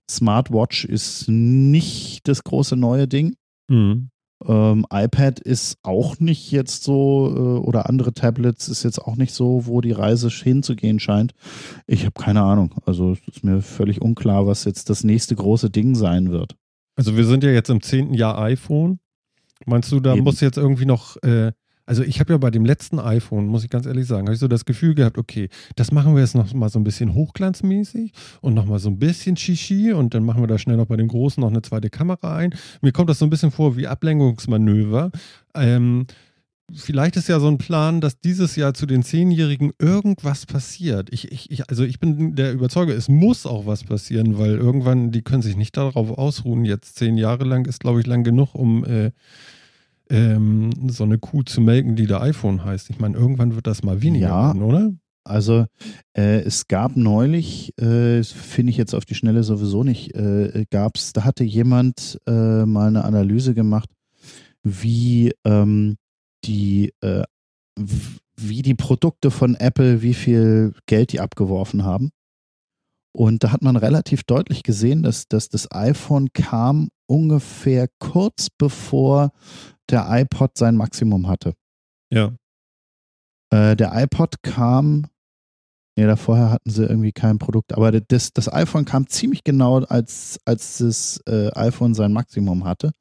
[0.09, 3.35] Smartwatch ist nicht das große neue Ding.
[3.69, 4.11] Mhm.
[4.47, 9.35] Ähm, iPad ist auch nicht jetzt so, äh, oder andere Tablets ist jetzt auch nicht
[9.35, 11.35] so, wo die Reise hinzugehen scheint.
[11.87, 12.75] Ich habe keine Ahnung.
[12.87, 16.57] Also ist mir völlig unklar, was jetzt das nächste große Ding sein wird.
[16.97, 18.99] Also wir sind ja jetzt im zehnten Jahr iPhone.
[19.67, 20.25] Meinst du, da Eben.
[20.25, 21.53] muss jetzt irgendwie noch äh,
[21.87, 24.41] also ich habe ja bei dem letzten iPhone, muss ich ganz ehrlich sagen, habe ich
[24.41, 28.13] so das Gefühl gehabt, okay, das machen wir jetzt noch mal so ein bisschen hochglanzmäßig
[28.41, 30.97] und noch mal so ein bisschen Shishi und dann machen wir da schnell noch bei
[30.97, 32.55] dem großen noch eine zweite Kamera ein.
[32.81, 35.11] Mir kommt das so ein bisschen vor wie Ablenkungsmanöver.
[35.55, 36.07] Ähm,
[36.75, 41.09] vielleicht ist ja so ein Plan, dass dieses Jahr zu den Zehnjährigen irgendwas passiert.
[41.13, 45.11] Ich, ich, ich, also ich bin der Überzeugung, es muss auch was passieren, weil irgendwann,
[45.11, 46.65] die können sich nicht darauf ausruhen.
[46.65, 49.11] Jetzt zehn Jahre lang ist, glaube ich, lang genug, um äh,
[50.11, 52.91] ähm, so eine Kuh zu melken, die der iPhone heißt.
[52.91, 54.47] Ich meine, irgendwann wird das mal weniger ja.
[54.49, 54.93] werden, oder?
[55.25, 55.67] Also
[56.17, 61.13] äh, es gab neulich, äh, finde ich jetzt auf die Schnelle sowieso nicht, äh, gab's,
[61.13, 63.91] da hatte jemand äh, mal eine Analyse gemacht,
[64.63, 65.97] wie ähm,
[66.45, 67.25] die äh,
[68.37, 72.11] wie die Produkte von Apple, wie viel Geld die abgeworfen haben.
[73.13, 79.33] Und da hat man relativ deutlich gesehen, dass, dass das iPhone kam ungefähr kurz bevor
[79.91, 81.55] der iPod sein Maximum hatte.
[82.13, 82.33] Ja.
[83.53, 85.07] Äh, der iPod kam,
[85.97, 89.81] nee, da vorher hatten sie irgendwie kein Produkt, aber das, das iPhone kam ziemlich genau,
[89.81, 92.93] als, als das äh, iPhone sein Maximum hatte.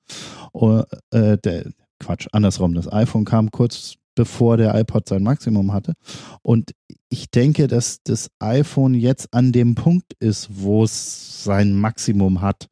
[0.51, 2.73] Und, äh, der, Quatsch, andersrum.
[2.73, 5.93] Das iPhone kam kurz bevor der iPod sein Maximum hatte.
[6.41, 6.71] Und
[7.09, 12.67] ich denke, dass das iPhone jetzt an dem Punkt ist, wo es sein Maximum hat.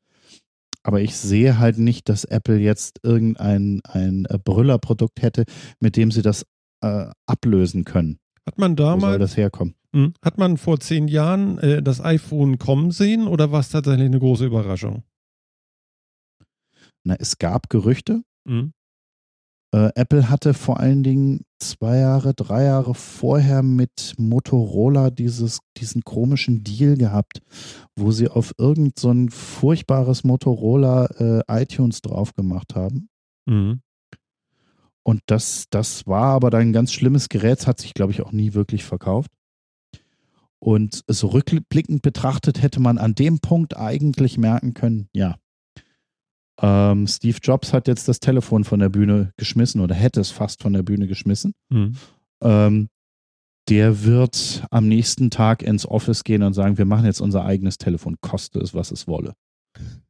[0.88, 5.44] Aber ich sehe halt nicht, dass Apple jetzt irgendein ein äh, Brüllerprodukt hätte,
[5.82, 6.46] mit dem sie das
[6.82, 8.20] äh, ablösen können.
[8.46, 9.04] Hat man damals.
[9.04, 9.76] Wo soll das herkommen?
[9.94, 14.06] Hm, hat man vor zehn Jahren äh, das iPhone kommen sehen oder war es tatsächlich
[14.06, 15.04] eine große Überraschung?
[17.04, 18.24] Na, es gab Gerüchte.
[18.46, 18.72] Mhm.
[19.73, 26.03] Äh, Apple hatte vor allen Dingen zwei Jahre, drei Jahre vorher mit Motorola dieses, diesen
[26.03, 27.41] komischen Deal gehabt,
[27.95, 31.06] wo sie auf irgend so ein furchtbares Motorola
[31.48, 33.10] äh, iTunes drauf gemacht haben.
[33.45, 33.81] Mhm.
[35.03, 38.34] Und das, das war aber dann ein ganz schlimmes Gerät, hat sich, glaube ich, auch
[38.34, 39.31] nie wirklich verkauft.
[40.60, 45.38] Und so rückblickend betrachtet hätte man an dem Punkt eigentlich merken können, ja,
[46.62, 50.62] ähm, Steve Jobs hat jetzt das Telefon von der Bühne geschmissen oder hätte es fast
[50.62, 51.54] von der Bühne geschmissen.
[51.70, 51.96] Mhm.
[52.42, 52.90] Ähm,
[53.70, 57.78] der wird am nächsten Tag ins Office gehen und sagen, wir machen jetzt unser eigenes
[57.78, 59.34] Telefon, koste es, was es wolle.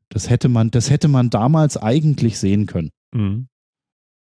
[0.09, 2.91] Das hätte man, das hätte man damals eigentlich sehen können.
[3.13, 3.47] Mhm.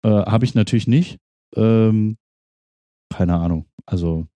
[0.02, 1.18] Äh, Habe ich natürlich nicht.
[1.54, 2.16] Ähm,
[3.10, 3.66] keine Ahnung.
[3.84, 4.26] Also.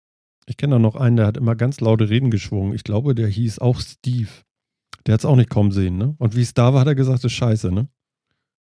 [0.47, 2.75] Ich kenne da noch einen, der hat immer ganz laute Reden geschwungen.
[2.75, 4.31] Ich glaube, der hieß auch Steve.
[5.06, 6.14] Der hat es auch nicht kommen sehen, ne?
[6.18, 7.89] Und wie es da war, hat er gesagt, das ist scheiße, ne?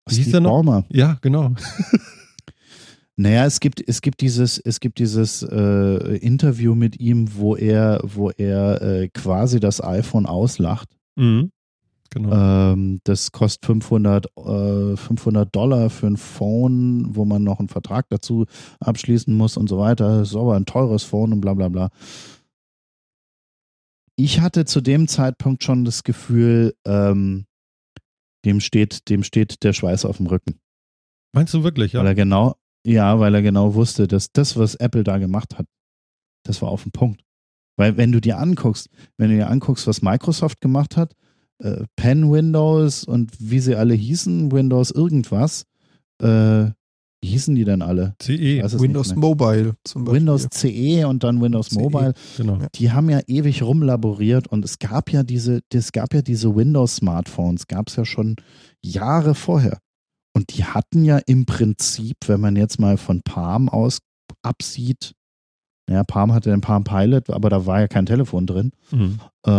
[0.09, 0.51] Wie hieß der noch?
[0.51, 0.85] Baumer.
[0.91, 1.55] Ja, genau.
[3.19, 8.01] Naja, es gibt, es gibt dieses, es gibt dieses äh, Interview mit ihm, wo er,
[8.03, 10.91] wo er äh, quasi das iPhone auslacht.
[11.17, 11.51] Mhm.
[12.11, 12.73] Genau.
[12.73, 18.07] Ähm, das kostet 500, äh, 500 Dollar für ein Phone, wo man noch einen Vertrag
[18.11, 18.45] dazu
[18.81, 20.19] abschließen muss und so weiter.
[20.19, 21.89] Das ist aber ein teures Phone und bla bla bla
[24.17, 27.47] ich hatte zu dem Zeitpunkt schon das Gefühl, ähm,
[28.45, 30.59] dem steht, dem steht der Schweiß auf dem Rücken.
[31.35, 32.01] Meinst du wirklich, ja?
[32.01, 32.57] Weil er genau,
[32.87, 35.67] ja, weil er genau wusste, dass das, was Apple da gemacht hat,
[36.45, 37.23] das war auf dem Punkt.
[37.77, 38.89] Weil wenn du dir anguckst,
[39.19, 41.15] wenn du dir anguckst, was Microsoft gemacht hat,
[41.59, 45.67] äh, Pen Windows und wie sie alle hießen, Windows irgendwas,
[46.23, 46.71] äh,
[47.23, 48.15] wie hießen die denn alle?
[48.23, 50.21] CE, Windows Mobile zum Beispiel.
[50.21, 52.15] Windows CE und dann Windows CE, Mobile.
[52.37, 52.59] Genau.
[52.75, 57.67] Die haben ja ewig rumlaboriert und es gab ja diese, es gab ja diese Windows-Smartphones,
[57.67, 58.37] gab es ja schon
[58.83, 59.79] Jahre vorher.
[60.35, 64.01] Und die hatten ja im Prinzip, wenn man jetzt mal von Palm aus
[64.43, 65.15] absieht,
[65.89, 69.21] ja, Palm hatte den Palm Pilot, aber da war ja kein Telefon drin, mhm.
[69.47, 69.51] äh,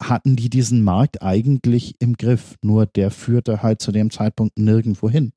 [0.00, 2.54] hatten die diesen Markt eigentlich im Griff.
[2.62, 5.32] Nur der führte halt zu dem Zeitpunkt nirgendwo hin.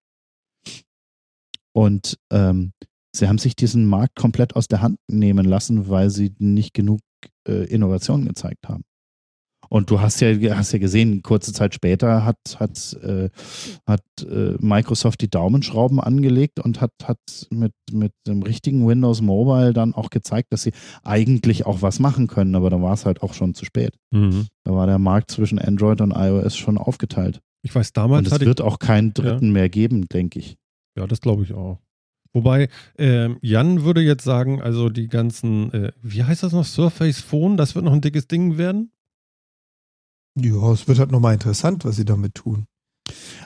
[1.73, 2.73] Und ähm,
[3.15, 6.99] sie haben sich diesen Markt komplett aus der Hand nehmen lassen, weil sie nicht genug
[7.47, 8.83] äh, Innovationen gezeigt haben.
[9.69, 13.29] Und du hast ja, hast ja gesehen, kurze Zeit später hat, hat, äh,
[13.85, 17.19] hat äh, Microsoft die Daumenschrauben angelegt und hat, hat
[17.51, 20.73] mit, mit dem richtigen Windows Mobile dann auch gezeigt, dass sie
[21.03, 23.95] eigentlich auch was machen können, aber da war es halt auch schon zu spät.
[24.09, 24.47] Mhm.
[24.63, 27.39] Da war der Markt zwischen Android und iOS schon aufgeteilt.
[27.61, 28.31] Ich weiß, damals.
[28.31, 29.51] Und es wird auch keinen dritten ja.
[29.51, 30.57] mehr geben, denke ich.
[30.97, 31.79] Ja, das glaube ich auch.
[32.33, 37.21] Wobei, äh, Jan würde jetzt sagen, also die ganzen, äh, wie heißt das noch, Surface
[37.21, 38.91] Phone, das wird noch ein dickes Ding werden?
[40.39, 42.65] Ja, es wird halt nochmal interessant, was sie damit tun.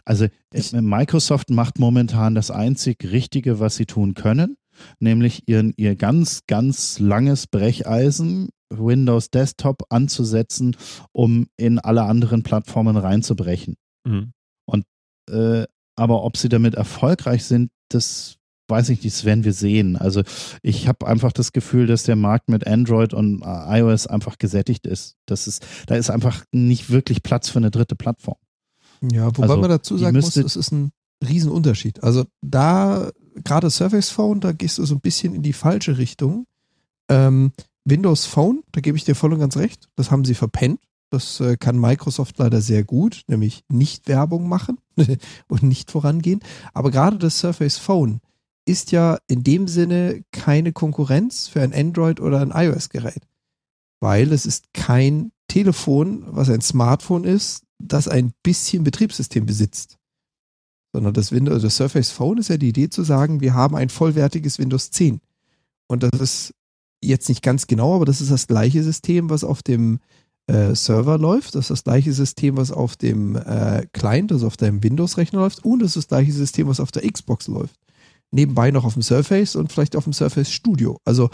[0.03, 4.57] Also ich, Microsoft macht momentan das einzig Richtige, was sie tun können,
[4.99, 10.75] nämlich ihren, ihr ganz, ganz langes Brecheisen Windows Desktop anzusetzen,
[11.11, 13.75] um in alle anderen Plattformen reinzubrechen.
[14.05, 14.33] Mhm.
[14.65, 14.85] Und
[15.29, 15.65] äh,
[15.95, 18.37] aber ob sie damit erfolgreich sind, das
[18.67, 19.97] weiß ich nicht, das werden wir sehen.
[19.97, 20.23] Also
[20.61, 24.87] ich habe einfach das Gefühl, dass der Markt mit Android und äh, iOS einfach gesättigt
[24.87, 25.15] ist.
[25.25, 28.37] Das ist, da ist einfach nicht wirklich Platz für eine dritte Plattform.
[29.11, 30.91] Ja, wobei also, man dazu sagen muss, es ist ein
[31.27, 32.03] Riesenunterschied.
[32.03, 33.11] Also da,
[33.43, 36.47] gerade Surface Phone, da gehst du so ein bisschen in die falsche Richtung.
[37.09, 37.51] Ähm,
[37.85, 40.79] Windows Phone, da gebe ich dir voll und ganz recht, das haben sie verpennt.
[41.13, 44.79] Das äh, kann Microsoft leider sehr gut, nämlich nicht Werbung machen
[45.47, 46.39] und nicht vorangehen.
[46.73, 48.19] Aber gerade das Surface Phone
[48.65, 53.27] ist ja in dem Sinne keine Konkurrenz für ein Android oder ein iOS-Gerät.
[53.99, 59.99] Weil es ist kein Telefon, was ein Smartphone ist, das ein bisschen Betriebssystem besitzt.
[60.93, 63.89] Sondern das Windows, das Surface Phone ist ja die Idee zu sagen, wir haben ein
[63.89, 65.21] vollwertiges Windows 10.
[65.85, 66.53] Und das ist
[67.03, 69.99] jetzt nicht ganz genau, aber das ist das gleiche System, was auf dem
[70.47, 71.55] äh, Server läuft.
[71.55, 75.63] Das ist das gleiche System, was auf dem äh, Client, also auf deinem Windows-Rechner läuft.
[75.65, 77.75] Und das ist das gleiche System, was auf der Xbox läuft.
[78.31, 80.97] Nebenbei noch auf dem Surface und vielleicht auf dem Surface Studio.
[81.05, 81.29] Also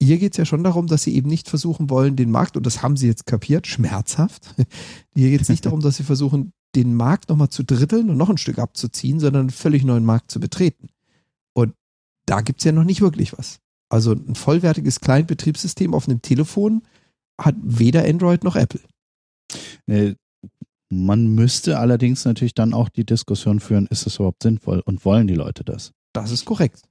[0.00, 2.64] hier geht es ja schon darum, dass sie eben nicht versuchen wollen, den Markt, und
[2.64, 4.54] das haben sie jetzt kapiert, schmerzhaft.
[5.14, 8.30] Hier geht es nicht darum, dass sie versuchen, den Markt nochmal zu dritteln und noch
[8.30, 10.90] ein Stück abzuziehen, sondern einen völlig neuen Markt zu betreten.
[11.52, 11.74] Und
[12.26, 13.58] da gibt es ja noch nicht wirklich was.
[13.88, 16.82] Also ein vollwertiges Client-Betriebssystem auf einem Telefon
[17.40, 18.80] hat weder Android noch Apple.
[19.86, 20.14] Äh,
[20.90, 25.26] man müsste allerdings natürlich dann auch die Diskussion führen, ist es überhaupt sinnvoll und wollen
[25.26, 25.92] die Leute das?
[26.14, 26.82] Das ist korrekt.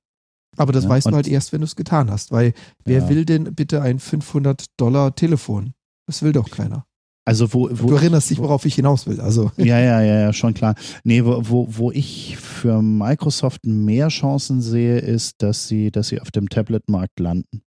[0.55, 2.53] Aber das ja, weißt du halt erst, wenn du es getan hast, weil
[2.83, 3.09] wer ja.
[3.09, 5.73] will denn bitte ein 500 Dollar Telefon?
[6.07, 6.85] Das will doch keiner.
[7.25, 9.19] Also wo, wo du erinnerst dich, worauf ich hinaus will.
[9.19, 10.75] Also ja, ja, ja, ja, schon klar.
[11.03, 16.21] Nee, wo, wo, wo ich für Microsoft mehr Chancen sehe, ist, dass sie, dass sie
[16.21, 17.63] auf dem Tablet-Markt landen.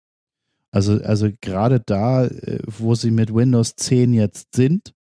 [0.76, 4.92] Also, also gerade da, äh, wo sie mit Windows 10 jetzt sind,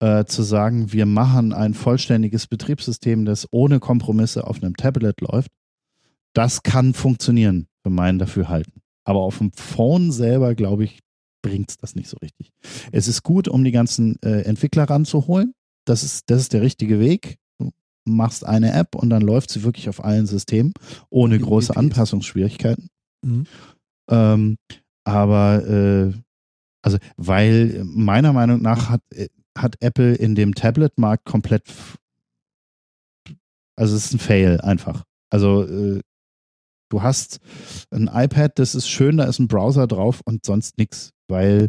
[0.00, 5.52] äh, zu sagen, wir machen ein vollständiges Betriebssystem, das ohne Kompromisse auf einem Tablet läuft,
[6.32, 8.82] das kann funktionieren, für meinen Dafürhalten.
[9.04, 10.98] Aber auf dem Phone selber, glaube ich,
[11.42, 12.50] bringt es das nicht so richtig.
[12.90, 15.54] Es ist gut, um die ganzen äh, Entwickler ranzuholen.
[15.86, 17.36] Das ist, das ist der richtige Weg.
[17.60, 17.70] Du
[18.04, 20.72] machst eine App und dann läuft sie wirklich auf allen Systemen,
[21.08, 22.88] ohne große Anpassungsschwierigkeiten.
[23.24, 23.46] Mhm.
[24.10, 24.56] Ähm,
[25.04, 26.12] aber äh,
[26.82, 31.64] also, weil meiner Meinung nach hat, äh, hat Apple in dem Tablet-Markt komplett,
[33.76, 35.04] also es ist ein Fail einfach.
[35.30, 36.00] Also äh,
[36.90, 37.40] du hast
[37.90, 41.68] ein iPad, das ist schön, da ist ein Browser drauf und sonst nichts weil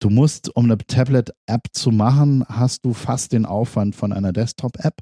[0.00, 5.00] du musst, um eine Tablet-App zu machen, hast du fast den Aufwand von einer Desktop-App,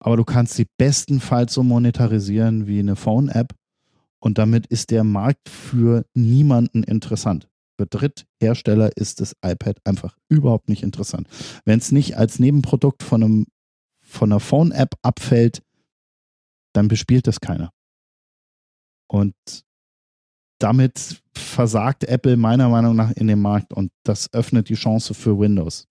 [0.00, 3.54] aber du kannst sie bestenfalls so monetarisieren wie eine Phone-App
[4.20, 7.48] und damit ist der Markt für niemanden interessant.
[7.78, 11.28] Für Dritthersteller ist das iPad einfach überhaupt nicht interessant.
[11.64, 13.46] Wenn es nicht als Nebenprodukt von, einem,
[14.00, 15.62] von einer Phone-App abfällt,
[16.72, 17.70] dann bespielt das keiner.
[19.08, 19.34] Und
[20.60, 25.38] damit versagt Apple meiner Meinung nach in dem Markt und das öffnet die Chance für
[25.38, 25.86] Windows.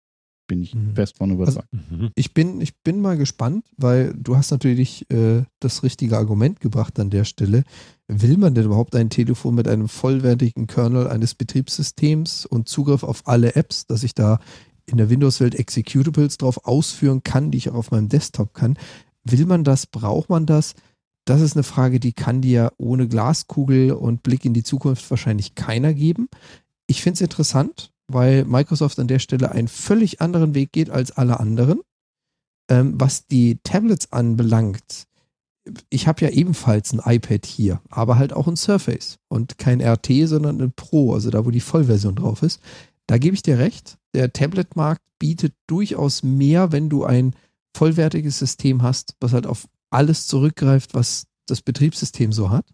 [0.47, 0.95] Bin ich mhm.
[0.95, 1.69] fest von überzeugt.
[1.73, 6.61] Also, ich, bin, ich bin mal gespannt, weil du hast natürlich äh, das richtige Argument
[6.61, 7.65] gebracht an der Stelle.
[8.09, 13.27] Will man denn überhaupt ein Telefon mit einem vollwertigen Kernel eines Betriebssystems und Zugriff auf
[13.27, 14.39] alle Apps, dass ich da
[14.87, 18.77] in der Windows-Welt Executables drauf ausführen kann, die ich auch auf meinem Desktop kann?
[19.25, 19.87] Will man das?
[19.87, 20.75] Braucht man das?
[21.25, 25.55] Das ist eine Frage, die kann dir ohne Glaskugel und Blick in die Zukunft wahrscheinlich
[25.55, 26.29] keiner geben.
[26.87, 31.13] Ich finde es interessant, weil Microsoft an der Stelle einen völlig anderen Weg geht als
[31.13, 31.81] alle anderen.
[32.69, 35.07] Ähm, was die Tablets anbelangt,
[35.89, 40.27] ich habe ja ebenfalls ein iPad hier, aber halt auch ein Surface und kein RT,
[40.27, 42.61] sondern ein Pro, also da, wo die Vollversion drauf ist.
[43.07, 43.99] Da gebe ich dir recht.
[44.15, 47.35] Der Tablet-Markt bietet durchaus mehr, wenn du ein
[47.75, 52.67] vollwertiges System hast, was halt auf alles zurückgreift, was das Betriebssystem so hat.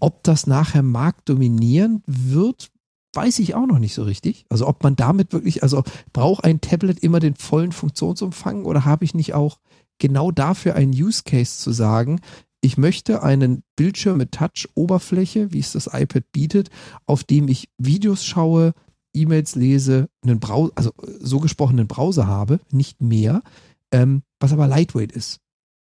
[0.00, 2.71] Ob das nachher marktdominierend wird,
[3.14, 4.46] weiß ich auch noch nicht so richtig.
[4.48, 5.82] Also ob man damit wirklich, also
[6.12, 9.58] braucht ein Tablet immer den vollen Funktionsumfang oder habe ich nicht auch
[9.98, 12.20] genau dafür einen Use Case zu sagen,
[12.60, 16.70] ich möchte einen Bildschirm mit Touch-Oberfläche, wie es das iPad bietet,
[17.06, 18.72] auf dem ich Videos schaue,
[19.14, 23.42] E-Mails lese, einen Browser, also so gesprochenen Browser habe, nicht mehr,
[23.90, 25.42] ähm, was aber lightweight ist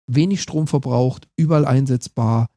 [0.08, 2.48] wenig Strom verbraucht, überall einsetzbar,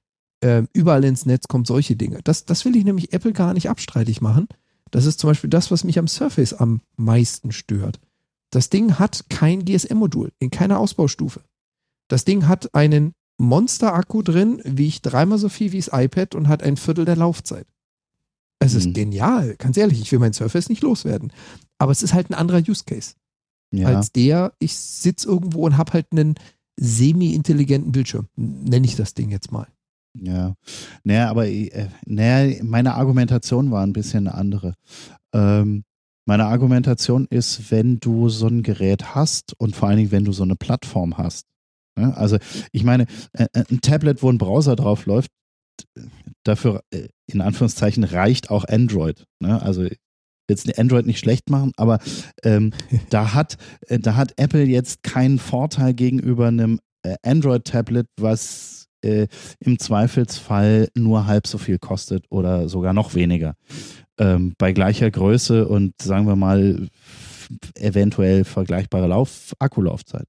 [0.41, 2.21] äh, überall ins Netz kommt solche Dinge.
[2.25, 4.49] Das, das will ich nämlich Apple gar nicht abstreitig machen.
[4.91, 8.01] Das ist zum Beispiel das, was mich am Surface am meisten stört.
[8.51, 11.41] Das Ding hat kein GSM-Modul in keiner Ausbaustufe.
[12.09, 16.63] Das Ding hat einen Monster-Akku drin, wiegt dreimal so viel wie das iPad und hat
[16.63, 17.67] ein Viertel der Laufzeit.
[18.61, 18.79] Es mhm.
[18.79, 21.33] ist genial, ganz ehrlich, ich will mein Surface nicht loswerden.
[21.79, 23.15] Aber es ist halt ein anderer Use Case.
[23.73, 23.89] Ja.
[23.89, 26.37] Als der, ich sitze irgendwo und habe halt einen,
[26.77, 28.29] semi-intelligenten Bildschirm.
[28.37, 29.67] Nenne ich das Ding jetzt mal.
[30.23, 30.55] Ja,
[31.05, 34.75] naja, aber äh, naja, meine Argumentation war ein bisschen eine andere.
[35.35, 35.85] Ähm,
[36.27, 40.33] meine Argumentation ist, wenn du so ein Gerät hast und vor allen Dingen, wenn du
[40.33, 41.47] so eine Plattform hast.
[41.97, 42.17] Ne?
[42.17, 42.39] Also
[42.73, 45.31] ich meine, äh, äh ein Tablet, wo ein Browser drauf läuft,
[46.45, 49.25] dafür äh, in Anführungszeichen reicht auch Android.
[49.41, 49.63] Ne?
[49.63, 49.87] Also
[50.51, 52.01] jetzt Android nicht schlecht machen, aber
[52.43, 52.73] ähm,
[53.11, 53.57] da, hat,
[53.87, 56.81] äh, da hat Apple jetzt keinen Vorteil gegenüber einem
[57.23, 59.29] Android-Tablet, was äh,
[59.61, 63.55] im Zweifelsfall nur halb so viel kostet oder sogar noch weniger.
[64.19, 66.89] Ähm, bei gleicher Größe und sagen wir mal
[67.75, 70.27] eventuell vergleichbare Lauf Akkulaufzeit.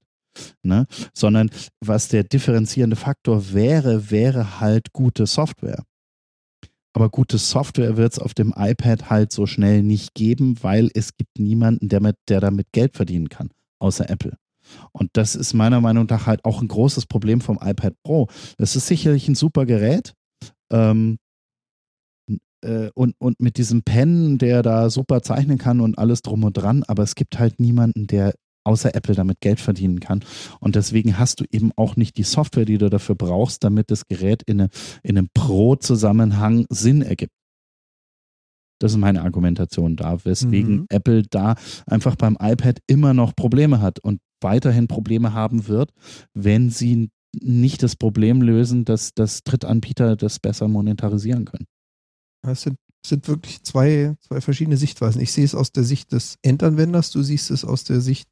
[0.62, 0.86] Ne?
[1.14, 1.50] Sondern
[1.80, 5.82] was der differenzierende Faktor wäre, wäre halt gute Software.
[6.92, 11.16] Aber gute Software wird es auf dem iPad halt so schnell nicht geben, weil es
[11.16, 14.36] gibt niemanden, der, mit, der damit Geld verdienen kann, außer Apple.
[14.92, 18.28] Und das ist meiner Meinung nach halt auch ein großes Problem vom iPad Pro.
[18.58, 20.14] Es ist sicherlich ein super Gerät.
[20.70, 21.18] Ähm,
[22.62, 26.54] äh, und, und mit diesem Pen, der da super zeichnen kann und alles drum und
[26.54, 28.34] dran, aber es gibt halt niemanden, der
[28.64, 30.24] außer Apple damit Geld verdienen kann.
[30.60, 34.06] Und deswegen hast du eben auch nicht die Software, die du dafür brauchst, damit das
[34.06, 34.70] Gerät in, eine,
[35.02, 37.32] in einem Pro-Zusammenhang Sinn ergibt.
[38.80, 40.86] Das ist meine Argumentation da, weswegen mhm.
[40.90, 45.92] Apple da einfach beim iPad immer noch Probleme hat und weiterhin Probleme haben wird,
[46.34, 51.66] wenn sie nicht das Problem lösen, dass, dass Drittanbieter das besser monetarisieren können.
[52.42, 55.20] Es sind, sind wirklich zwei, zwei verschiedene Sichtweisen.
[55.20, 58.28] Ich sehe es aus der Sicht des Endanwenders, du siehst es aus der Sicht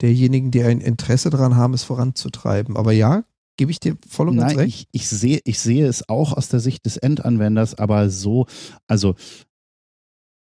[0.00, 2.76] derjenigen, die ein Interesse daran haben, es voranzutreiben.
[2.76, 3.24] Aber ja,
[3.56, 4.88] gebe ich dir voll und ganz Nein, recht.
[4.92, 8.46] Ich, ich, sehe, ich sehe es auch aus der Sicht des Endanwenders, aber so,
[8.86, 9.14] also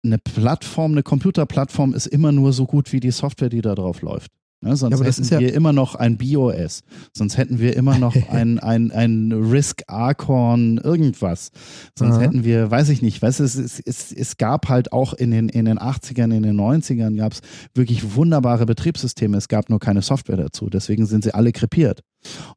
[0.04, 4.02] eine Plattform, eine Computerplattform ist immer nur so gut wie die Software, die da drauf
[4.02, 4.32] läuft.
[4.62, 6.82] Ne, sonst ja, hätten wir ja immer noch ein BOS.
[7.14, 11.50] Sonst hätten wir immer noch ein, ein, ein Risk Archon irgendwas.
[11.98, 12.20] Sonst Aha.
[12.20, 15.48] hätten wir, weiß ich nicht, weißt, es, es, es, es gab halt auch in den,
[15.48, 17.40] in den 80ern, in den 90ern gab es
[17.74, 19.38] wirklich wunderbare Betriebssysteme.
[19.38, 20.68] Es gab nur keine Software dazu.
[20.68, 22.02] Deswegen sind sie alle krepiert.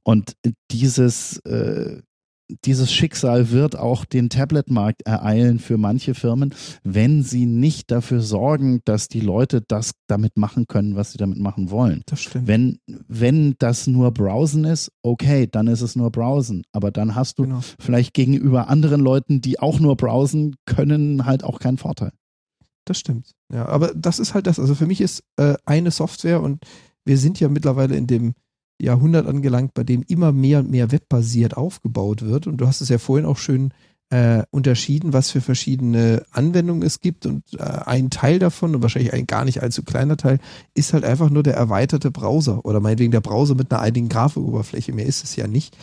[0.03, 0.33] Und
[0.71, 2.01] dieses, äh,
[2.65, 6.53] dieses Schicksal wird auch den Tablet-Markt ereilen für manche Firmen,
[6.83, 11.39] wenn sie nicht dafür sorgen, dass die Leute das damit machen können, was sie damit
[11.39, 12.03] machen wollen.
[12.05, 12.47] Das stimmt.
[12.47, 16.63] Wenn, wenn das nur Browsen ist, okay, dann ist es nur Browsen.
[16.71, 17.61] Aber dann hast du genau.
[17.79, 22.11] vielleicht gegenüber anderen Leuten, die auch nur browsen können, halt auch keinen Vorteil.
[22.85, 23.31] Das stimmt.
[23.51, 24.59] Ja, aber das ist halt das.
[24.59, 26.63] Also für mich ist äh, eine Software und
[27.05, 28.33] wir sind ja mittlerweile in dem
[28.83, 32.47] Jahrhundert angelangt, bei dem immer mehr und mehr webbasiert aufgebaut wird.
[32.47, 33.73] Und du hast es ja vorhin auch schön
[34.09, 37.25] äh, unterschieden, was für verschiedene Anwendungen es gibt.
[37.25, 40.39] Und äh, ein Teil davon, und wahrscheinlich ein gar nicht allzu kleiner Teil,
[40.75, 44.93] ist halt einfach nur der erweiterte Browser oder meinetwegen der Browser mit einer einigen Grafikoberfläche.
[44.93, 45.77] Mehr ist es ja nicht.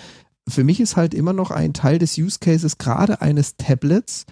[0.49, 4.27] Für mich ist halt immer noch ein Teil des Use Cases gerade eines Tablets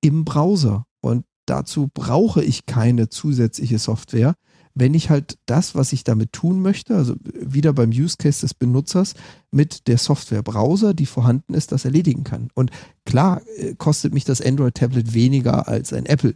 [0.00, 0.84] im Browser.
[1.00, 4.34] Und dazu brauche ich keine zusätzliche Software
[4.74, 8.54] wenn ich halt das, was ich damit tun möchte, also wieder beim Use Case des
[8.54, 9.14] Benutzers,
[9.50, 12.48] mit der Software Browser, die vorhanden ist, das erledigen kann.
[12.54, 12.70] Und
[13.04, 16.34] klar äh, kostet mich das Android-Tablet weniger als ein Apple.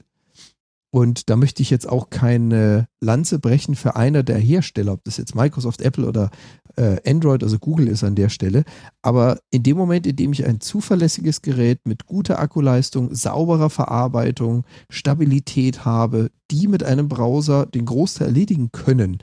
[0.95, 5.16] Und da möchte ich jetzt auch keine Lanze brechen für einer der Hersteller, ob das
[5.16, 6.31] jetzt Microsoft, Apple oder
[6.77, 8.62] äh, Android, also Google ist an der Stelle.
[9.03, 14.62] Aber in dem Moment, in dem ich ein zuverlässiges Gerät mit guter Akkuleistung, sauberer Verarbeitung,
[14.89, 19.19] Stabilität habe, die mit einem Browser den Großteil erledigen können,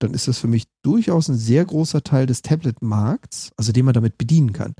[0.00, 3.94] dann ist das für mich durchaus ein sehr großer Teil des Tablet-Markts, also den man
[3.94, 4.74] damit bedienen kann.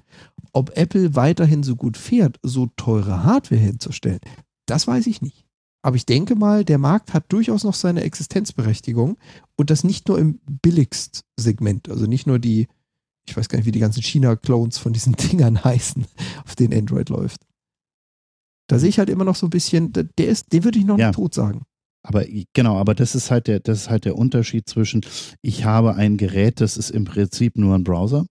[0.53, 4.19] Ob Apple weiterhin so gut fährt, so teure Hardware herzustellen,
[4.67, 5.47] das weiß ich nicht.
[5.83, 9.17] Aber ich denke mal, der Markt hat durchaus noch seine Existenzberechtigung
[9.57, 12.69] und das nicht nur im Billigst-Segment, also nicht nur die,
[13.27, 16.07] ich weiß gar nicht, wie die ganzen China-Clones von diesen Dingern heißen,
[16.45, 17.41] auf denen Android läuft.
[18.69, 20.99] Da sehe ich halt immer noch so ein bisschen, der ist, den würde ich noch
[20.99, 21.09] ja.
[21.09, 21.63] nicht tot sagen.
[22.05, 25.03] Aber genau, aber das ist halt der, das ist halt der Unterschied zwischen,
[25.41, 28.27] ich habe ein Gerät, das ist im Prinzip nur ein Browser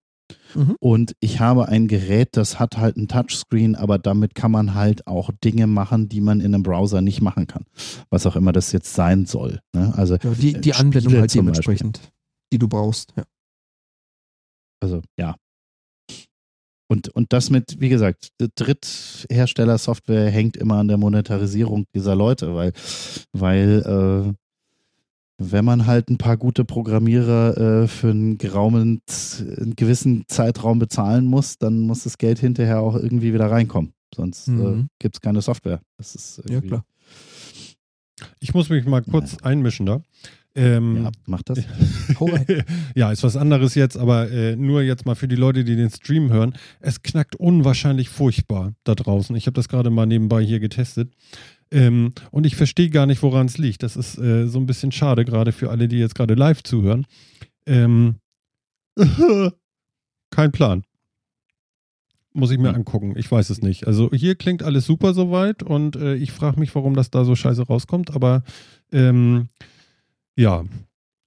[0.55, 0.75] Mhm.
[0.79, 5.07] Und ich habe ein Gerät, das hat halt ein Touchscreen, aber damit kann man halt
[5.07, 7.65] auch Dinge machen, die man in einem Browser nicht machen kann.
[8.09, 9.59] Was auch immer das jetzt sein soll.
[9.73, 9.93] Ne?
[9.95, 12.13] Also ja, die, die Anwendung halt dementsprechend, Beispiel.
[12.53, 13.13] die du brauchst.
[13.17, 13.23] Ja.
[14.81, 15.35] Also ja.
[16.91, 22.73] Und, und das mit, wie gesagt, Dritthersteller-Software hängt immer an der Monetarisierung dieser Leute, weil,
[23.31, 24.33] weil äh,
[25.41, 29.01] wenn man halt ein paar gute Programmierer äh, für einen geraumen,
[29.39, 33.93] einen gewissen Zeitraum bezahlen muss, dann muss das Geld hinterher auch irgendwie wieder reinkommen.
[34.13, 34.79] Sonst äh, mhm.
[34.79, 35.81] äh, gibt es keine Software.
[35.97, 36.85] Das ist ja klar.
[38.39, 39.37] Ich muss mich mal kurz ja.
[39.43, 40.01] einmischen da.
[40.53, 41.59] Ähm, ja, mach das.
[42.95, 45.89] ja, ist was anderes jetzt, aber äh, nur jetzt mal für die Leute, die den
[45.89, 46.55] Stream hören.
[46.81, 49.35] Es knackt unwahrscheinlich furchtbar da draußen.
[49.37, 51.13] Ich habe das gerade mal nebenbei hier getestet.
[51.71, 53.83] Ähm, und ich verstehe gar nicht, woran es liegt.
[53.83, 57.07] Das ist äh, so ein bisschen schade, gerade für alle, die jetzt gerade live zuhören.
[57.65, 58.15] Ähm,
[60.31, 60.83] kein Plan.
[62.33, 62.75] Muss ich mir hm.
[62.75, 63.13] angucken.
[63.17, 63.87] Ich weiß es nicht.
[63.87, 67.35] Also hier klingt alles super soweit und äh, ich frage mich, warum das da so
[67.35, 68.11] scheiße rauskommt.
[68.11, 68.43] Aber
[68.91, 69.47] ähm,
[70.35, 70.63] ja,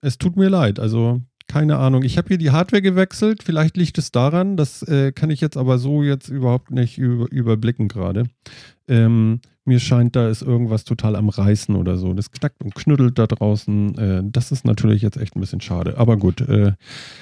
[0.00, 0.78] es tut mir leid.
[0.78, 2.02] Also keine Ahnung.
[2.04, 3.42] Ich habe hier die Hardware gewechselt.
[3.42, 4.56] Vielleicht liegt es daran.
[4.56, 8.24] Das äh, kann ich jetzt aber so jetzt überhaupt nicht über, überblicken gerade.
[8.88, 12.12] Ähm, mir scheint, da ist irgendwas total am Reißen oder so.
[12.12, 13.98] Das knackt und knüttelt da draußen.
[13.98, 15.98] Äh, das ist natürlich jetzt echt ein bisschen schade.
[15.98, 16.72] Aber gut, äh,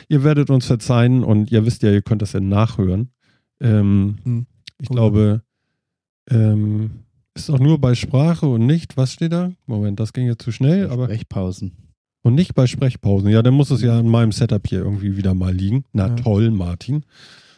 [0.09, 3.11] ihr werdet uns verzeihen und ihr wisst ja, ihr könnt das ja nachhören.
[3.61, 4.47] Ähm, hm.
[4.81, 5.43] Ich glaube,
[6.31, 6.91] ähm,
[7.35, 9.53] ist auch nur bei Sprache und nicht, was steht da?
[9.67, 10.91] Moment, das ging jetzt zu schnell.
[10.91, 11.73] aber Sprechpausen.
[12.23, 13.31] Und nicht bei Sprechpausen.
[13.31, 15.85] Ja, dann muss es ja in meinem Setup hier irgendwie wieder mal liegen.
[15.93, 16.15] Na ja.
[16.17, 17.05] toll, Martin.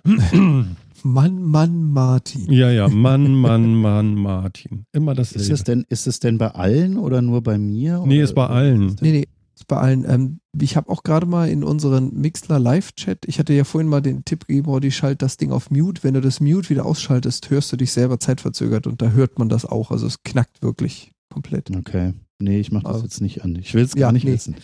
[1.06, 2.50] Mann, Mann, Martin.
[2.50, 4.86] Ja, ja, Mann, Mann, Mann, Martin.
[4.92, 8.02] Immer das ist es denn Ist es denn bei allen oder nur bei mir?
[8.06, 8.96] Nee, ist bei allen.
[9.02, 9.28] Nee, nee.
[9.54, 10.06] Ist bei allen.
[10.08, 14.00] Ähm, ich habe auch gerade mal in unseren Mixler Live-Chat, ich hatte ja vorhin mal
[14.00, 16.02] den Tipp gegeben, Roddy, schalt das Ding auf Mute.
[16.02, 19.50] Wenn du das Mute wieder ausschaltest, hörst du dich selber zeitverzögert und da hört man
[19.50, 19.90] das auch.
[19.90, 21.70] Also es knackt wirklich komplett.
[21.76, 22.14] Okay.
[22.38, 23.56] Nee, ich mache das also, jetzt nicht an.
[23.56, 24.32] Ich will es gar ja, nicht nee.
[24.32, 24.56] wissen.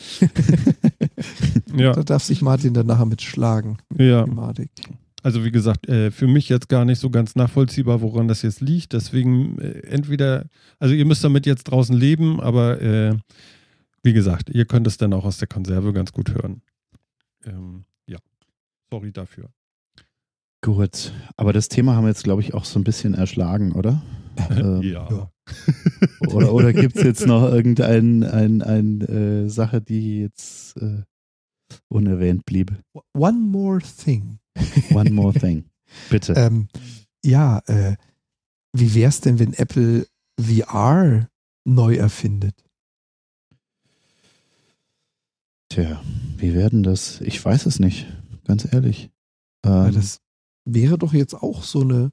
[1.77, 1.93] ja.
[1.93, 3.77] Da darf sich Martin dann nachher mitschlagen.
[3.97, 4.27] Ja.
[5.23, 8.61] Also wie gesagt, äh, für mich jetzt gar nicht so ganz nachvollziehbar, woran das jetzt
[8.61, 8.93] liegt.
[8.93, 10.47] Deswegen äh, entweder,
[10.79, 13.17] also ihr müsst damit jetzt draußen leben, aber äh,
[14.03, 16.63] wie gesagt, ihr könnt es dann auch aus der Konserve ganz gut hören.
[17.45, 18.19] Ähm, ja,
[18.91, 19.51] sorry dafür.
[20.63, 24.03] Gut, aber das Thema haben wir jetzt, glaube ich, auch so ein bisschen erschlagen, oder?
[24.51, 25.31] ähm, ja.
[26.29, 31.03] oder oder gibt es jetzt noch irgendeine ein, ein, äh, Sache, die jetzt äh,
[31.89, 32.73] unerwähnt blieb?
[33.15, 34.40] One more thing.
[34.91, 35.65] One more thing.
[36.09, 36.35] Bitte.
[36.35, 36.69] ähm,
[37.25, 37.97] ja, äh,
[38.73, 40.07] wie wäre es denn, wenn Apple
[40.41, 41.29] VR
[41.65, 42.65] neu erfindet?
[45.69, 46.03] Tja,
[46.37, 47.21] wie werden das?
[47.21, 48.07] Ich weiß es nicht,
[48.45, 49.11] ganz ehrlich.
[49.65, 50.21] Ähm, das
[50.65, 52.11] wäre doch jetzt auch so eine,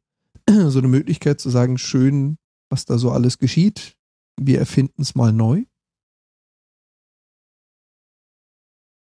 [0.69, 2.37] so eine Möglichkeit zu sagen, schön,
[2.69, 3.95] was da so alles geschieht.
[4.39, 5.63] Wir erfinden es mal neu.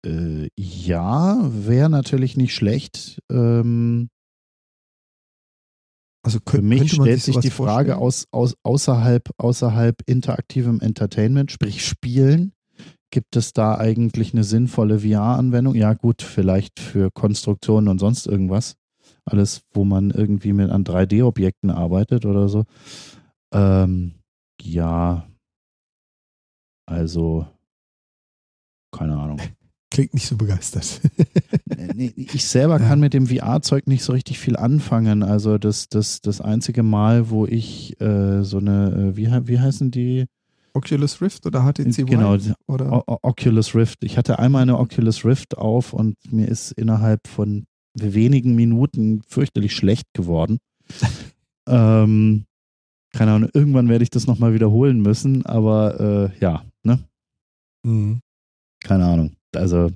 [0.04, 3.20] Äh, ja, wäre natürlich nicht schlecht.
[3.30, 4.08] Ähm,
[6.24, 11.84] also für mich stellt sich, sich die Frage aus, aus, außerhalb, außerhalb interaktivem Entertainment, sprich
[11.84, 12.52] Spielen,
[13.12, 15.74] Gibt es da eigentlich eine sinnvolle VR-Anwendung?
[15.74, 18.76] Ja, gut, vielleicht für Konstruktionen und sonst irgendwas.
[19.26, 22.64] Alles, wo man irgendwie mit an 3D-Objekten arbeitet oder so.
[23.52, 24.14] Ähm,
[24.62, 25.28] ja.
[26.86, 27.46] Also,
[28.92, 29.40] keine Ahnung.
[29.93, 31.02] Klingt nicht so begeistert.
[31.94, 35.23] nee, ich selber kann mit dem VR-Zeug nicht so richtig viel anfangen.
[35.23, 39.90] Also das, das, das einzige Mal, wo ich äh, so eine, äh, wie, wie heißen
[39.90, 40.24] die?
[40.73, 43.05] Oculus Rift oder HTC Genau, oder?
[43.06, 44.02] Oculus Rift.
[44.02, 49.77] Ich hatte einmal eine Oculus Rift auf und mir ist innerhalb von wenigen Minuten fürchterlich
[49.77, 50.56] schlecht geworden.
[51.69, 52.47] ähm,
[53.12, 56.98] keine Ahnung, irgendwann werde ich das nochmal wiederholen müssen, aber äh, ja, ne?
[57.82, 58.20] Mhm.
[58.82, 59.36] Keine Ahnung.
[59.56, 59.90] Also.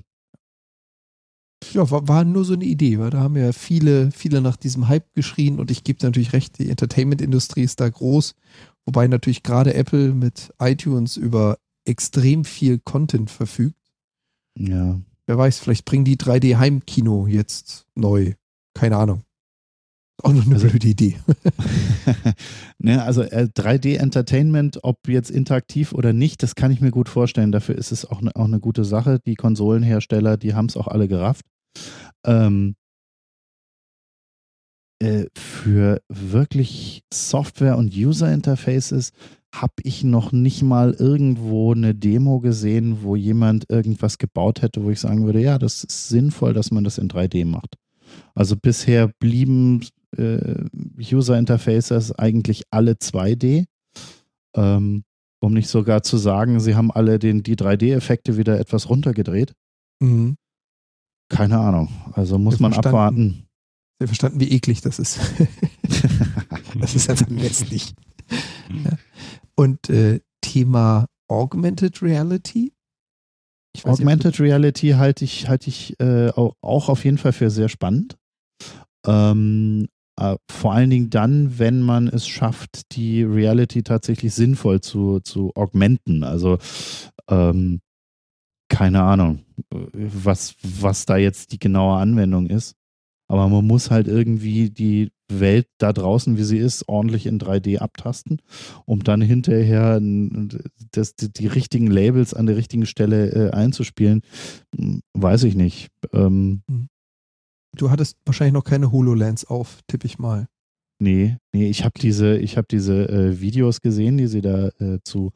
[1.73, 4.87] Ja, war, war, nur so eine Idee, weil da haben ja viele, viele nach diesem
[4.87, 8.35] Hype geschrien und ich gebe natürlich recht, die Entertainment-Industrie ist da groß
[8.87, 13.75] Wobei natürlich gerade Apple mit iTunes über extrem viel Content verfügt.
[14.57, 15.01] Ja.
[15.25, 18.33] Wer weiß, vielleicht bringen die 3D-Heimkino jetzt neu.
[18.73, 19.23] Keine Ahnung.
[20.27, 21.15] Auch noch eine also, blöde Idee.
[22.79, 27.53] ne, also äh, 3D-Entertainment, ob jetzt interaktiv oder nicht, das kann ich mir gut vorstellen.
[27.53, 29.19] Dafür ist es auch, ne, auch eine gute Sache.
[29.25, 31.45] Die Konsolenhersteller, die haben es auch alle gerafft.
[32.25, 32.75] Ähm,
[34.99, 39.11] äh, für wirklich Software und User Interfaces
[39.55, 44.89] habe ich noch nicht mal irgendwo eine Demo gesehen, wo jemand irgendwas gebaut hätte, wo
[44.89, 47.75] ich sagen würde, ja, das ist sinnvoll, dass man das in 3D macht.
[48.35, 49.81] Also bisher blieben
[50.15, 50.65] äh,
[50.99, 53.65] User Interfaces eigentlich alle 2D.
[54.55, 55.03] Ähm,
[55.39, 59.53] um nicht sogar zu sagen, sie haben alle den, die 3D-Effekte wieder etwas runtergedreht.
[59.99, 60.37] Mhm.
[61.29, 61.89] Keine Ahnung.
[62.13, 63.47] Also muss man abwarten.
[63.99, 65.19] Wir verstanden, wie eklig das ist.
[66.79, 67.93] das ist einfach lästig.
[68.69, 68.91] Ja.
[69.55, 72.73] Und äh, Thema Augmented Reality.
[73.83, 77.69] Augmented nicht, Reality halte ich, halte ich äh, auch, auch, auf jeden Fall für sehr
[77.69, 78.17] spannend.
[79.05, 79.96] Ähm, äh,
[80.49, 86.23] vor allen Dingen dann, wenn man es schafft, die Reality tatsächlich sinnvoll zu, zu augmenten.
[86.23, 86.57] Also
[87.29, 87.81] ähm,
[88.69, 92.75] keine Ahnung, was, was da jetzt die genaue Anwendung ist.
[93.29, 97.79] Aber man muss halt irgendwie die Welt da draußen, wie sie ist, ordentlich in 3D
[97.79, 98.41] abtasten,
[98.85, 99.99] um dann hinterher
[100.91, 104.21] das, die, die, richtigen Labels an der richtigen Stelle äh, einzuspielen.
[104.75, 105.89] Hm, weiß ich nicht.
[106.13, 106.87] Ähm, hm.
[107.77, 110.47] Du hattest wahrscheinlich noch keine HoloLens auf, tippe ich mal.
[110.99, 114.97] Nee, nee, ich habe diese, ich habe diese äh, Videos gesehen, die sie da äh,
[115.03, 115.31] zu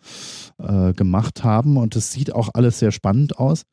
[0.58, 3.64] äh, gemacht haben und es sieht auch alles sehr spannend aus.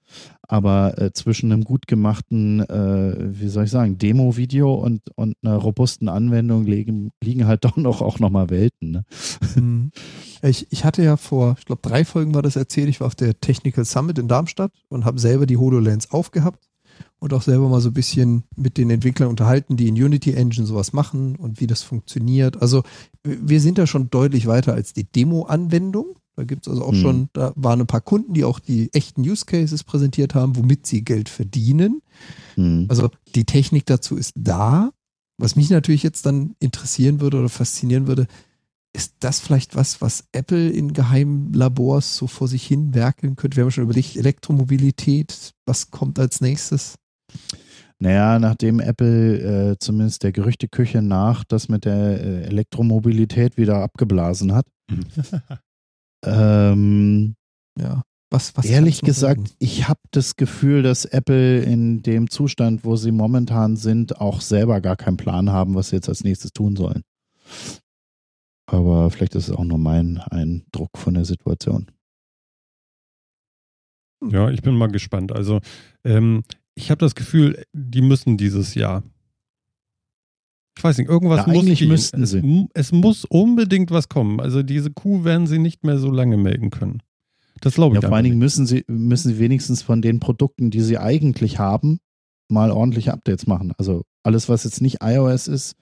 [0.43, 5.57] Aber äh, zwischen einem gut gemachten, äh, wie soll ich sagen, Demo-Video und, und einer
[5.57, 8.91] robusten Anwendung liegen, liegen halt doch noch auch nochmal Welten.
[8.91, 9.05] Ne?
[9.57, 9.91] Mhm.
[10.43, 13.15] Ich, ich hatte ja vor, ich glaube, drei Folgen war das erzählt, ich war auf
[13.15, 16.68] der Technical Summit in Darmstadt und habe selber die HoloLens aufgehabt
[17.19, 20.67] und auch selber mal so ein bisschen mit den Entwicklern unterhalten, die in Unity Engine
[20.67, 22.61] sowas machen und wie das funktioniert.
[22.63, 22.83] Also
[23.25, 26.17] wir sind da schon deutlich weiter als die Demo-Anwendung.
[26.37, 27.01] Da gibt es also auch mhm.
[27.01, 30.87] schon, da waren ein paar Kunden, die auch die echten Use Cases präsentiert haben, womit
[30.87, 32.01] sie Geld verdienen.
[32.57, 32.87] Mhm.
[32.89, 34.93] Also die Technik dazu ist da.
[35.41, 38.27] Was mich natürlich jetzt dann interessieren würde oder faszinieren würde,
[38.95, 43.57] ist das vielleicht was, was Apple in geheimen Labors so vor sich hin werkeln könnte?
[43.57, 46.97] Wir haben schon überlegt, Elektromobilität, was kommt als nächstes?
[48.01, 54.55] Naja, nachdem Apple äh, zumindest der Gerüchteküche nach das mit der äh, Elektromobilität wieder abgeblasen
[54.55, 54.67] hat.
[56.25, 57.35] ähm,
[57.79, 58.03] ja.
[58.31, 59.51] Was, was ehrlich gesagt, sagen?
[59.59, 64.83] ich habe das Gefühl, dass Apple in dem Zustand, wo sie momentan sind, auch selber
[64.83, 67.03] gar keinen Plan haben, was sie jetzt als nächstes tun sollen.
[68.71, 71.87] Aber vielleicht ist es auch nur mein Eindruck von der Situation.
[74.29, 75.33] Ja, ich bin mal gespannt.
[75.33, 75.61] Also,
[76.05, 76.43] ähm,
[76.75, 79.03] ich habe das Gefühl, die müssen dieses Jahr.
[80.77, 81.89] Ich weiß nicht, irgendwas ja, muss gehen.
[81.89, 82.69] müssten es, sie.
[82.75, 84.39] Es muss unbedingt was kommen.
[84.39, 87.03] Also diese Kuh werden sie nicht mehr so lange melken können.
[87.61, 88.03] Das glaube ich.
[88.03, 91.59] Ja, vor allen Dingen müssen sie, müssen sie wenigstens von den Produkten, die sie eigentlich
[91.59, 92.01] haben,
[92.49, 93.73] mal ordentliche Updates machen.
[93.79, 95.77] Also alles, was jetzt nicht iOS ist,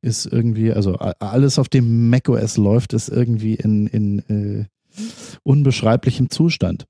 [0.00, 4.64] ist irgendwie, also alles, auf dem macOS läuft, ist irgendwie in, in äh,
[5.42, 6.86] unbeschreiblichem Zustand.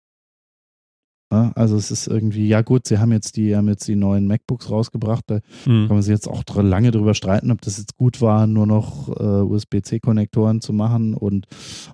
[1.32, 4.26] Ja, also es ist irgendwie, ja gut, sie haben jetzt die, haben jetzt die neuen
[4.26, 5.86] MacBooks rausgebracht, da mhm.
[5.86, 9.08] kann man sich jetzt auch lange drüber streiten, ob das jetzt gut war, nur noch
[9.08, 11.46] äh, USB-C-Konnektoren zu machen und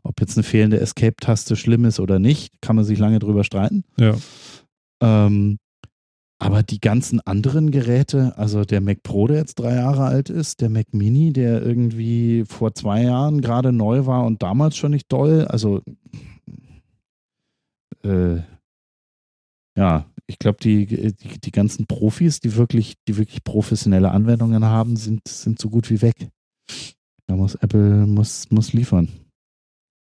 [0.02, 3.84] ob jetzt eine fehlende Escape-Taste schlimm ist oder nicht, kann man sich lange drüber streiten.
[3.96, 4.16] Ja.
[5.00, 5.58] Ähm,
[6.38, 10.60] aber die ganzen anderen Geräte, also der Mac Pro, der jetzt drei Jahre alt ist,
[10.60, 15.10] der Mac Mini, der irgendwie vor zwei Jahren gerade neu war und damals schon nicht
[15.10, 15.82] doll, also
[18.04, 18.36] äh,
[19.76, 24.96] ja, ich glaube, die, die, die, ganzen Profis, die wirklich, die wirklich professionelle Anwendungen haben,
[24.96, 26.28] sind, sind so gut wie weg.
[27.26, 29.08] Da muss Apple muss, muss liefern.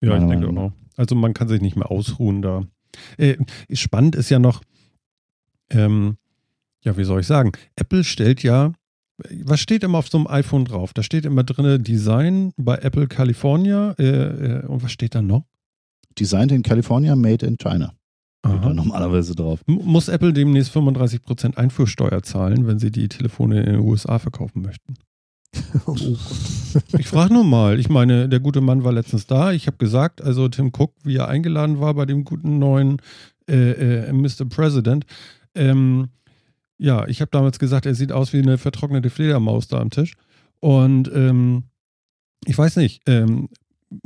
[0.01, 0.73] Ja, ich denke auch.
[0.97, 2.65] Also man kann sich nicht mehr ausruhen da.
[3.19, 3.37] Äh,
[3.73, 4.63] spannend ist ja noch,
[5.71, 6.17] ähm,
[6.87, 8.73] ja, wie soll ich sagen, Apple stellt ja,
[9.45, 10.95] was steht immer auf so einem iPhone drauf?
[10.95, 15.45] Da steht immer drin Design bei Apple California äh, äh, und was steht da noch?
[16.19, 17.93] Designed in California, made in China
[18.47, 19.61] da normalerweise drauf.
[19.67, 24.95] Muss Apple demnächst 35% Einfuhrsteuer zahlen, wenn sie die Telefone in den USA verkaufen möchten?
[25.87, 25.97] Oh
[26.99, 27.81] ich frage nur mal.
[27.81, 29.53] Ich meine, der gute Mann war letztens da.
[29.53, 33.01] Ich habe gesagt, also Tim Cook, wie er eingeladen war bei dem guten neuen
[33.49, 34.45] äh, äh, Mr.
[34.49, 35.07] President.
[35.55, 36.09] Ähm,
[36.79, 40.15] ja, ich habe damals gesagt, er sieht aus wie eine vertrocknete Fledermaus da am Tisch.
[40.61, 41.65] Und ähm,
[42.45, 43.49] ich weiß nicht, ähm,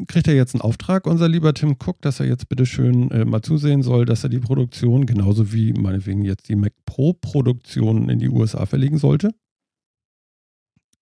[0.06, 3.24] kriegt er jetzt einen Auftrag, unser lieber Tim Cook, dass er jetzt bitte schön äh,
[3.24, 8.18] mal zusehen soll, dass er die Produktion, genauso wie meinetwegen jetzt die Mac Pro-Produktion in
[8.18, 9.30] die USA verlegen sollte?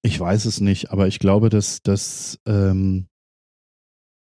[0.03, 3.09] Ich weiß es nicht, aber ich glaube, dass das ähm,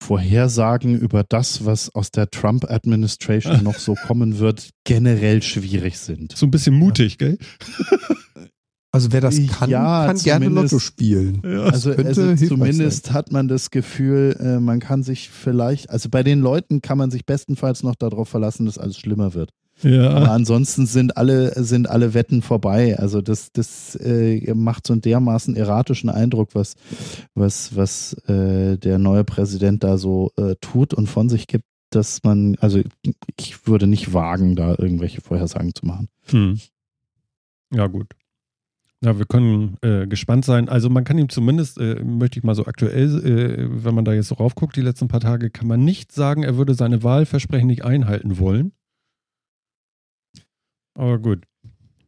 [0.04, 6.36] Vorhersagen über das, was aus der Trump-Administration noch so kommen wird, generell schwierig sind.
[6.36, 7.30] So ein bisschen mutig, ja.
[7.30, 7.38] gell?
[8.92, 11.42] Also wer das kann, ja, kann gerne Lotto spielen.
[11.44, 11.64] Ja.
[11.64, 16.42] Also, also zumindest hat man das Gefühl, äh, man kann sich vielleicht, also bei den
[16.42, 19.50] Leuten kann man sich bestenfalls noch darauf verlassen, dass alles schlimmer wird.
[19.84, 20.10] Ja.
[20.12, 22.98] Aber ansonsten sind alle, sind alle Wetten vorbei.
[22.98, 26.76] Also das, das äh, macht so einen dermaßen erratischen Eindruck, was,
[27.36, 32.24] was, was äh, der neue Präsident da so äh, tut und von sich gibt, dass
[32.24, 32.82] man, also
[33.38, 36.08] ich würde nicht wagen, da irgendwelche Vorhersagen zu machen.
[36.30, 36.60] Hm.
[37.72, 38.08] Ja, gut.
[39.04, 40.70] Ja, wir können äh, gespannt sein.
[40.70, 44.14] Also man kann ihm zumindest, äh, möchte ich mal so aktuell, äh, wenn man da
[44.14, 47.68] jetzt so raufguckt, die letzten paar Tage, kann man nicht sagen, er würde seine Wahlversprechen
[47.68, 48.72] nicht einhalten wollen.
[50.96, 51.44] Aber gut,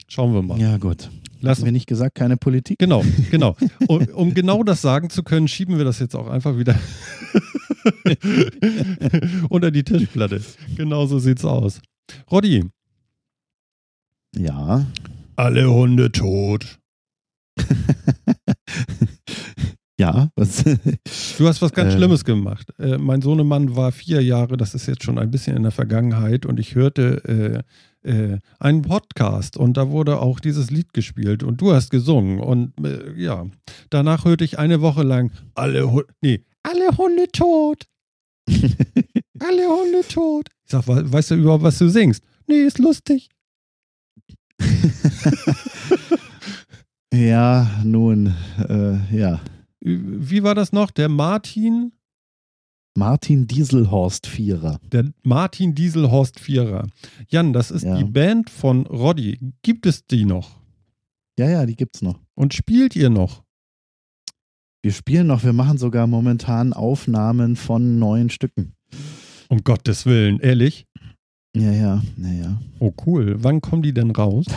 [0.07, 0.59] schauen wir mal.
[0.59, 1.09] Ja gut.
[1.41, 2.79] Lassen wir nicht gesagt, keine Politik?
[2.79, 3.55] Genau, genau.
[3.87, 6.75] um, um genau das sagen zu können, schieben wir das jetzt auch einfach wieder
[9.49, 10.41] unter die Tischplatte.
[10.75, 11.81] Genau so sieht's aus.
[12.31, 12.65] Roddy.
[14.35, 14.85] Ja.
[15.35, 16.79] Alle Hunde tot.
[19.99, 20.63] ja, was?
[21.37, 22.73] Du hast was ganz äh, Schlimmes gemacht.
[22.79, 26.45] Äh, mein Sohnemann war vier Jahre, das ist jetzt schon ein bisschen in der Vergangenheit,
[26.45, 27.63] und ich hörte äh,
[28.05, 32.39] äh einen Podcast und da wurde auch dieses Lied gespielt und du hast gesungen.
[32.39, 33.45] Und äh, ja,
[33.89, 37.85] danach hörte ich eine Woche lang alle Hunde, nee, alle Hunde tot.
[38.47, 40.49] alle Hunde tot.
[40.65, 42.23] Ich sag, weißt du überhaupt, was du singst?
[42.47, 43.29] Nee, ist lustig.
[47.15, 48.33] Ja, nun,
[48.67, 49.39] äh, ja.
[49.79, 50.91] Wie war das noch?
[50.91, 51.93] Der Martin?
[52.97, 54.79] Martin Dieselhorst Vierer.
[54.91, 56.87] Der Martin Dieselhorst Vierer.
[57.27, 57.97] Jan, das ist ja.
[57.97, 59.37] die Band von Roddy.
[59.63, 60.61] Gibt es die noch?
[61.37, 62.21] Ja, ja, die gibt's noch.
[62.35, 63.43] Und spielt ihr noch?
[64.81, 68.75] Wir spielen noch, wir machen sogar momentan Aufnahmen von neuen Stücken.
[69.49, 70.85] Um Gottes Willen, ehrlich?
[71.55, 72.61] Ja, ja, naja.
[72.79, 73.37] Oh, cool.
[73.39, 74.45] Wann kommen die denn raus?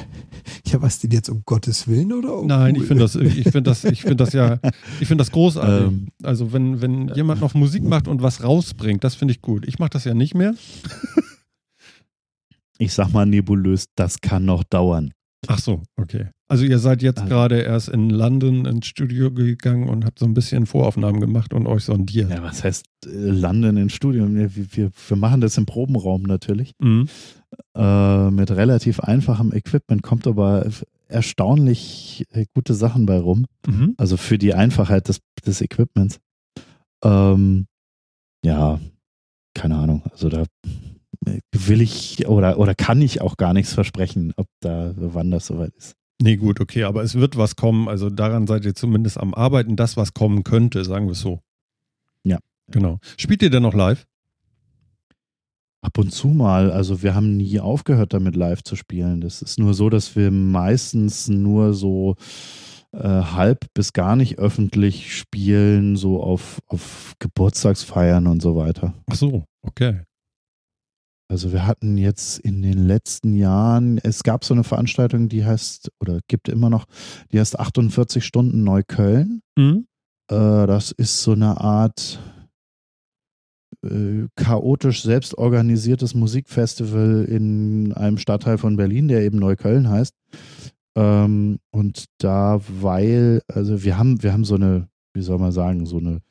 [0.66, 2.39] Ja, was denn jetzt um Gottes Willen oder?
[2.39, 2.83] Oh, Nein, cool.
[2.83, 4.59] ich finde das, ich finde das, ich finde das ja,
[5.01, 5.89] ich finde das großartig.
[5.89, 9.66] Ähm, also wenn, wenn jemand noch Musik macht und was rausbringt, das finde ich gut.
[9.66, 10.55] Ich mache das ja nicht mehr.
[12.79, 15.12] Ich sag mal nebulös, das kann noch dauern.
[15.47, 16.29] Ach so, okay.
[16.51, 20.25] Also ihr seid jetzt Also- gerade erst in London ins Studio gegangen und habt so
[20.25, 22.31] ein bisschen Voraufnahmen gemacht und euch sondiert.
[22.31, 24.37] Ja, was heißt äh, London ins Studium?
[24.39, 26.73] Ja, wir, wir, wir machen das im Probenraum natürlich.
[26.81, 27.07] Mhm.
[27.77, 30.66] Äh, mit relativ einfachem Equipment kommt aber
[31.07, 33.47] erstaunlich äh, gute Sachen bei rum.
[33.66, 33.95] Mhm.
[33.99, 36.19] Also für die Einfachheit des, des Equipments.
[37.05, 37.66] Ähm,
[38.45, 38.81] ja,
[39.55, 40.03] keine Ahnung.
[40.11, 40.45] Also da
[41.27, 45.47] äh, will ich oder, oder kann ich auch gar nichts versprechen, ob da, wann das
[45.47, 45.95] soweit ist.
[46.20, 47.89] Nee, gut, okay, aber es wird was kommen.
[47.89, 51.40] Also daran seid ihr zumindest am Arbeiten, das, was kommen könnte, sagen wir es so.
[52.24, 52.39] Ja.
[52.70, 52.99] Genau.
[53.16, 54.07] Spielt ihr denn noch live?
[55.81, 59.20] Ab und zu mal, also wir haben nie aufgehört damit live zu spielen.
[59.20, 62.16] Das ist nur so, dass wir meistens nur so
[62.93, 68.93] äh, halb bis gar nicht öffentlich spielen, so auf, auf Geburtstagsfeiern und so weiter.
[69.09, 70.01] Ach so, okay.
[71.31, 75.93] Also wir hatten jetzt in den letzten Jahren, es gab so eine Veranstaltung, die heißt,
[76.01, 76.87] oder gibt immer noch,
[77.31, 79.43] die heißt 48 Stunden Neukölln.
[79.57, 79.87] Mhm.
[80.31, 82.19] Äh, das ist so eine Art
[83.85, 90.15] äh, chaotisch selbst organisiertes Musikfestival in einem Stadtteil von Berlin, der eben Neukölln heißt.
[90.97, 95.85] Ähm, und da, weil, also wir haben, wir haben so eine, wie soll man sagen,
[95.85, 96.23] so eine,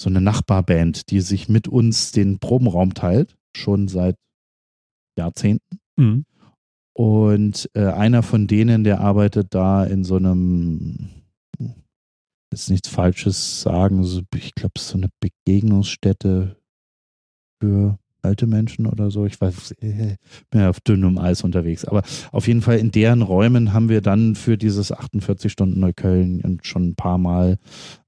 [0.00, 4.16] so eine Nachbarband, die sich mit uns den Probenraum teilt, schon seit
[5.16, 5.78] Jahrzehnten.
[5.96, 6.24] Mhm.
[6.96, 11.10] Und äh, einer von denen, der arbeitet da in so einem,
[12.52, 16.56] jetzt nichts Falsches sagen, so, ich glaube, so eine Begegnungsstätte
[17.60, 19.26] für alte Menschen oder so.
[19.26, 20.16] Ich weiß, äh,
[20.50, 21.84] bin ja auf dünnem Eis unterwegs.
[21.84, 26.60] Aber auf jeden Fall in deren Räumen haben wir dann für dieses 48 Stunden Neukölln
[26.62, 27.58] schon ein paar Mal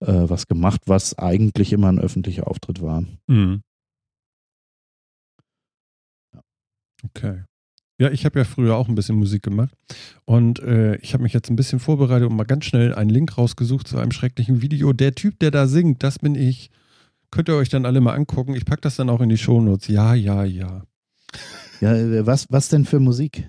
[0.01, 3.05] äh, was gemacht, was eigentlich immer ein öffentlicher Auftritt war.
[3.27, 3.63] Mhm.
[7.05, 7.43] Okay.
[7.99, 9.75] Ja, ich habe ja früher auch ein bisschen Musik gemacht
[10.27, 13.39] und äh, ich habe mich jetzt ein bisschen vorbereitet und mal ganz schnell einen Link
[13.39, 14.93] rausgesucht zu einem schrecklichen Video.
[14.93, 16.71] Der Typ, der da singt, das bin ich.
[17.31, 18.55] Könnt ihr euch dann alle mal angucken.
[18.55, 19.89] Ich packe das dann auch in die Shownotes.
[19.89, 20.83] Ja, ja, ja.
[21.81, 23.45] Ja, äh, was, was denn für Musik?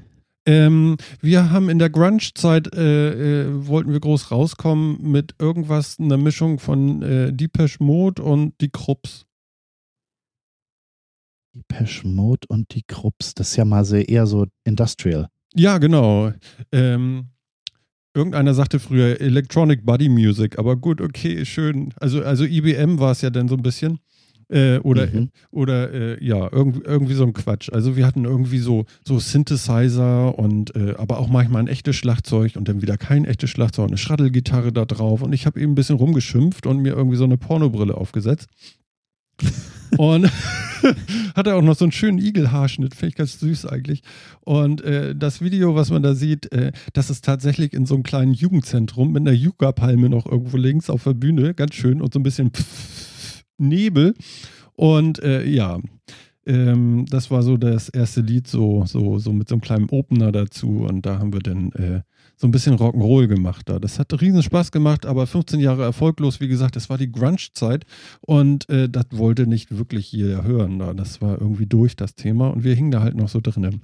[0.46, 6.16] Ähm, wir haben in der Grunge-Zeit, äh, äh, wollten wir groß rauskommen mit irgendwas, einer
[6.16, 9.27] Mischung von äh, Depeche Mode und die Krupps.
[11.58, 13.34] Die Pesh Mode und die Krupps.
[13.34, 15.28] Das ist ja mal sehr eher so Industrial.
[15.56, 16.32] Ja, genau.
[16.72, 17.30] Ähm,
[18.14, 21.96] irgendeiner sagte früher Electronic Body Music, aber gut, okay, schön.
[22.00, 23.98] Also, also IBM war es ja dann so ein bisschen.
[24.50, 25.30] Äh, oder Mhm.
[25.50, 27.70] oder äh, ja, irgendwie, irgendwie so ein Quatsch.
[27.74, 32.56] Also wir hatten irgendwie so, so Synthesizer und äh, aber auch manchmal ein echtes Schlagzeug
[32.56, 35.76] und dann wieder kein echtes Schlagzeug, eine Schraddelgitarre da drauf und ich habe eben ein
[35.76, 38.48] bisschen rumgeschimpft und mir irgendwie so eine Pornobrille aufgesetzt.
[39.98, 40.32] Und
[41.36, 44.02] hatte auch noch so einen schönen Igelhaarschnitt, finde ich ganz süß eigentlich.
[44.42, 48.04] Und äh, das Video, was man da sieht, äh, das ist tatsächlich in so einem
[48.04, 52.20] kleinen Jugendzentrum mit einer Yucca-Palme noch irgendwo links auf der Bühne, ganz schön und so
[52.20, 52.52] ein bisschen
[53.58, 54.14] Nebel.
[54.76, 55.80] Und äh, ja,
[56.46, 60.32] ähm, das war so das erste Lied, so, so, so mit so einem kleinen Opener
[60.32, 60.86] dazu.
[60.88, 62.02] Und da haben wir dann äh,
[62.38, 63.80] so ein bisschen Rock'n'Roll gemacht da.
[63.80, 66.40] Das hat riesen Spaß gemacht, aber 15 Jahre erfolglos.
[66.40, 67.86] Wie gesagt, das war die Grunge-Zeit
[68.22, 70.78] und äh, das wollte nicht wirklich jeder hören.
[70.78, 70.94] Da.
[70.94, 73.82] Das war irgendwie durch das Thema und wir hingen da halt noch so drinnen.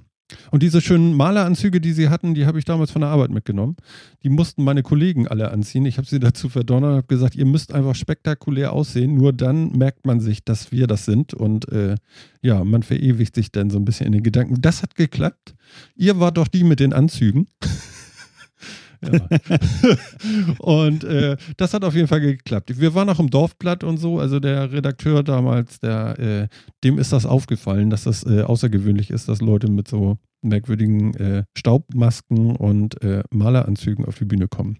[0.50, 3.76] Und diese schönen Maleranzüge, die sie hatten, die habe ich damals von der Arbeit mitgenommen.
[4.22, 5.84] Die mussten meine Kollegen alle anziehen.
[5.84, 9.16] Ich habe sie dazu verdonnert und habe gesagt, ihr müsst einfach spektakulär aussehen.
[9.16, 11.34] Nur dann merkt man sich, dass wir das sind.
[11.34, 11.96] Und äh,
[12.40, 14.62] ja, man verewigt sich dann so ein bisschen in den Gedanken.
[14.62, 15.54] Das hat geklappt.
[15.94, 17.48] Ihr wart doch die mit den Anzügen.
[19.12, 19.58] Ja.
[20.58, 22.78] und äh, das hat auf jeden Fall geklappt.
[22.78, 24.18] Wir waren auch im Dorfblatt und so.
[24.18, 26.48] Also der Redakteur damals, der, äh,
[26.82, 31.44] dem ist das aufgefallen, dass das äh, außergewöhnlich ist, dass Leute mit so merkwürdigen äh,
[31.56, 34.78] Staubmasken und äh, Maleranzügen auf die Bühne kommen.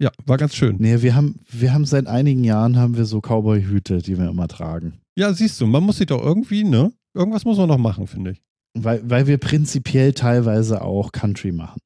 [0.00, 0.76] Ja, war ganz schön.
[0.80, 4.48] Nee, wir haben, wir haben seit einigen Jahren haben wir so Cowboy-Hüte, die wir immer
[4.48, 5.00] tragen.
[5.16, 6.92] Ja, siehst du, man muss sich doch irgendwie, ne?
[7.14, 8.42] Irgendwas muss man noch machen, finde ich.
[8.74, 11.78] Weil, weil wir prinzipiell teilweise auch Country machen.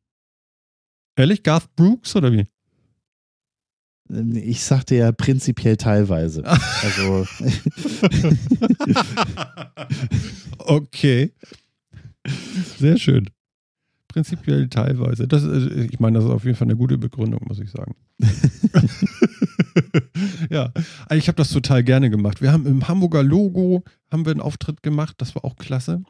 [1.16, 1.42] Ehrlich?
[1.42, 2.44] Garth Brooks oder wie?
[4.34, 6.44] Ich sagte ja prinzipiell teilweise.
[6.46, 7.26] Also
[10.58, 11.32] okay.
[12.78, 13.28] Sehr schön.
[14.08, 15.26] Prinzipiell teilweise.
[15.26, 17.94] Das, äh, ich meine, das ist auf jeden Fall eine gute Begründung, muss ich sagen.
[20.50, 20.72] ja,
[21.06, 22.40] also ich habe das total gerne gemacht.
[22.40, 26.02] Wir haben im Hamburger Logo haben wir einen Auftritt gemacht, das war auch klasse.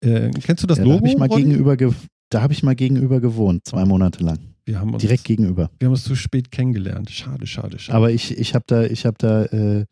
[0.00, 0.96] Äh, kennst du das ja, Logo?
[0.96, 1.44] Da habe ich, mal Ronny?
[1.44, 1.92] gegenüber ge-
[2.30, 4.38] da hab ich mal gegenüber gewohnt, zwei Monate lang.
[4.64, 5.70] wir haben uns, Direkt gegenüber.
[5.78, 7.10] wir haben uns zu spät kennengelernt.
[7.10, 7.96] Schade, schade, schade.
[7.96, 9.86] Aber ich, ich habe da, ich habe da, äh,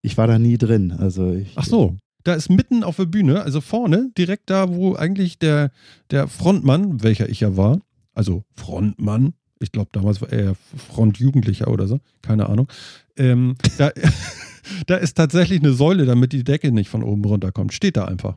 [0.00, 0.92] ich war da nie drin.
[0.92, 4.94] Also ich, Ach so, da ist mitten auf der Bühne, also vorne, direkt da, wo
[4.94, 5.70] eigentlich der,
[6.10, 7.80] der Frontmann, welcher ich ja war,
[8.14, 10.54] also Frontmann, ich glaube damals war er
[10.88, 12.68] Frontjugendlicher oder so, keine Ahnung,
[13.16, 13.90] ähm, da,
[14.86, 17.72] da ist tatsächlich eine Säule, damit die Decke nicht von oben runterkommt.
[17.72, 18.36] Steht da einfach.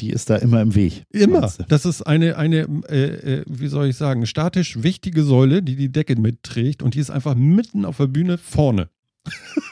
[0.00, 1.04] Die ist da immer im Weg.
[1.10, 1.50] Immer.
[1.68, 5.90] Das ist eine, eine äh, äh, wie soll ich sagen, statisch wichtige Säule, die die
[5.90, 8.90] Decke mitträgt und die ist einfach mitten auf der Bühne vorne.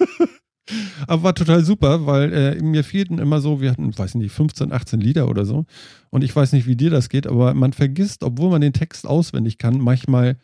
[1.07, 4.73] Aber war total super, weil äh, mir fehlten immer so, wir hatten, weiß nicht, 15,
[4.73, 5.67] 18 Lieder oder so.
[6.11, 9.07] Und ich weiß nicht, wie dir das geht, aber man vergisst, obwohl man den Text
[9.07, 10.39] auswendig kann, manchmal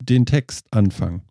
[0.00, 1.22] den Text anfangen.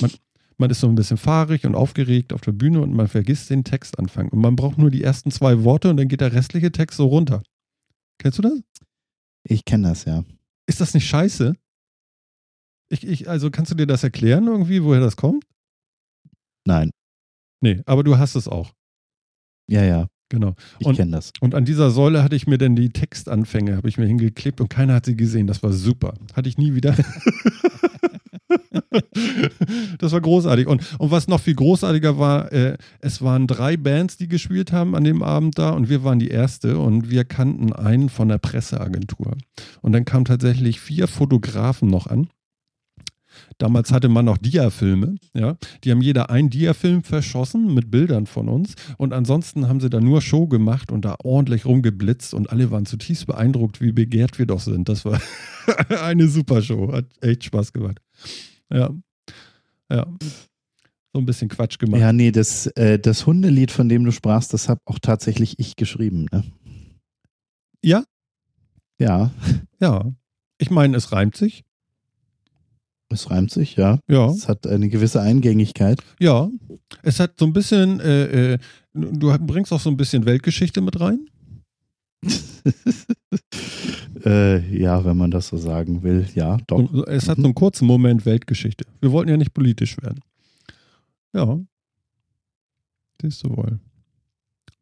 [0.00, 0.12] Man,
[0.60, 3.64] man ist so ein bisschen fahrig und aufgeregt auf der Bühne und man vergisst den
[3.64, 4.28] Text anfangen.
[4.28, 7.06] Und man braucht nur die ersten zwei Worte und dann geht der restliche Text so
[7.06, 7.42] runter.
[8.18, 8.60] Kennst du das?
[9.42, 10.24] Ich kenne das ja.
[10.66, 11.54] Ist das nicht scheiße?
[12.92, 15.44] Ich, ich, also kannst du dir das erklären irgendwie, woher das kommt?
[16.66, 16.90] Nein.
[17.62, 18.72] Nee, aber du hast es auch.
[19.68, 20.08] Ja, ja.
[20.28, 20.54] Genau.
[20.78, 21.32] Ich Und- kenne das.
[21.40, 24.68] Und an dieser Säule hatte ich mir dann die Textanfänge, habe ich mir hingeklebt und
[24.68, 25.46] keiner hat sie gesehen.
[25.46, 26.14] Das war super.
[26.34, 26.94] Hatte ich nie wieder.
[29.98, 30.66] das war großartig.
[30.66, 34.94] Und, und was noch viel großartiger war, äh, es waren drei Bands, die gespielt haben
[34.94, 38.38] an dem Abend da und wir waren die erste und wir kannten einen von der
[38.38, 39.36] Presseagentur.
[39.80, 42.28] Und dann kamen tatsächlich vier Fotografen noch an.
[43.58, 45.56] Damals hatte man noch Diafilme, ja.
[45.84, 50.00] Die haben jeder einen Diafilm verschossen mit Bildern von uns und ansonsten haben sie da
[50.00, 54.46] nur Show gemacht und da ordentlich rumgeblitzt und alle waren zutiefst beeindruckt, wie begehrt wir
[54.46, 54.88] doch sind.
[54.88, 55.20] Das war
[56.02, 58.00] eine super Show, hat echt Spaß gemacht.
[58.72, 58.90] Ja.
[59.90, 60.06] Ja.
[61.12, 62.00] So ein bisschen Quatsch gemacht.
[62.00, 65.74] Ja, nee, das, äh, das Hundelied, von dem du sprachst, das habe auch tatsächlich ich
[65.76, 66.26] geschrieben.
[66.30, 66.44] Ne?
[67.82, 68.04] Ja?
[68.98, 69.30] Ja,
[69.80, 70.12] Ja.
[70.58, 71.64] Ich meine, es reimt sich.
[73.08, 73.98] es reimt sich, ja.
[74.08, 74.28] Ja.
[74.28, 76.00] Es hat eine gewisse Eingängigkeit.
[76.20, 76.50] Ja.
[77.02, 78.58] Es hat so ein bisschen, äh, äh,
[78.92, 81.28] du bringst auch so ein bisschen Weltgeschichte mit rein.
[84.24, 86.90] äh, ja, wenn man das so sagen will, ja, doch.
[86.92, 88.84] So- Es hat so einen kurzen Moment Weltgeschichte.
[89.00, 90.20] Wir wollten ja nicht politisch werden.
[91.32, 91.58] Ja.
[93.22, 93.78] Siehst du wohl.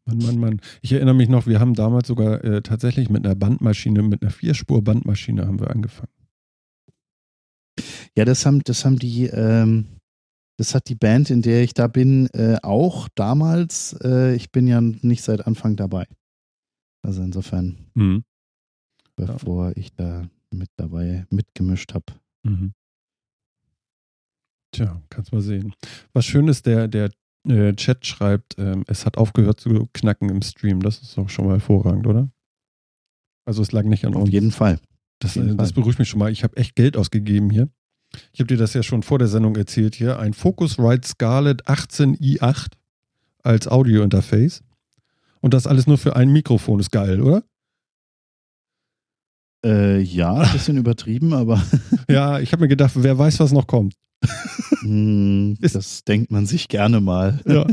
[0.07, 0.61] Mann, Mann, Mann.
[0.81, 4.31] Ich erinnere mich noch, wir haben damals sogar äh, tatsächlich mit einer Bandmaschine, mit einer
[4.31, 6.13] Vierspur-Bandmaschine haben wir angefangen.
[8.17, 9.87] Ja, das haben, das haben die, ähm,
[10.57, 13.93] das hat die Band, in der ich da bin, äh, auch damals.
[14.03, 16.07] Äh, ich bin ja nicht seit Anfang dabei.
[17.03, 18.25] Also insofern, Mhm.
[19.17, 22.07] bevor ich da mit dabei mitgemischt habe.
[22.43, 22.73] Mhm.
[24.73, 25.75] Tja, kannst mal sehen.
[26.13, 27.11] Was schön ist, der, der
[27.49, 30.81] äh, Chat schreibt, ähm, es hat aufgehört zu knacken im Stream.
[30.81, 32.31] Das ist doch schon mal hervorragend, oder?
[33.47, 34.31] Also es lag nicht an Auf uns.
[34.31, 34.79] jeden Fall.
[35.21, 35.81] Das, jeden äh, das Fall.
[35.83, 36.31] beruhigt mich schon mal.
[36.31, 37.71] Ich habe echt Geld ausgegeben hier.
[38.33, 40.19] Ich habe dir das ja schon vor der Sendung erzählt hier.
[40.19, 42.73] Ein Focusrite Scarlett 18i8
[43.43, 44.63] als Audiointerface.
[45.41, 46.81] Und das alles nur für ein Mikrofon.
[46.81, 47.43] Ist geil, oder?
[49.65, 51.63] Äh, ja, ein bisschen übertrieben, aber
[52.09, 53.95] Ja, ich habe mir gedacht, wer weiß, was noch kommt.
[55.61, 57.41] Ist- das denkt man sich gerne mal.
[57.47, 57.67] Ja.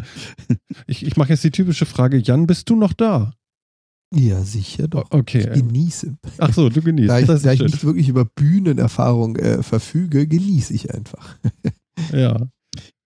[0.87, 2.17] Ich, ich mache jetzt die typische Frage.
[2.17, 3.33] Jan, bist du noch da?
[4.13, 5.05] Ja, sicher doch.
[5.11, 5.49] Ich Okay.
[5.53, 6.15] genieße.
[6.37, 7.09] Ach so, du genießt.
[7.09, 11.37] Da ich, das da ich nicht wirklich über Bühnenerfahrung äh, verfüge, genieße ich einfach.
[12.11, 12.47] Ja.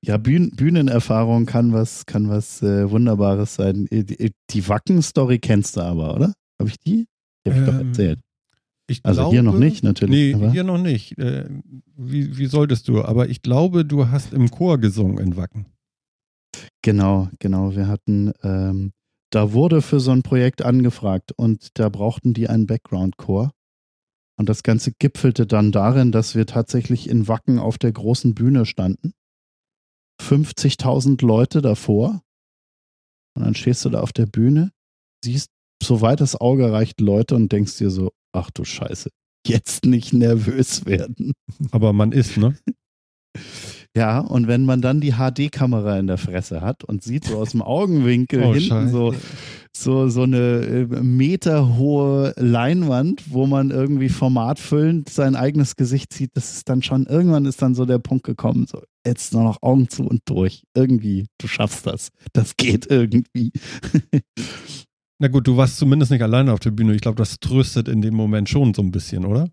[0.06, 3.88] Ja, Bühn Bühnenerfahrung kann was, kann was äh, Wunderbares sein.
[3.92, 6.34] Äh, Die, die Wacken-Story kennst du aber, oder?
[6.60, 7.06] Habe ich die?
[7.46, 8.20] Die habe ich doch Ähm, erzählt.
[8.88, 10.36] Ich Also glaube, hier noch nicht, natürlich.
[10.36, 11.18] Nee, hier noch nicht.
[11.20, 11.48] Äh,
[11.96, 13.04] wie, wie solltest du?
[13.04, 15.68] Aber ich glaube, du hast im Chor gesungen in Wacken.
[16.82, 17.76] Genau, genau.
[17.76, 18.92] Wir hatten, ähm,
[19.32, 23.52] da wurde für so ein Projekt angefragt und da brauchten die einen Background-Chor.
[24.38, 28.66] Und das Ganze gipfelte dann darin, dass wir tatsächlich in Wacken auf der großen Bühne
[28.66, 29.12] standen.
[30.22, 32.22] 50.000 Leute davor.
[33.36, 34.72] Und dann stehst du da auf der Bühne,
[35.24, 35.50] siehst,
[35.82, 39.10] soweit das Auge reicht, Leute und denkst dir so, ach du Scheiße,
[39.48, 41.34] jetzt nicht nervös werden.
[41.72, 42.58] Aber man ist, ne?
[43.98, 47.52] Ja, und wenn man dann die HD-Kamera in der Fresse hat und sieht so aus
[47.52, 48.91] dem Augenwinkel Oh, hinten Scheiße.
[48.91, 49.16] so,
[49.76, 56.53] so, so eine äh, meterhohe Leinwand, wo man irgendwie formatfüllend sein eigenes Gesicht sieht, das
[56.53, 59.90] ist dann schon, irgendwann ist dann so der Punkt gekommen, so jetzt nur noch Augen
[59.90, 60.64] zu und durch.
[60.76, 62.10] Irgendwie, du schaffst das.
[62.34, 63.52] Das geht irgendwie.
[65.20, 66.94] Na gut, du warst zumindest nicht alleine auf der Bühne.
[66.94, 69.49] Ich glaube, das tröstet in dem Moment schon so ein bisschen, oder?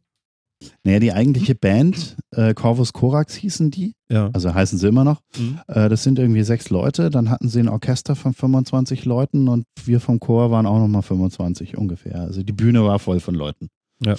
[0.85, 3.95] Naja, die eigentliche Band, äh, Corvus Corax hießen die.
[4.09, 4.31] Ja.
[4.33, 5.21] Also heißen sie immer noch.
[5.37, 5.61] Mhm.
[5.69, 7.11] Äh, das sind irgendwie sechs Leute.
[7.11, 11.03] Dann hatten sie ein Orchester von 25 Leuten und wir vom Chor waren auch nochmal
[11.03, 12.21] 25 ungefähr.
[12.21, 13.69] Also die Bühne war voll von Leuten.
[14.03, 14.17] Ja.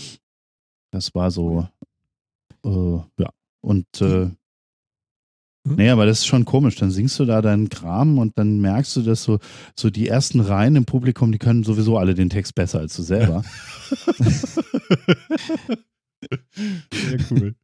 [0.92, 1.68] Das war so,
[2.64, 3.30] äh, ja.
[3.62, 4.30] Und äh,
[5.68, 5.76] Hm?
[5.76, 6.76] Nee, aber das ist schon komisch.
[6.76, 9.40] Dann singst du da deinen Kram und dann merkst du, dass so,
[9.76, 13.04] so die ersten Reihen im Publikum, die können sowieso alle den Text besser als du
[13.04, 13.44] selber.
[16.94, 17.56] Sehr cool.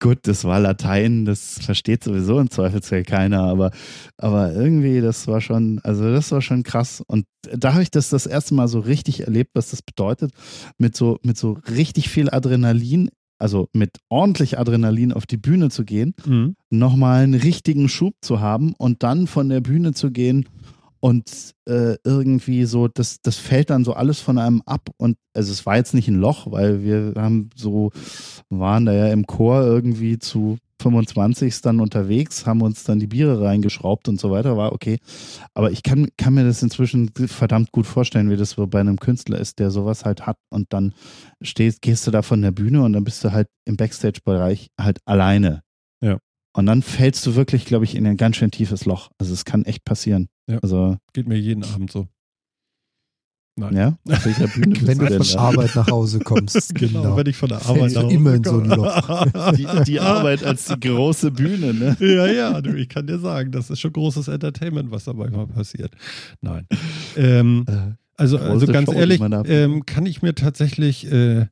[0.00, 3.72] Gut, das war Latein, das versteht sowieso im Zweifelsfall keiner, aber,
[4.16, 7.02] aber irgendwie, das war schon, also das war schon krass.
[7.04, 10.30] Und da habe ich das das erste Mal so richtig erlebt, was das bedeutet,
[10.78, 15.84] mit so, mit so richtig viel Adrenalin, also mit ordentlich Adrenalin auf die Bühne zu
[15.84, 16.54] gehen, Mhm.
[16.70, 20.46] nochmal einen richtigen Schub zu haben und dann von der Bühne zu gehen
[21.04, 25.52] und äh, irgendwie so, das, das fällt dann so alles von einem ab und also
[25.52, 27.90] es war jetzt nicht ein Loch, weil wir haben so,
[28.48, 33.42] waren da ja im Chor irgendwie zu 25 dann unterwegs, haben uns dann die Biere
[33.42, 34.98] reingeschraubt und so weiter, war okay.
[35.52, 38.98] Aber ich kann, kann mir das inzwischen verdammt gut vorstellen, wie das so bei einem
[38.98, 40.94] Künstler ist, der sowas halt hat und dann
[41.42, 45.00] stehst, gehst du da von der Bühne und dann bist du halt im Backstage-Bereich halt
[45.04, 45.60] alleine.
[46.02, 46.16] Ja.
[46.56, 49.10] Und dann fällst du wirklich, glaube ich, in ein ganz schön tiefes Loch.
[49.18, 50.28] Also es kann echt passieren.
[50.48, 50.58] Ja.
[50.58, 52.06] Also, Geht mir jeden Abend so.
[53.56, 53.76] Nein.
[53.76, 55.38] ja, auf welcher Bühne Wenn du von da?
[55.38, 56.74] Arbeit nach Hause kommst.
[56.74, 59.52] Genau, wenn ich von der Arbeit nach Hause immer in so ein komme.
[59.56, 61.96] Die, die Arbeit als die große Bühne, ne?
[62.00, 65.46] Ja, ja, du, ich kann dir sagen, das ist schon großes Entertainment, was dabei mal
[65.46, 65.92] passiert.
[66.40, 66.66] Nein.
[67.16, 71.46] Ähm, Äh, also, also ganz Show, ehrlich, da- ähm, kann ich mir tatsächlich, äh,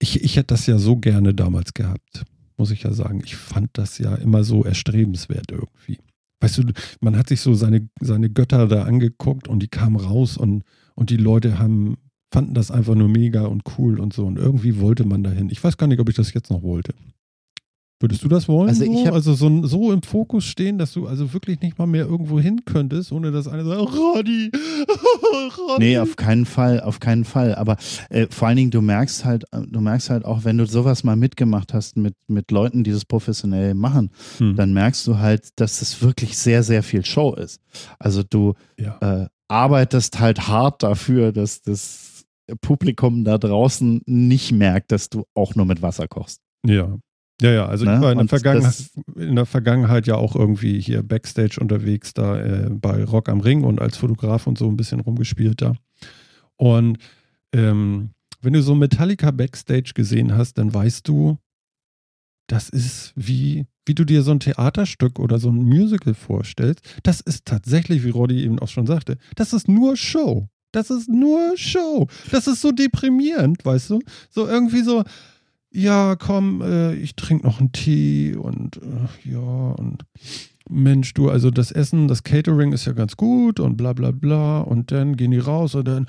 [0.00, 2.24] ich, ich hätte das ja so gerne damals gehabt,
[2.56, 3.22] muss ich ja sagen.
[3.24, 5.98] Ich fand das ja immer so erstrebenswert irgendwie.
[6.40, 6.62] Weißt du,
[7.00, 10.62] man hat sich so seine, seine Götter da angeguckt und die kamen raus und,
[10.94, 11.96] und die Leute haben,
[12.32, 14.26] fanden das einfach nur mega und cool und so.
[14.26, 15.50] Und irgendwie wollte man dahin.
[15.50, 16.94] Ich weiß gar nicht, ob ich das jetzt noch wollte.
[18.00, 18.68] Würdest du das wollen?
[18.68, 19.12] Also so?
[19.12, 22.64] also so, so im Fokus stehen, dass du also wirklich nicht mal mehr irgendwo hin
[22.64, 24.52] könntest, ohne dass einer sagt, Roddy,
[25.58, 25.84] Roddy.
[25.84, 27.56] Nee, auf keinen Fall, auf keinen Fall.
[27.56, 27.76] Aber
[28.10, 31.02] äh, vor allen Dingen, du merkst halt, äh, du merkst halt auch, wenn du sowas
[31.02, 34.54] mal mitgemacht hast mit, mit Leuten, die das professionell machen, Hm.
[34.54, 37.60] dann merkst du halt, dass es wirklich sehr, sehr viel Show ist.
[37.98, 38.98] Also du ja.
[39.00, 42.24] äh, arbeitest halt hart dafür, dass das
[42.60, 46.40] Publikum da draußen nicht merkt, dass du auch nur mit Wasser kochst.
[46.64, 46.96] Ja.
[47.40, 47.94] Ja, ja, also Ne?
[47.94, 52.40] ich war in der, Vergangenheit, in der Vergangenheit ja auch irgendwie hier Backstage unterwegs, da
[52.40, 55.74] äh, bei Rock am Ring und als Fotograf und so ein bisschen rumgespielt da.
[56.56, 56.98] Und
[57.52, 58.10] ähm,
[58.40, 61.38] wenn du so Metallica Backstage gesehen hast, dann weißt du,
[62.48, 66.80] das ist wie, wie du dir so ein Theaterstück oder so ein Musical vorstellst.
[67.02, 70.48] Das ist tatsächlich, wie Roddy eben auch schon sagte, das ist nur Show.
[70.72, 72.08] Das ist nur Show.
[72.30, 74.00] Das ist so deprimierend, weißt du?
[74.30, 75.04] So irgendwie so,
[75.78, 80.04] ja, komm, äh, ich trinke noch einen Tee und äh, ja, und
[80.68, 84.60] Mensch, du, also das Essen, das Catering ist ja ganz gut und bla bla bla.
[84.60, 86.06] Und dann gehen die raus und dann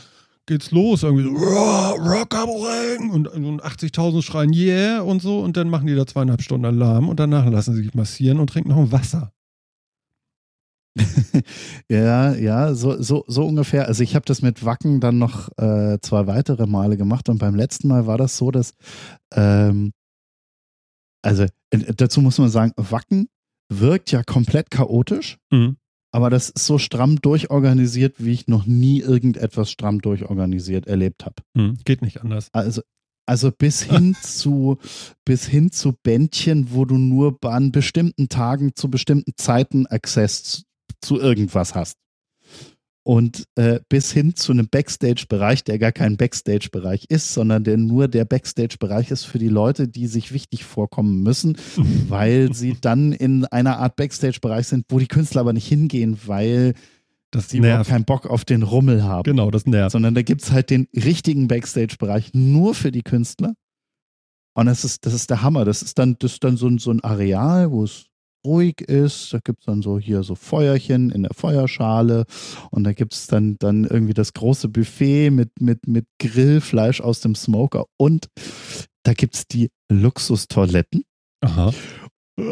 [0.47, 5.39] geht's los, irgendwie so, "Rock Rock am Ring und, und 80.000 schreien Yeah und so
[5.39, 8.49] und dann machen die da zweieinhalb Stunden Alarm und danach lassen sie sich massieren und
[8.49, 9.31] trinken noch ein Wasser.
[11.89, 13.87] Ja, ja, so, so, so ungefähr.
[13.87, 17.55] Also ich habe das mit Wacken dann noch äh, zwei weitere Male gemacht und beim
[17.55, 18.73] letzten Mal war das so, dass
[19.33, 19.91] ähm,
[21.21, 23.27] also äh, dazu muss man sagen, Wacken
[23.71, 25.77] wirkt ja komplett chaotisch, Mhm.
[26.11, 31.35] aber das ist so stramm durchorganisiert, wie ich noch nie irgendetwas stramm durchorganisiert erlebt habe.
[31.57, 32.47] Hm, geht nicht anders.
[32.53, 32.81] Also,
[33.27, 34.77] also bis hin zu
[35.25, 40.63] bis hin zu Bändchen, wo du nur an bestimmten Tagen zu bestimmten Zeiten Access
[41.01, 41.97] zu, irgendwas hast.
[43.03, 48.07] Und äh, bis hin zu einem Backstage-Bereich, der gar kein Backstage-Bereich ist, sondern der nur
[48.07, 51.57] der Backstage-Bereich ist für die Leute, die sich wichtig vorkommen müssen,
[52.07, 56.75] weil sie dann in einer Art Backstage-Bereich sind, wo die Künstler aber nicht hingehen, weil
[57.31, 59.93] Das sie überhaupt keinen Bock auf den Rummel haben Genau, das nervt.
[59.93, 63.53] sondern da gibt es halt den richtigen Backstage-Bereich nur für die Künstler.
[64.53, 65.63] Und das ist, das ist der Hammer.
[65.65, 68.05] Das ist dann, das ist dann so, ein, so ein Areal, wo es
[68.45, 69.33] ruhig ist.
[69.33, 72.25] Da gibt es dann so hier so Feuerchen in der Feuerschale.
[72.71, 77.21] Und da gibt es dann, dann irgendwie das große Buffet mit, mit, mit Grillfleisch aus
[77.21, 77.85] dem Smoker.
[77.97, 78.27] Und
[79.03, 81.03] da gibt es die Luxustoiletten.
[81.41, 81.73] Aha.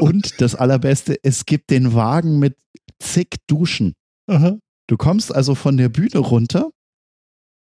[0.01, 2.57] Und das Allerbeste, es gibt den Wagen mit
[2.99, 3.93] zig Duschen.
[4.27, 4.57] Aha.
[4.87, 6.69] Du kommst also von der Bühne runter,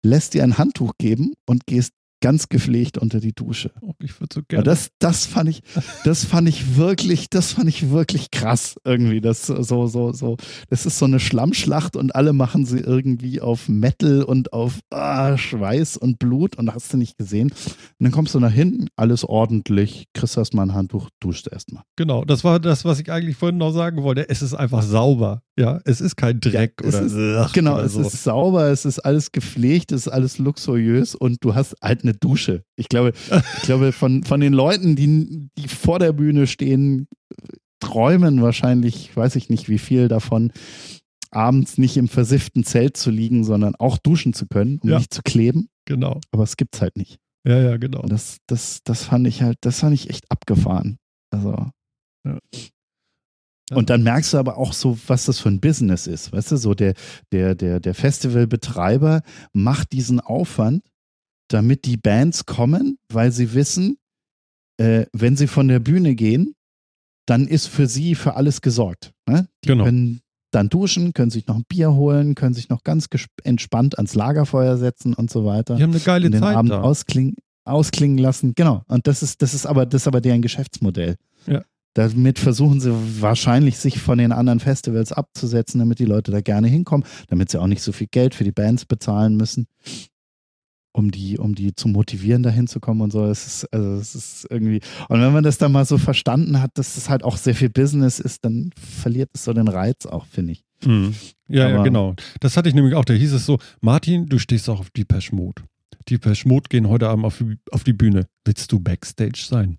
[0.05, 1.93] lässt dir ein Handtuch geben und gehst
[2.23, 3.73] ganz gepflegt unter die Dusche.
[3.83, 4.65] Oh, ich würde so gerne.
[4.65, 5.63] Das, das fand ich,
[6.05, 9.21] das fand ich wirklich, das fand ich wirklich krass irgendwie.
[9.21, 10.37] Das so, so, so.
[10.71, 15.37] Das ist so eine Schlammschlacht und alle machen sie irgendwie auf Metal und auf ah,
[15.37, 17.51] Schweiß und Blut und hast du nicht gesehen.
[17.51, 21.83] Und dann kommst du nach hinten, alles ordentlich, kriegst erstmal ein Handtuch, duschst erstmal.
[21.97, 24.29] Genau, das war das, was ich eigentlich vorhin noch sagen wollte.
[24.29, 25.43] Es ist einfach sauber.
[25.59, 28.01] Ja, es ist kein Dreck ja, oder ist, Genau, oder es so.
[28.01, 32.12] ist sauber, es ist alles gepflegt, es ist alles luxuriös und du hast halt eine
[32.13, 32.65] Dusche.
[32.77, 33.13] Ich glaube,
[33.57, 37.09] ich glaube von, von den Leuten, die, die vor der Bühne stehen,
[37.81, 40.53] träumen wahrscheinlich, weiß ich nicht wie viel davon,
[41.31, 44.99] abends nicht im versifften Zelt zu liegen, sondern auch duschen zu können, um ja.
[44.99, 45.69] nicht zu kleben.
[45.87, 46.21] Genau.
[46.31, 47.19] Aber es gibt's halt nicht.
[47.47, 48.03] Ja, ja, genau.
[48.03, 50.99] das, das, das fand ich halt, das fand ich echt abgefahren.
[51.31, 51.71] Also.
[52.25, 52.39] Ja.
[53.75, 56.33] Und dann merkst du aber auch so, was das für ein Business ist.
[56.33, 56.95] Weißt du, so der,
[57.33, 59.23] der, der, der Festivalbetreiber
[59.53, 60.83] macht diesen Aufwand,
[61.53, 63.99] damit die Bands kommen, weil sie wissen,
[64.79, 66.55] äh, wenn sie von der Bühne gehen,
[67.27, 69.13] dann ist für sie für alles gesorgt.
[69.29, 69.49] Ne?
[69.65, 69.85] Die genau.
[69.85, 70.21] können
[70.51, 73.07] dann duschen, können sich noch ein Bier holen, können sich noch ganz
[73.43, 75.77] entspannt ans Lagerfeuer setzen und so weiter.
[75.77, 76.73] Die haben eine geile und den Zeit Abend.
[76.73, 78.55] Ausklingen, ausklingen lassen.
[78.55, 78.83] Genau.
[78.89, 81.17] Und das ist, das ist aber, das ist aber deren Geschäftsmodell.
[81.47, 81.63] Ja.
[81.95, 86.69] Damit versuchen sie wahrscheinlich, sich von den anderen Festivals abzusetzen, damit die Leute da gerne
[86.69, 89.67] hinkommen, damit sie auch nicht so viel Geld für die Bands bezahlen müssen
[90.93, 93.25] um die, um die zu motivieren, da hinzukommen und so.
[93.27, 94.81] Es ist, also es ist irgendwie.
[95.09, 97.71] Und wenn man das dann mal so verstanden hat, dass es halt auch sehr viel
[97.71, 100.65] Business ist, dann verliert es so den Reiz auch, finde ich.
[100.85, 101.15] Mhm.
[101.49, 102.15] Ja, Aber, ja, genau.
[102.41, 103.05] Das hatte ich nämlich auch.
[103.05, 105.63] Da hieß es so: Martin, du stehst auch auf Depeche Mode.
[106.09, 108.27] Depeche Mode gehen heute Abend auf, auf die Bühne.
[108.45, 109.79] Willst du Backstage sein?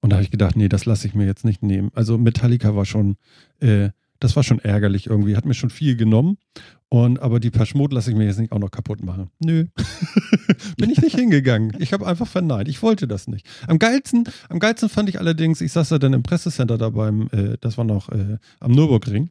[0.00, 1.90] Und da habe ich gedacht, nee, das lasse ich mir jetzt nicht nehmen.
[1.94, 3.16] Also Metallica war schon,
[3.60, 3.90] äh,
[4.22, 6.38] das war schon ärgerlich irgendwie, hat mir schon viel genommen.
[6.88, 9.30] Und aber die Paschmod lasse ich mir jetzt nicht auch noch kaputt machen.
[9.40, 9.66] Nö.
[10.76, 11.72] Bin ich nicht hingegangen.
[11.78, 12.68] Ich habe einfach verneint.
[12.68, 13.46] Ich wollte das nicht.
[13.66, 17.28] Am geilsten, am geilsten fand ich allerdings, ich saß da dann im Pressecenter da beim,
[17.32, 19.30] äh, das war noch äh, am Nürburgring.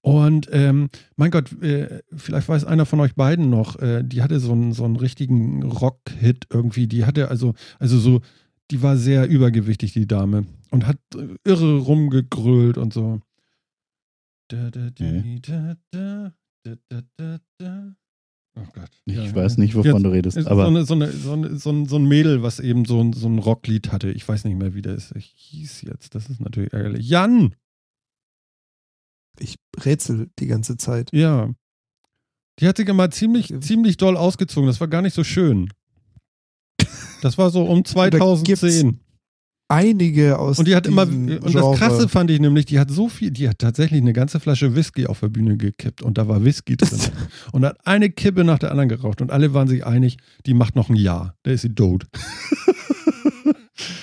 [0.00, 4.40] Und ähm, mein Gott, äh, vielleicht weiß einer von euch beiden noch, äh, die hatte
[4.40, 6.86] so einen, so einen richtigen Rock-Hit irgendwie.
[6.86, 8.20] Die hatte also, also so,
[8.70, 10.46] die war sehr übergewichtig, die Dame.
[10.70, 13.20] Und hat äh, irre rumgegrölt und so.
[14.48, 16.32] Da, da,
[18.56, 18.90] Oh Gott.
[19.04, 20.38] Ich ja, weiß nicht, wovon du redest.
[20.46, 23.00] Aber so, eine, so, eine, so, eine, so, ein, so ein Mädel, was eben so
[23.00, 24.10] ein, so ein Rocklied hatte.
[24.10, 26.14] Ich weiß nicht mehr, wie das hieß jetzt.
[26.14, 27.08] Das ist natürlich ärgerlich.
[27.08, 27.54] Jan!
[29.38, 31.10] Ich rätsel die ganze Zeit.
[31.12, 31.54] Ja.
[32.58, 34.66] Die hat sich immer ziemlich, ziemlich doll ausgezogen.
[34.66, 35.72] Das war gar nicht so schön.
[37.22, 39.00] Das war so um 2010
[39.68, 41.50] einige aus Und die hat immer, und Genre.
[41.52, 44.74] das Krasse fand ich nämlich, die hat so viel, die hat tatsächlich eine ganze Flasche
[44.74, 46.98] Whisky auf der Bühne gekippt und da war Whisky drin.
[47.52, 50.16] und hat eine Kippe nach der anderen geraucht und alle waren sich einig,
[50.46, 51.34] die macht noch ein Jahr.
[51.42, 52.06] Da ist sie tot.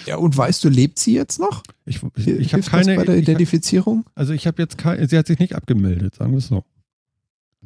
[0.05, 1.63] ja, und weißt du, lebt sie jetzt noch?
[1.85, 2.95] Ich, ich, ich habe keine.
[2.95, 4.05] bei der Identifizierung?
[4.05, 6.63] Hab, also ich habe jetzt keine, sie hat sich nicht abgemeldet, sagen wir es so.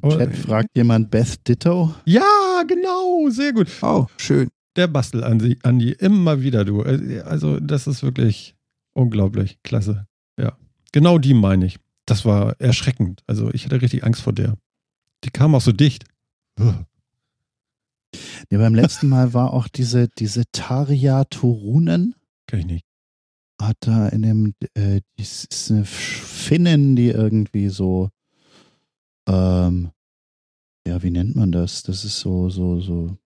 [0.02, 1.94] Chat fragt jemand Beth Ditto?
[2.06, 2.24] Ja,
[2.66, 3.68] genau, sehr gut.
[3.82, 6.84] Oh, schön der Bastel Andi, Andi, immer wieder du.
[6.84, 8.56] Äh, also, das ist wirklich
[8.94, 9.62] unglaublich.
[9.64, 10.08] Klasse.
[10.38, 10.58] Ja.
[10.92, 11.80] Genau die meine ich.
[12.06, 13.24] Das war erschreckend.
[13.28, 14.58] Also, ich hatte richtig Angst vor der.
[15.24, 16.06] Die kam auch so dicht.
[18.50, 22.16] Ja, beim letzten Mal war auch diese, diese Taria Turunen.
[22.48, 22.86] Kenn ich nicht.
[23.62, 28.10] Hat da in dem, äh, das ist eine Finnin, die irgendwie so,
[29.28, 29.92] ähm,
[30.88, 31.84] ja, wie nennt man das?
[31.84, 33.18] Das ist so, so, so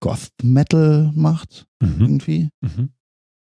[0.00, 2.00] Goth Metal macht mhm.
[2.00, 2.48] irgendwie.
[2.60, 2.90] Mhm.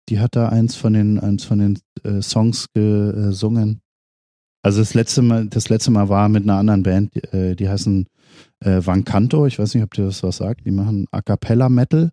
[0.10, 3.82] Die hat da eins von den eins von den äh, Songs gesungen.
[4.62, 7.70] Also das letzte Mal das letzte Mal war mit einer anderen Band, die, äh, die
[7.70, 8.08] heißen
[8.62, 9.46] äh, Vancanto.
[9.46, 10.66] Ich weiß nicht, ob dir das was sagt.
[10.66, 12.12] Die machen A cappella Metal.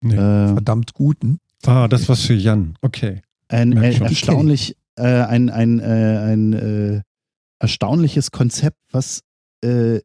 [0.00, 1.38] Nee, äh, verdammt guten.
[1.66, 2.76] Ah, das was für Jan.
[2.80, 3.22] Okay.
[3.48, 7.02] Ein, ein erstaunlich äh, ein ein äh, ein
[7.60, 9.22] erstaunliches Konzept, was
[9.64, 10.00] äh,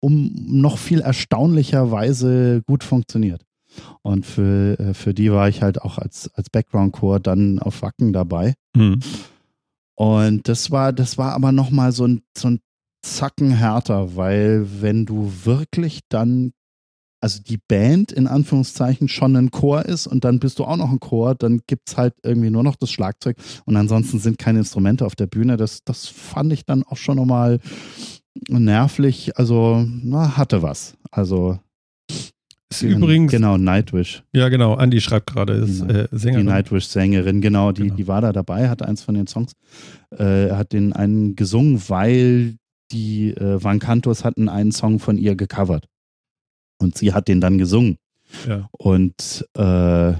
[0.00, 3.42] um noch viel erstaunlicherweise gut funktioniert.
[4.02, 8.12] Und für, äh, für die war ich halt auch als, als Background-Chor dann auf Wacken
[8.12, 8.54] dabei.
[8.74, 9.00] Mhm.
[9.94, 12.60] Und das war, das war aber nochmal so ein, so ein
[13.02, 16.52] Zacken härter, weil wenn du wirklich dann,
[17.20, 20.90] also die Band in Anführungszeichen schon ein Chor ist und dann bist du auch noch
[20.90, 24.60] ein Chor, dann gibt es halt irgendwie nur noch das Schlagzeug und ansonsten sind keine
[24.60, 25.56] Instrumente auf der Bühne.
[25.56, 27.58] Das, das fand ich dann auch schon nochmal
[28.48, 30.96] nervlich, also na, hatte was.
[31.10, 31.58] Also
[32.70, 34.22] ist übrigens genau Nightwish.
[34.34, 34.76] Ja, genau.
[34.76, 36.46] Andy schreibt gerade, ist äh, Sängerin.
[36.46, 37.94] Die Nightwish-Sängerin, genau, die, genau.
[37.94, 39.52] die war da dabei, hatte eins von den Songs,
[40.10, 42.56] äh, hat den einen gesungen, weil
[42.92, 45.88] die äh, Van Cantos hatten einen Song von ihr gecovert.
[46.78, 47.96] Und sie hat den dann gesungen.
[48.46, 48.68] Ja.
[48.72, 50.12] Und äh,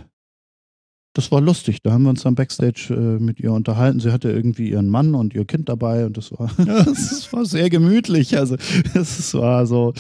[1.19, 1.83] das war lustig.
[1.83, 3.99] Da haben wir uns dann Backstage äh, mit ihr unterhalten.
[3.99, 7.69] Sie hatte irgendwie ihren Mann und ihr Kind dabei und das war, das war sehr
[7.71, 8.39] gemütlich.
[8.39, 8.55] Also
[8.95, 9.95] es war so,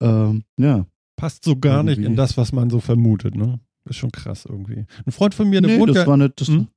[0.00, 0.86] ähm, ja.
[1.16, 2.00] Passt so gar irgendwie.
[2.00, 3.60] nicht in das, was man so vermutet, ne?
[3.84, 4.86] Ist schon krass irgendwie.
[5.04, 6.68] Ein Freund von mir, der nee, das war eine, das, hm?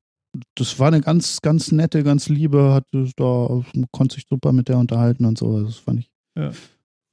[0.56, 4.80] das war eine ganz, ganz nette, ganz liebe, hat da konnte sich super mit der
[4.80, 5.64] unterhalten und so.
[5.64, 6.52] Das fand ich, ja.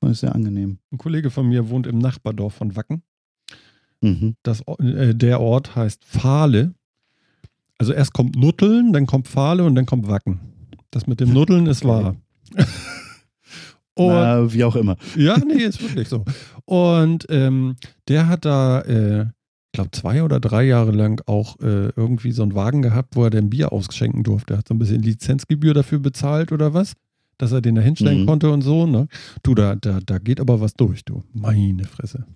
[0.00, 0.78] fand ich sehr angenehm.
[0.90, 3.04] Ein Kollege von mir wohnt im Nachbardorf von Wacken.
[4.00, 4.36] Mhm.
[4.42, 6.74] Das, äh, der Ort heißt Fahle.
[7.78, 10.40] Also erst kommt Nutteln, dann kommt Fahle und dann kommt Wacken.
[10.90, 12.16] Das mit dem Nutteln ist wahr.
[13.94, 14.96] und, Na, wie auch immer.
[15.16, 16.24] Ja, nee, ist wirklich so.
[16.64, 17.76] Und ähm,
[18.08, 22.42] der hat da, äh, ich glaube, zwei oder drei Jahre lang auch äh, irgendwie so
[22.42, 24.54] einen Wagen gehabt, wo er dann Bier ausschenken durfte.
[24.54, 26.94] Er hat so ein bisschen Lizenzgebühr dafür bezahlt oder was,
[27.36, 28.26] dass er den da hinstellen mhm.
[28.26, 28.86] konnte und so.
[28.86, 29.08] Ne?
[29.42, 31.22] Du, da, da, da geht aber was durch, du.
[31.32, 32.26] Meine Fresse.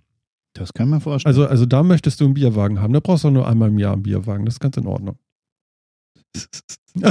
[0.55, 1.35] Das kann man vorstellen.
[1.35, 2.93] Also, also da möchtest du einen Bierwagen haben.
[2.93, 4.45] Da brauchst du nur einmal im Jahr einen Bierwagen.
[4.45, 5.19] Das ist ganz in Ordnung.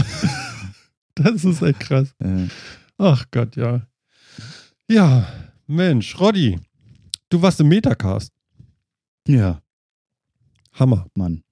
[1.15, 2.13] das ist echt krass.
[2.97, 3.88] Ach Gott, ja.
[4.89, 5.27] Ja,
[5.68, 6.59] Mensch, Roddy,
[7.30, 8.31] du warst im Metacast.
[9.27, 9.61] Ja.
[10.73, 11.07] Hammer.
[11.15, 11.43] Mann.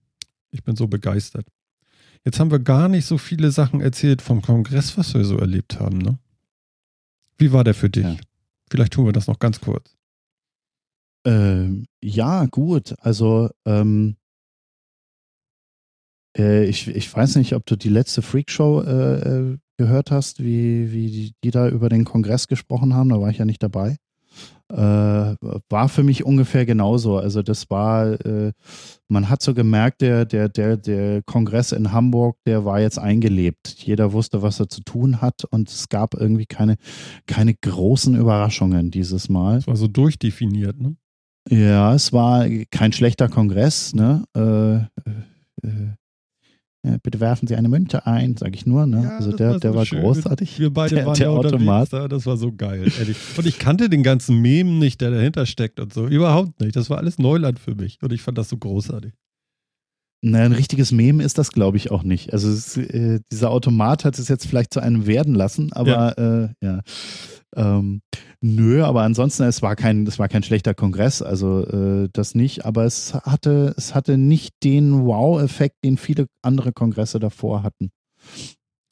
[0.52, 1.48] Ich bin so begeistert.
[2.26, 5.80] Jetzt haben wir gar nicht so viele Sachen erzählt vom Kongress, was wir so erlebt
[5.80, 6.20] haben, ne?
[7.38, 8.04] Wie war der für dich?
[8.04, 8.18] Ja.
[8.70, 9.96] Vielleicht tun wir das noch ganz kurz.
[11.30, 12.96] Ähm, ja, gut.
[13.02, 14.16] Also, ähm,
[16.36, 20.92] äh, ich, ich weiß nicht, ob du die letzte Freakshow äh, äh, gehört hast, wie,
[20.92, 23.10] wie die, die, da über den Kongress gesprochen haben.
[23.10, 23.98] Da war ich ja nicht dabei.
[24.72, 27.18] Äh, war für mich ungefähr genauso.
[27.18, 28.52] Also das war, äh,
[29.08, 33.76] man hat so gemerkt, der, der, der, der Kongress in Hamburg, der war jetzt eingelebt.
[33.78, 36.78] Jeder wusste, was er zu tun hat und es gab irgendwie keine,
[37.28, 39.58] keine großen Überraschungen dieses Mal.
[39.58, 40.96] Es war so durchdefiniert, ne?
[41.50, 43.94] Ja, es war kein schlechter Kongress.
[43.96, 44.24] Ne?
[44.36, 44.76] Äh,
[45.68, 45.94] äh,
[46.84, 48.86] äh, bitte werfen Sie eine Münze ein, sage ich nur.
[48.86, 49.04] Ne?
[49.04, 50.60] Ja, also der, war, der war großartig.
[50.60, 51.92] Wir beide der, waren der ja Automat.
[51.92, 53.18] Da, das war so geil, ehrlich.
[53.38, 56.08] Und ich kannte den ganzen Mem nicht, der dahinter steckt und so.
[56.08, 56.76] Überhaupt nicht.
[56.76, 58.00] Das war alles Neuland für mich.
[58.02, 59.14] Und ich fand das so großartig.
[60.22, 62.34] Na, ein richtiges Mem ist das, glaube ich, auch nicht.
[62.34, 66.44] Also es, äh, dieser Automat hat es jetzt vielleicht zu einem werden lassen, aber ja.
[66.44, 66.82] Äh, ja.
[67.56, 68.02] Ähm,
[68.42, 72.66] nö, aber ansonsten, es war kein, es war kein schlechter Kongress, also äh, das nicht,
[72.66, 77.90] aber es hatte, es hatte nicht den Wow-Effekt, den viele andere Kongresse davor hatten.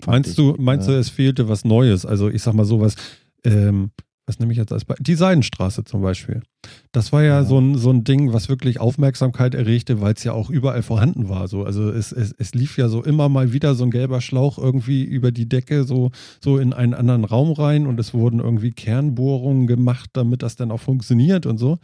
[0.05, 0.35] Meinst ich.
[0.37, 2.05] du, meinst du, es fehlte was Neues?
[2.05, 2.95] Also ich sag mal sowas,
[3.43, 3.91] ähm,
[4.27, 5.05] was nehme ich jetzt als Beispiel?
[5.05, 6.43] Die Seidenstraße zum Beispiel.
[6.91, 10.23] Das war ja, ja, So, ein, so ein Ding, was wirklich Aufmerksamkeit erregte, weil es
[10.25, 11.47] ja auch überall vorhanden war.
[11.47, 11.63] So.
[11.63, 15.03] Also es, es, es lief ja so immer mal wieder so ein gelber Schlauch irgendwie
[15.03, 16.11] über die Decke, so,
[16.43, 20.71] so in einen anderen Raum rein und es wurden irgendwie Kernbohrungen gemacht, damit das dann
[20.71, 21.79] auch funktioniert und so.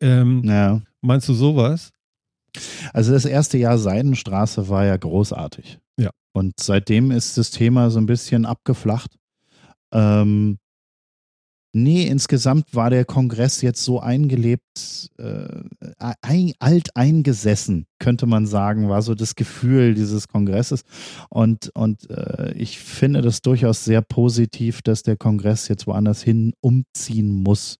[0.00, 0.80] Ähm, ja.
[1.02, 1.90] Meinst du sowas?
[2.94, 5.78] Also das erste Jahr Seidenstraße war ja großartig.
[5.98, 6.10] Ja.
[6.32, 9.18] Und seitdem ist das Thema so ein bisschen abgeflacht.
[9.92, 10.58] Ähm,
[11.74, 15.62] Nee, insgesamt war der Kongress jetzt so eingelebt, äh,
[16.20, 20.82] ein, alt eingesessen, könnte man sagen, war so das Gefühl dieses Kongresses.
[21.30, 26.52] Und, und äh, ich finde das durchaus sehr positiv, dass der Kongress jetzt woanders hin
[26.60, 27.78] umziehen muss,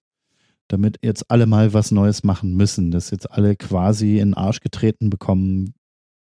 [0.69, 4.61] damit jetzt alle mal was Neues machen müssen, dass jetzt alle quasi in den Arsch
[4.61, 5.75] getreten bekommen.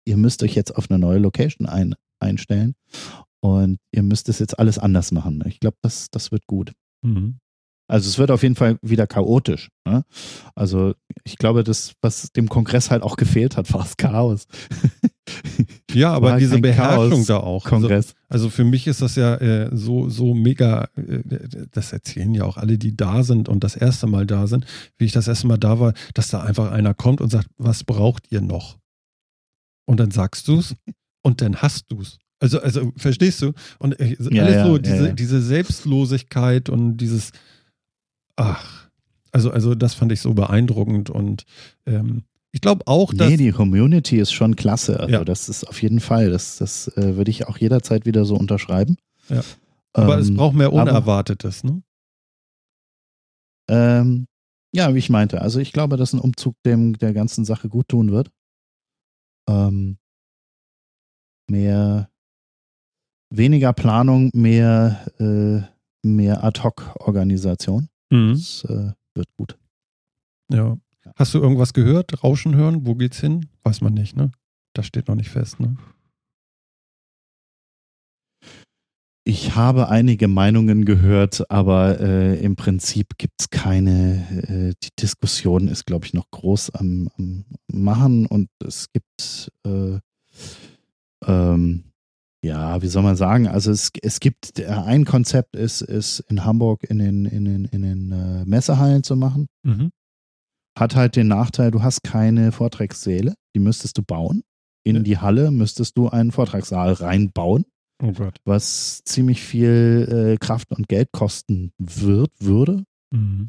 [0.05, 2.75] Ihr müsst euch jetzt auf eine neue Location ein, einstellen
[3.41, 5.43] und ihr müsst es jetzt alles anders machen.
[5.47, 6.73] Ich glaube, das, das wird gut.
[7.01, 7.39] Mhm.
[7.87, 9.71] Also es wird auf jeden Fall wieder chaotisch.
[9.87, 10.05] Ne?
[10.55, 10.95] Also
[11.25, 14.47] ich glaube, das, was dem Kongress halt auch gefehlt hat, war das Chaos.
[15.93, 17.65] Ja, aber war diese Beherrschung Chaos da auch.
[17.65, 18.15] Also, Kongress.
[18.29, 21.21] Also, also, für mich ist das ja äh, so, so mega, äh,
[21.71, 24.67] das erzählen ja auch alle, die da sind und das erste Mal da sind,
[24.99, 27.85] wie ich das erste Mal da war, dass da einfach einer kommt und sagt, was
[27.85, 28.77] braucht ihr noch?
[29.87, 30.75] Und dann sagst du es
[31.23, 32.19] und dann hast du es.
[32.41, 33.53] Also, also verstehst du?
[33.79, 37.33] Und äh, alles ja, so, diese, ja, diese Selbstlosigkeit und dieses,
[38.37, 38.89] ach,
[39.33, 41.45] also, also das fand ich so beeindruckend und
[41.87, 43.31] ähm, ich glaube auch, dass.
[43.31, 45.01] Nee, die Community ist schon klasse.
[45.01, 45.25] Also ja.
[45.25, 48.97] das ist auf jeden Fall, das, das äh, würde ich auch jederzeit wieder so unterschreiben.
[49.29, 49.43] Ja.
[49.93, 51.83] Aber ähm, es braucht mehr Unerwartetes, aber, ne?
[53.69, 54.27] Ähm,
[54.73, 55.41] ja, wie ich meinte.
[55.41, 58.31] Also ich glaube, dass ein Umzug dem der ganzen Sache gut tun wird.
[59.49, 59.99] Ähm,
[61.51, 62.09] mehr,
[63.31, 65.63] weniger Planung, mehr, äh,
[66.07, 67.89] mehr Ad-Hoc-Organisation.
[68.11, 68.33] Mhm.
[68.33, 69.59] Das äh, wird gut.
[70.51, 70.77] Ja.
[71.17, 72.25] Hast du irgendwas gehört?
[72.25, 72.87] Rauschen hören?
[72.87, 73.49] Wo geht's hin?
[73.63, 74.31] Weiß man nicht, ne?
[74.73, 75.77] Das steht noch nicht fest, ne?
[79.27, 84.19] Ich habe einige Meinungen gehört, aber äh, im Prinzip gibt es keine,
[84.49, 89.99] äh, die Diskussion ist, glaube ich, noch groß am, am, Machen und es gibt, äh,
[91.27, 91.85] ähm,
[92.45, 96.85] ja, wie soll man sagen, also es, es gibt, ein Konzept ist, ist in Hamburg
[96.85, 99.47] in den, in den, in den äh, Messehallen zu machen.
[99.63, 99.91] Mhm.
[100.79, 104.43] Hat halt den Nachteil, du hast keine Vortragssäle, die müsstest du bauen.
[104.85, 105.03] In ja.
[105.03, 107.65] die Halle müsstest du einen Vortragssaal reinbauen.
[108.03, 108.13] Oh
[108.45, 112.85] was ziemlich viel äh, Kraft und Geld kosten wird, würde.
[113.11, 113.49] Mhm.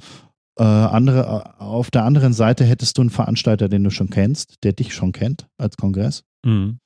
[0.58, 4.64] Äh, andere, äh, auf der anderen Seite hättest du einen Veranstalter, den du schon kennst,
[4.64, 6.24] der dich schon kennt als Kongress.
[6.46, 6.78] Mhm.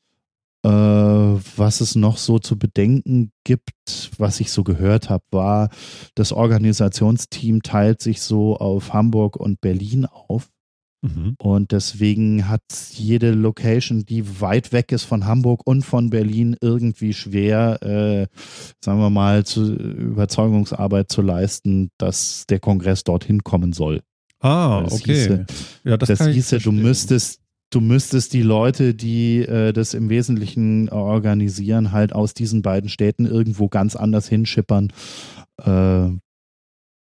[0.65, 3.71] Äh, was es noch so zu bedenken gibt,
[4.17, 5.69] was ich so gehört habe, war,
[6.15, 10.49] das Organisationsteam teilt sich so auf Hamburg und Berlin auf.
[11.01, 11.35] Mhm.
[11.39, 12.61] Und deswegen hat
[12.91, 18.27] jede Location, die weit weg ist von Hamburg und von Berlin, irgendwie schwer, äh,
[18.83, 24.01] sagen wir mal, zu Überzeugungsarbeit zu leisten, dass der Kongress dorthin kommen soll.
[24.41, 25.13] Ah, das okay.
[25.13, 25.45] Hieße,
[25.85, 27.39] ja, das, das hieße, du müsstest,
[27.69, 33.25] du müsstest die Leute, die äh, das im Wesentlichen organisieren, halt aus diesen beiden Städten
[33.25, 34.91] irgendwo ganz anders hinschippern.
[35.63, 36.09] Äh,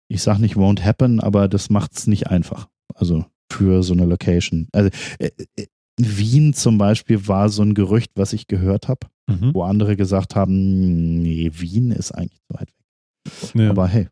[0.09, 2.67] ich sag nicht won't happen, aber das macht es nicht einfach.
[2.95, 4.67] Also für so eine Location.
[4.71, 5.67] Also äh, äh,
[5.97, 9.53] Wien zum Beispiel war so ein Gerücht, was ich gehört habe, mhm.
[9.53, 13.55] wo andere gesagt haben, nee, Wien ist eigentlich zu weit weg.
[13.55, 13.69] Ja.
[13.69, 14.07] Aber hey.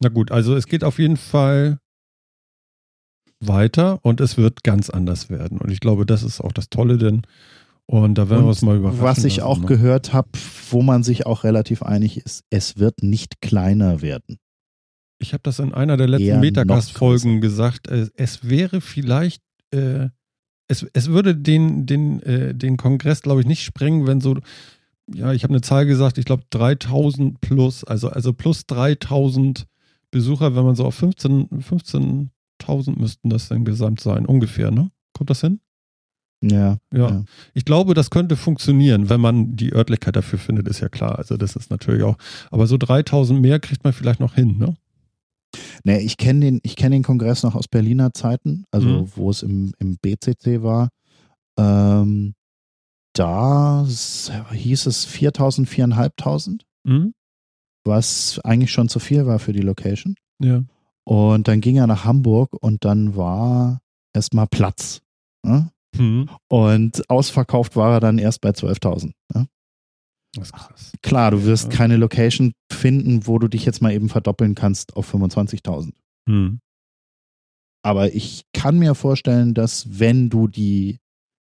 [0.00, 1.80] Na gut, also es geht auf jeden Fall
[3.40, 5.58] weiter und es wird ganz anders werden.
[5.58, 7.22] Und ich glaube, das ist auch das Tolle, denn
[7.90, 9.02] und da werden wir uns mal überraschen.
[9.02, 9.66] Was ich auch ne?
[9.66, 10.28] gehört habe,
[10.70, 14.36] wo man sich auch relativ einig ist, es wird nicht kleiner werden.
[15.18, 17.88] Ich habe das in einer der letzten Metacast-Folgen gesagt.
[17.88, 20.08] Äh, es wäre vielleicht, äh,
[20.68, 24.36] es, es würde den, den, äh, den Kongress, glaube ich, nicht sprengen, wenn so,
[25.12, 29.66] ja, ich habe eine Zahl gesagt, ich glaube 3000 plus, also, also plus 3000
[30.10, 31.62] Besucher, wenn man so auf 15,
[32.60, 34.90] 15.000 müssten das dann gesamt sein, ungefähr, ne?
[35.12, 35.60] Kommt das hin?
[36.40, 37.24] Ja, ja, ja.
[37.54, 41.18] Ich glaube, das könnte funktionieren, wenn man die Örtlichkeit dafür findet, ist ja klar.
[41.18, 42.16] Also das ist natürlich auch,
[42.50, 44.76] aber so 3000 mehr kriegt man vielleicht noch hin, ne?
[45.82, 49.12] Nee, ich kenne den, kenn den Kongress noch aus Berliner Zeiten, also mhm.
[49.16, 50.90] wo es im, im BCC war.
[51.58, 52.34] Ähm,
[53.14, 57.14] da hieß es 4000, 4500, mhm.
[57.84, 60.14] was eigentlich schon zu viel war für die Location.
[60.40, 60.62] Ja.
[61.08, 63.80] Und dann ging er nach Hamburg und dann war
[64.14, 65.00] erstmal Platz.
[65.42, 65.70] Ne?
[65.96, 66.28] Mhm.
[66.48, 69.12] Und ausverkauft war er dann erst bei 12.000.
[69.34, 69.48] Ne?
[70.34, 70.92] Das ist krass.
[71.00, 71.78] Klar, du wirst ja.
[71.78, 75.94] keine Location finden, wo du dich jetzt mal eben verdoppeln kannst auf 25.000.
[76.28, 76.60] Hm.
[77.82, 80.98] Aber ich kann mir vorstellen, dass wenn du die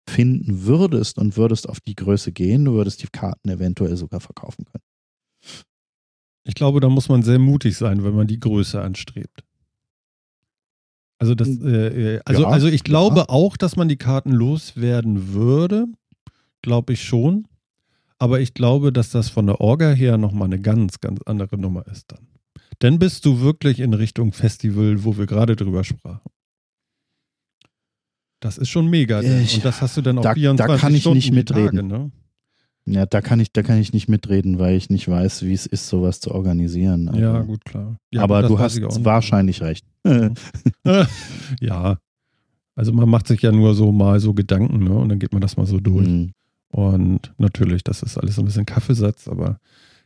[0.08, 4.64] finden würdest und würdest auf die Größe gehen, du würdest die Karten eventuell sogar verkaufen
[4.64, 4.84] können.
[6.44, 9.42] Ich glaube, da muss man sehr mutig sein, wenn man die Größe anstrebt.
[11.18, 11.66] Also das, hm.
[11.66, 13.28] äh, äh, also, ja, also ich glaube ja.
[13.28, 15.86] auch, dass man die Karten loswerden würde.
[16.62, 17.46] Glaube ich schon.
[18.18, 21.86] Aber ich glaube, dass das von der Orga her nochmal eine ganz, ganz andere Nummer
[21.86, 22.26] ist dann.
[22.78, 26.30] Dann bist du wirklich in Richtung Festival, wo wir gerade drüber sprachen.
[28.40, 29.22] Das ist schon mega.
[29.22, 31.88] Ich, und das hast du dann auch da, 24 da kann ich Stunden nicht mitreden.
[31.88, 32.10] Tage, ne?
[32.88, 35.66] Ja, da kann ich, da kann ich nicht mitreden, weil ich nicht weiß, wie es
[35.66, 37.08] ist, sowas zu organisieren.
[37.08, 37.96] Also, ja, gut, klar.
[38.12, 39.84] Ja, aber du hast wahrscheinlich recht.
[41.60, 41.98] ja.
[42.76, 44.92] Also man macht sich ja nur so mal so Gedanken, ne?
[44.92, 46.06] Und dann geht man das mal so durch.
[46.06, 46.32] Mhm.
[46.68, 49.58] Und natürlich, das ist alles ein bisschen Kaffeesatz, aber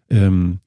[0.09, 0.61] ähm,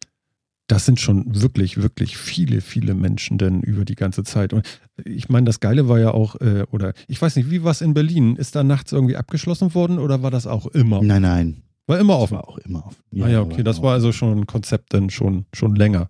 [0.68, 4.54] das sind schon wirklich, wirklich viele, viele Menschen denn über die ganze Zeit.
[4.54, 4.66] Und
[5.04, 7.82] ich meine, das Geile war ja auch, äh, oder ich weiß nicht, wie war es
[7.82, 8.36] in Berlin?
[8.36, 11.02] Ist da nachts irgendwie abgeschlossen worden oder war das auch immer?
[11.02, 11.64] Nein, nein.
[11.88, 12.38] War immer offen.
[12.38, 13.04] War auch immer offen.
[13.12, 16.10] Ja, ah ja, okay, das war also schon ein Konzept dann schon, schon länger.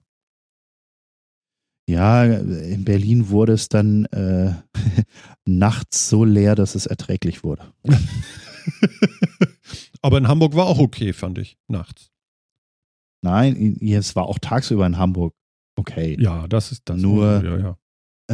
[1.89, 4.53] Ja, in Berlin wurde es dann äh,
[5.45, 7.73] nachts so leer, dass es erträglich wurde.
[10.01, 12.11] Aber in Hamburg war auch okay, fand ich, nachts.
[13.21, 15.33] Nein, es war auch tagsüber in Hamburg
[15.77, 16.17] okay.
[16.19, 16.99] Ja, das ist das.
[16.99, 17.77] Nur ja, ja.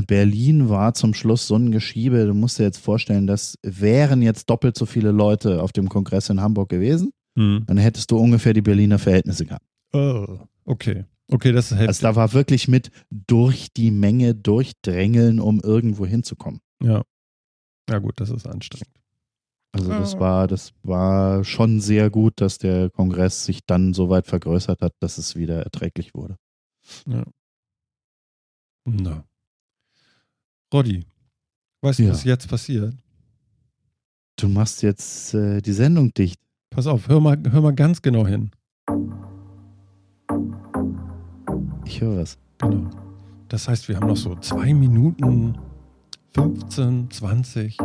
[0.07, 2.26] Berlin war zum Schluss so ein Geschiebe.
[2.26, 6.30] Du musst dir jetzt vorstellen, das wären jetzt doppelt so viele Leute auf dem Kongress
[6.30, 7.11] in Hamburg gewesen.
[7.40, 7.64] Hm.
[7.68, 9.66] Dann hättest du ungefähr die Berliner Verhältnisse gehabt.
[9.94, 11.06] Oh, okay.
[11.32, 11.88] Okay, das ist heftig.
[11.88, 16.60] Also da war wirklich mit durch die Menge durchdrängeln, um irgendwo hinzukommen.
[16.84, 17.03] Ja.
[17.90, 18.94] Ja, gut, das ist anstrengend.
[19.72, 24.28] Also das war, das war schon sehr gut, dass der Kongress sich dann so weit
[24.28, 26.36] vergrößert hat, dass es wieder erträglich wurde.
[27.07, 27.24] Ja.
[28.84, 29.24] Na.
[30.74, 31.06] Roddy,
[31.82, 32.10] weißt du, ja.
[32.10, 32.95] was jetzt passiert?
[34.36, 36.40] Du machst jetzt äh, die Sendung dicht.
[36.70, 38.52] Pass auf, hör mal, hör mal ganz genau hin.
[41.86, 42.38] Ich höre was.
[42.60, 42.90] Genau.
[43.48, 45.56] Das heißt, wir haben noch so zwei Minuten
[46.36, 47.78] 15, 20,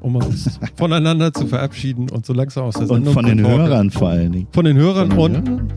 [0.00, 3.58] um uns voneinander zu verabschieden und so langsam aus der Sendung Und von den kommen.
[3.58, 4.48] Hörern vor allen Dingen.
[4.52, 5.72] Von den Hörern Von den und Hörern?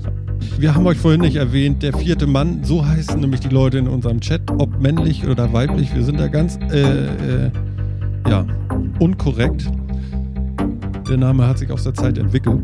[0.58, 3.90] wir haben euch vorhin nicht erwähnt, der vierte Mann, so heißen nämlich die Leute in
[3.90, 5.94] unserem Chat, ob männlich oder weiblich.
[5.94, 7.52] Wir sind da ganz, äh, äh,
[8.30, 8.46] ja,
[9.00, 9.70] unkorrekt.
[11.08, 12.62] Der Name hat sich aus der Zeit entwickelt.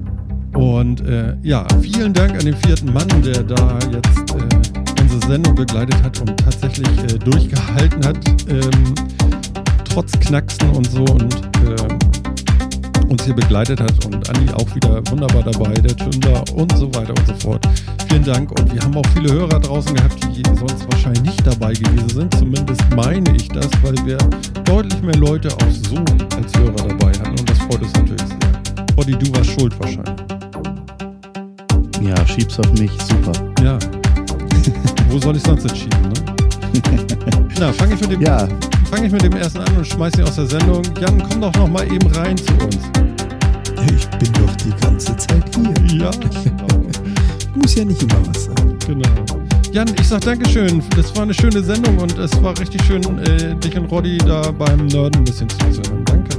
[0.54, 5.56] Und äh, ja, vielen Dank an den vierten Mann, der da jetzt äh, unsere Sendung
[5.56, 8.18] begleitet hat und tatsächlich äh, durchgehalten hat,
[8.50, 8.96] ähm,
[9.86, 11.36] trotz Knacksen und so und
[11.66, 12.11] ähm,
[13.12, 17.10] uns hier begleitet hat und Andi auch wieder wunderbar dabei, der Tünder und so weiter
[17.18, 17.68] und so fort.
[18.08, 21.74] Vielen Dank und wir haben auch viele Hörer draußen gehabt, die sonst wahrscheinlich nicht dabei
[21.74, 22.34] gewesen sind.
[22.38, 24.18] Zumindest meine ich das, weil wir
[24.64, 25.98] deutlich mehr Leute auch so
[26.38, 28.86] als Hörer dabei hatten und das freut uns natürlich sehr.
[28.96, 30.16] Body, du warst schuld wahrscheinlich.
[32.02, 33.34] Ja, schieb's auf mich, super.
[33.64, 33.78] Ja.
[35.10, 36.14] Wo soll ich sonst entschieden, ne?
[37.60, 38.48] Na, fange ich, mit dem- Ja,
[38.92, 40.84] fang ich mit dem ersten an und schmeiß ihn aus der Sendung.
[41.00, 42.78] Jan, komm doch noch mal eben rein zu uns.
[43.96, 45.98] Ich bin doch die ganze Zeit hier.
[45.98, 46.12] Ja,
[47.56, 48.78] Muss ja nicht immer was sein.
[48.86, 49.10] genau.
[49.72, 50.84] Jan, ich sag Dankeschön.
[50.96, 54.52] Das war eine schöne Sendung und es war richtig schön, äh, dich und Roddy da
[54.52, 56.04] beim Nerden ein bisschen zuzuhören.
[56.06, 56.38] Danke.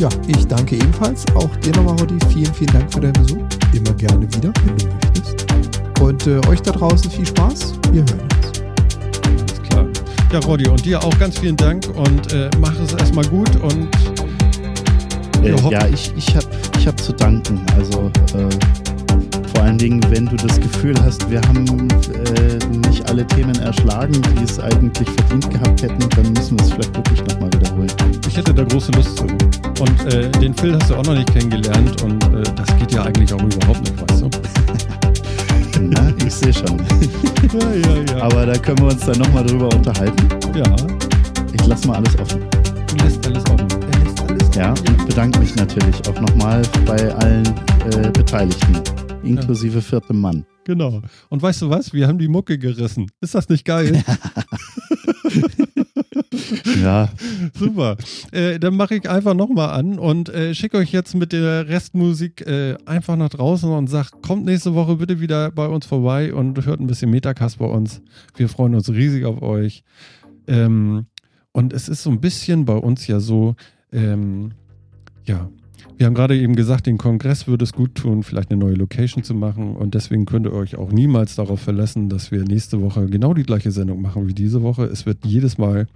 [0.00, 1.24] Ja, ich danke ebenfalls.
[1.34, 2.18] Auch dir nochmal, Roddy.
[2.32, 3.44] Vielen, vielen Dank für deinen Besuch.
[3.72, 5.46] Immer gerne wieder, wenn du möchtest.
[6.00, 7.74] Und äh, euch da draußen viel Spaß.
[7.92, 8.29] Wir hören.
[10.32, 13.88] Ja, Roddy, und dir auch ganz vielen Dank und äh, mach es erstmal gut und
[15.42, 16.46] äh, Ja, ich, ich habe
[16.78, 17.60] ich hab zu danken.
[17.76, 18.48] Also äh,
[19.52, 24.12] vor allen Dingen, wenn du das Gefühl hast, wir haben äh, nicht alle Themen erschlagen,
[24.12, 27.90] die es eigentlich verdient gehabt hätten, dann müssen wir es vielleicht wirklich nochmal wiederholen.
[28.28, 29.24] ich hätte da große Lust zu.
[29.24, 33.02] Und äh, den Phil hast du auch noch nicht kennengelernt und äh, das geht ja
[33.02, 34.30] eigentlich auch überhaupt nicht, weißt du?
[35.80, 36.80] Na, ich sehe schon.
[37.52, 38.22] Ja, ja, ja.
[38.22, 40.28] Aber da können wir uns dann nochmal drüber unterhalten.
[40.56, 40.76] ja,
[41.52, 42.40] Ich lasse mal alles offen.
[42.86, 43.66] du lässt alles offen.
[43.92, 44.88] Er lässt alles Ja, offen.
[44.88, 47.44] und bedanke mich natürlich auch nochmal bei allen
[47.92, 48.78] äh, Beteiligten,
[49.24, 50.44] inklusive viertem Mann.
[50.64, 51.02] Genau.
[51.28, 51.92] Und weißt du was?
[51.92, 53.10] Wir haben die Mucke gerissen.
[53.20, 54.00] Ist das nicht geil?
[56.80, 57.10] Ja,
[57.54, 57.96] Super.
[58.32, 62.46] Äh, dann mache ich einfach nochmal an und äh, schicke euch jetzt mit der Restmusik
[62.46, 66.64] äh, einfach nach draußen und sag, kommt nächste Woche bitte wieder bei uns vorbei und
[66.64, 68.00] hört ein bisschen Metacast bei uns.
[68.36, 69.82] Wir freuen uns riesig auf euch.
[70.46, 71.06] Ähm,
[71.52, 73.56] und es ist so ein bisschen bei uns ja so,
[73.92, 74.52] ähm,
[75.24, 75.50] ja,
[76.00, 79.22] wir haben gerade eben gesagt, den Kongress würde es gut tun, vielleicht eine neue Location
[79.22, 79.76] zu machen.
[79.76, 83.42] Und deswegen könnt ihr euch auch niemals darauf verlassen, dass wir nächste Woche genau die
[83.42, 84.84] gleiche Sendung machen wie diese Woche.
[84.84, 85.88] Es wird jedes Mal,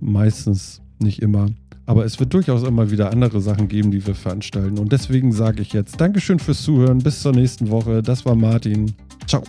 [0.00, 1.48] meistens nicht immer,
[1.84, 4.78] aber es wird durchaus immer wieder andere Sachen geben, die wir veranstalten.
[4.78, 7.00] Und deswegen sage ich jetzt Dankeschön fürs Zuhören.
[7.00, 8.00] Bis zur nächsten Woche.
[8.00, 8.90] Das war Martin.
[9.26, 9.42] Ciao.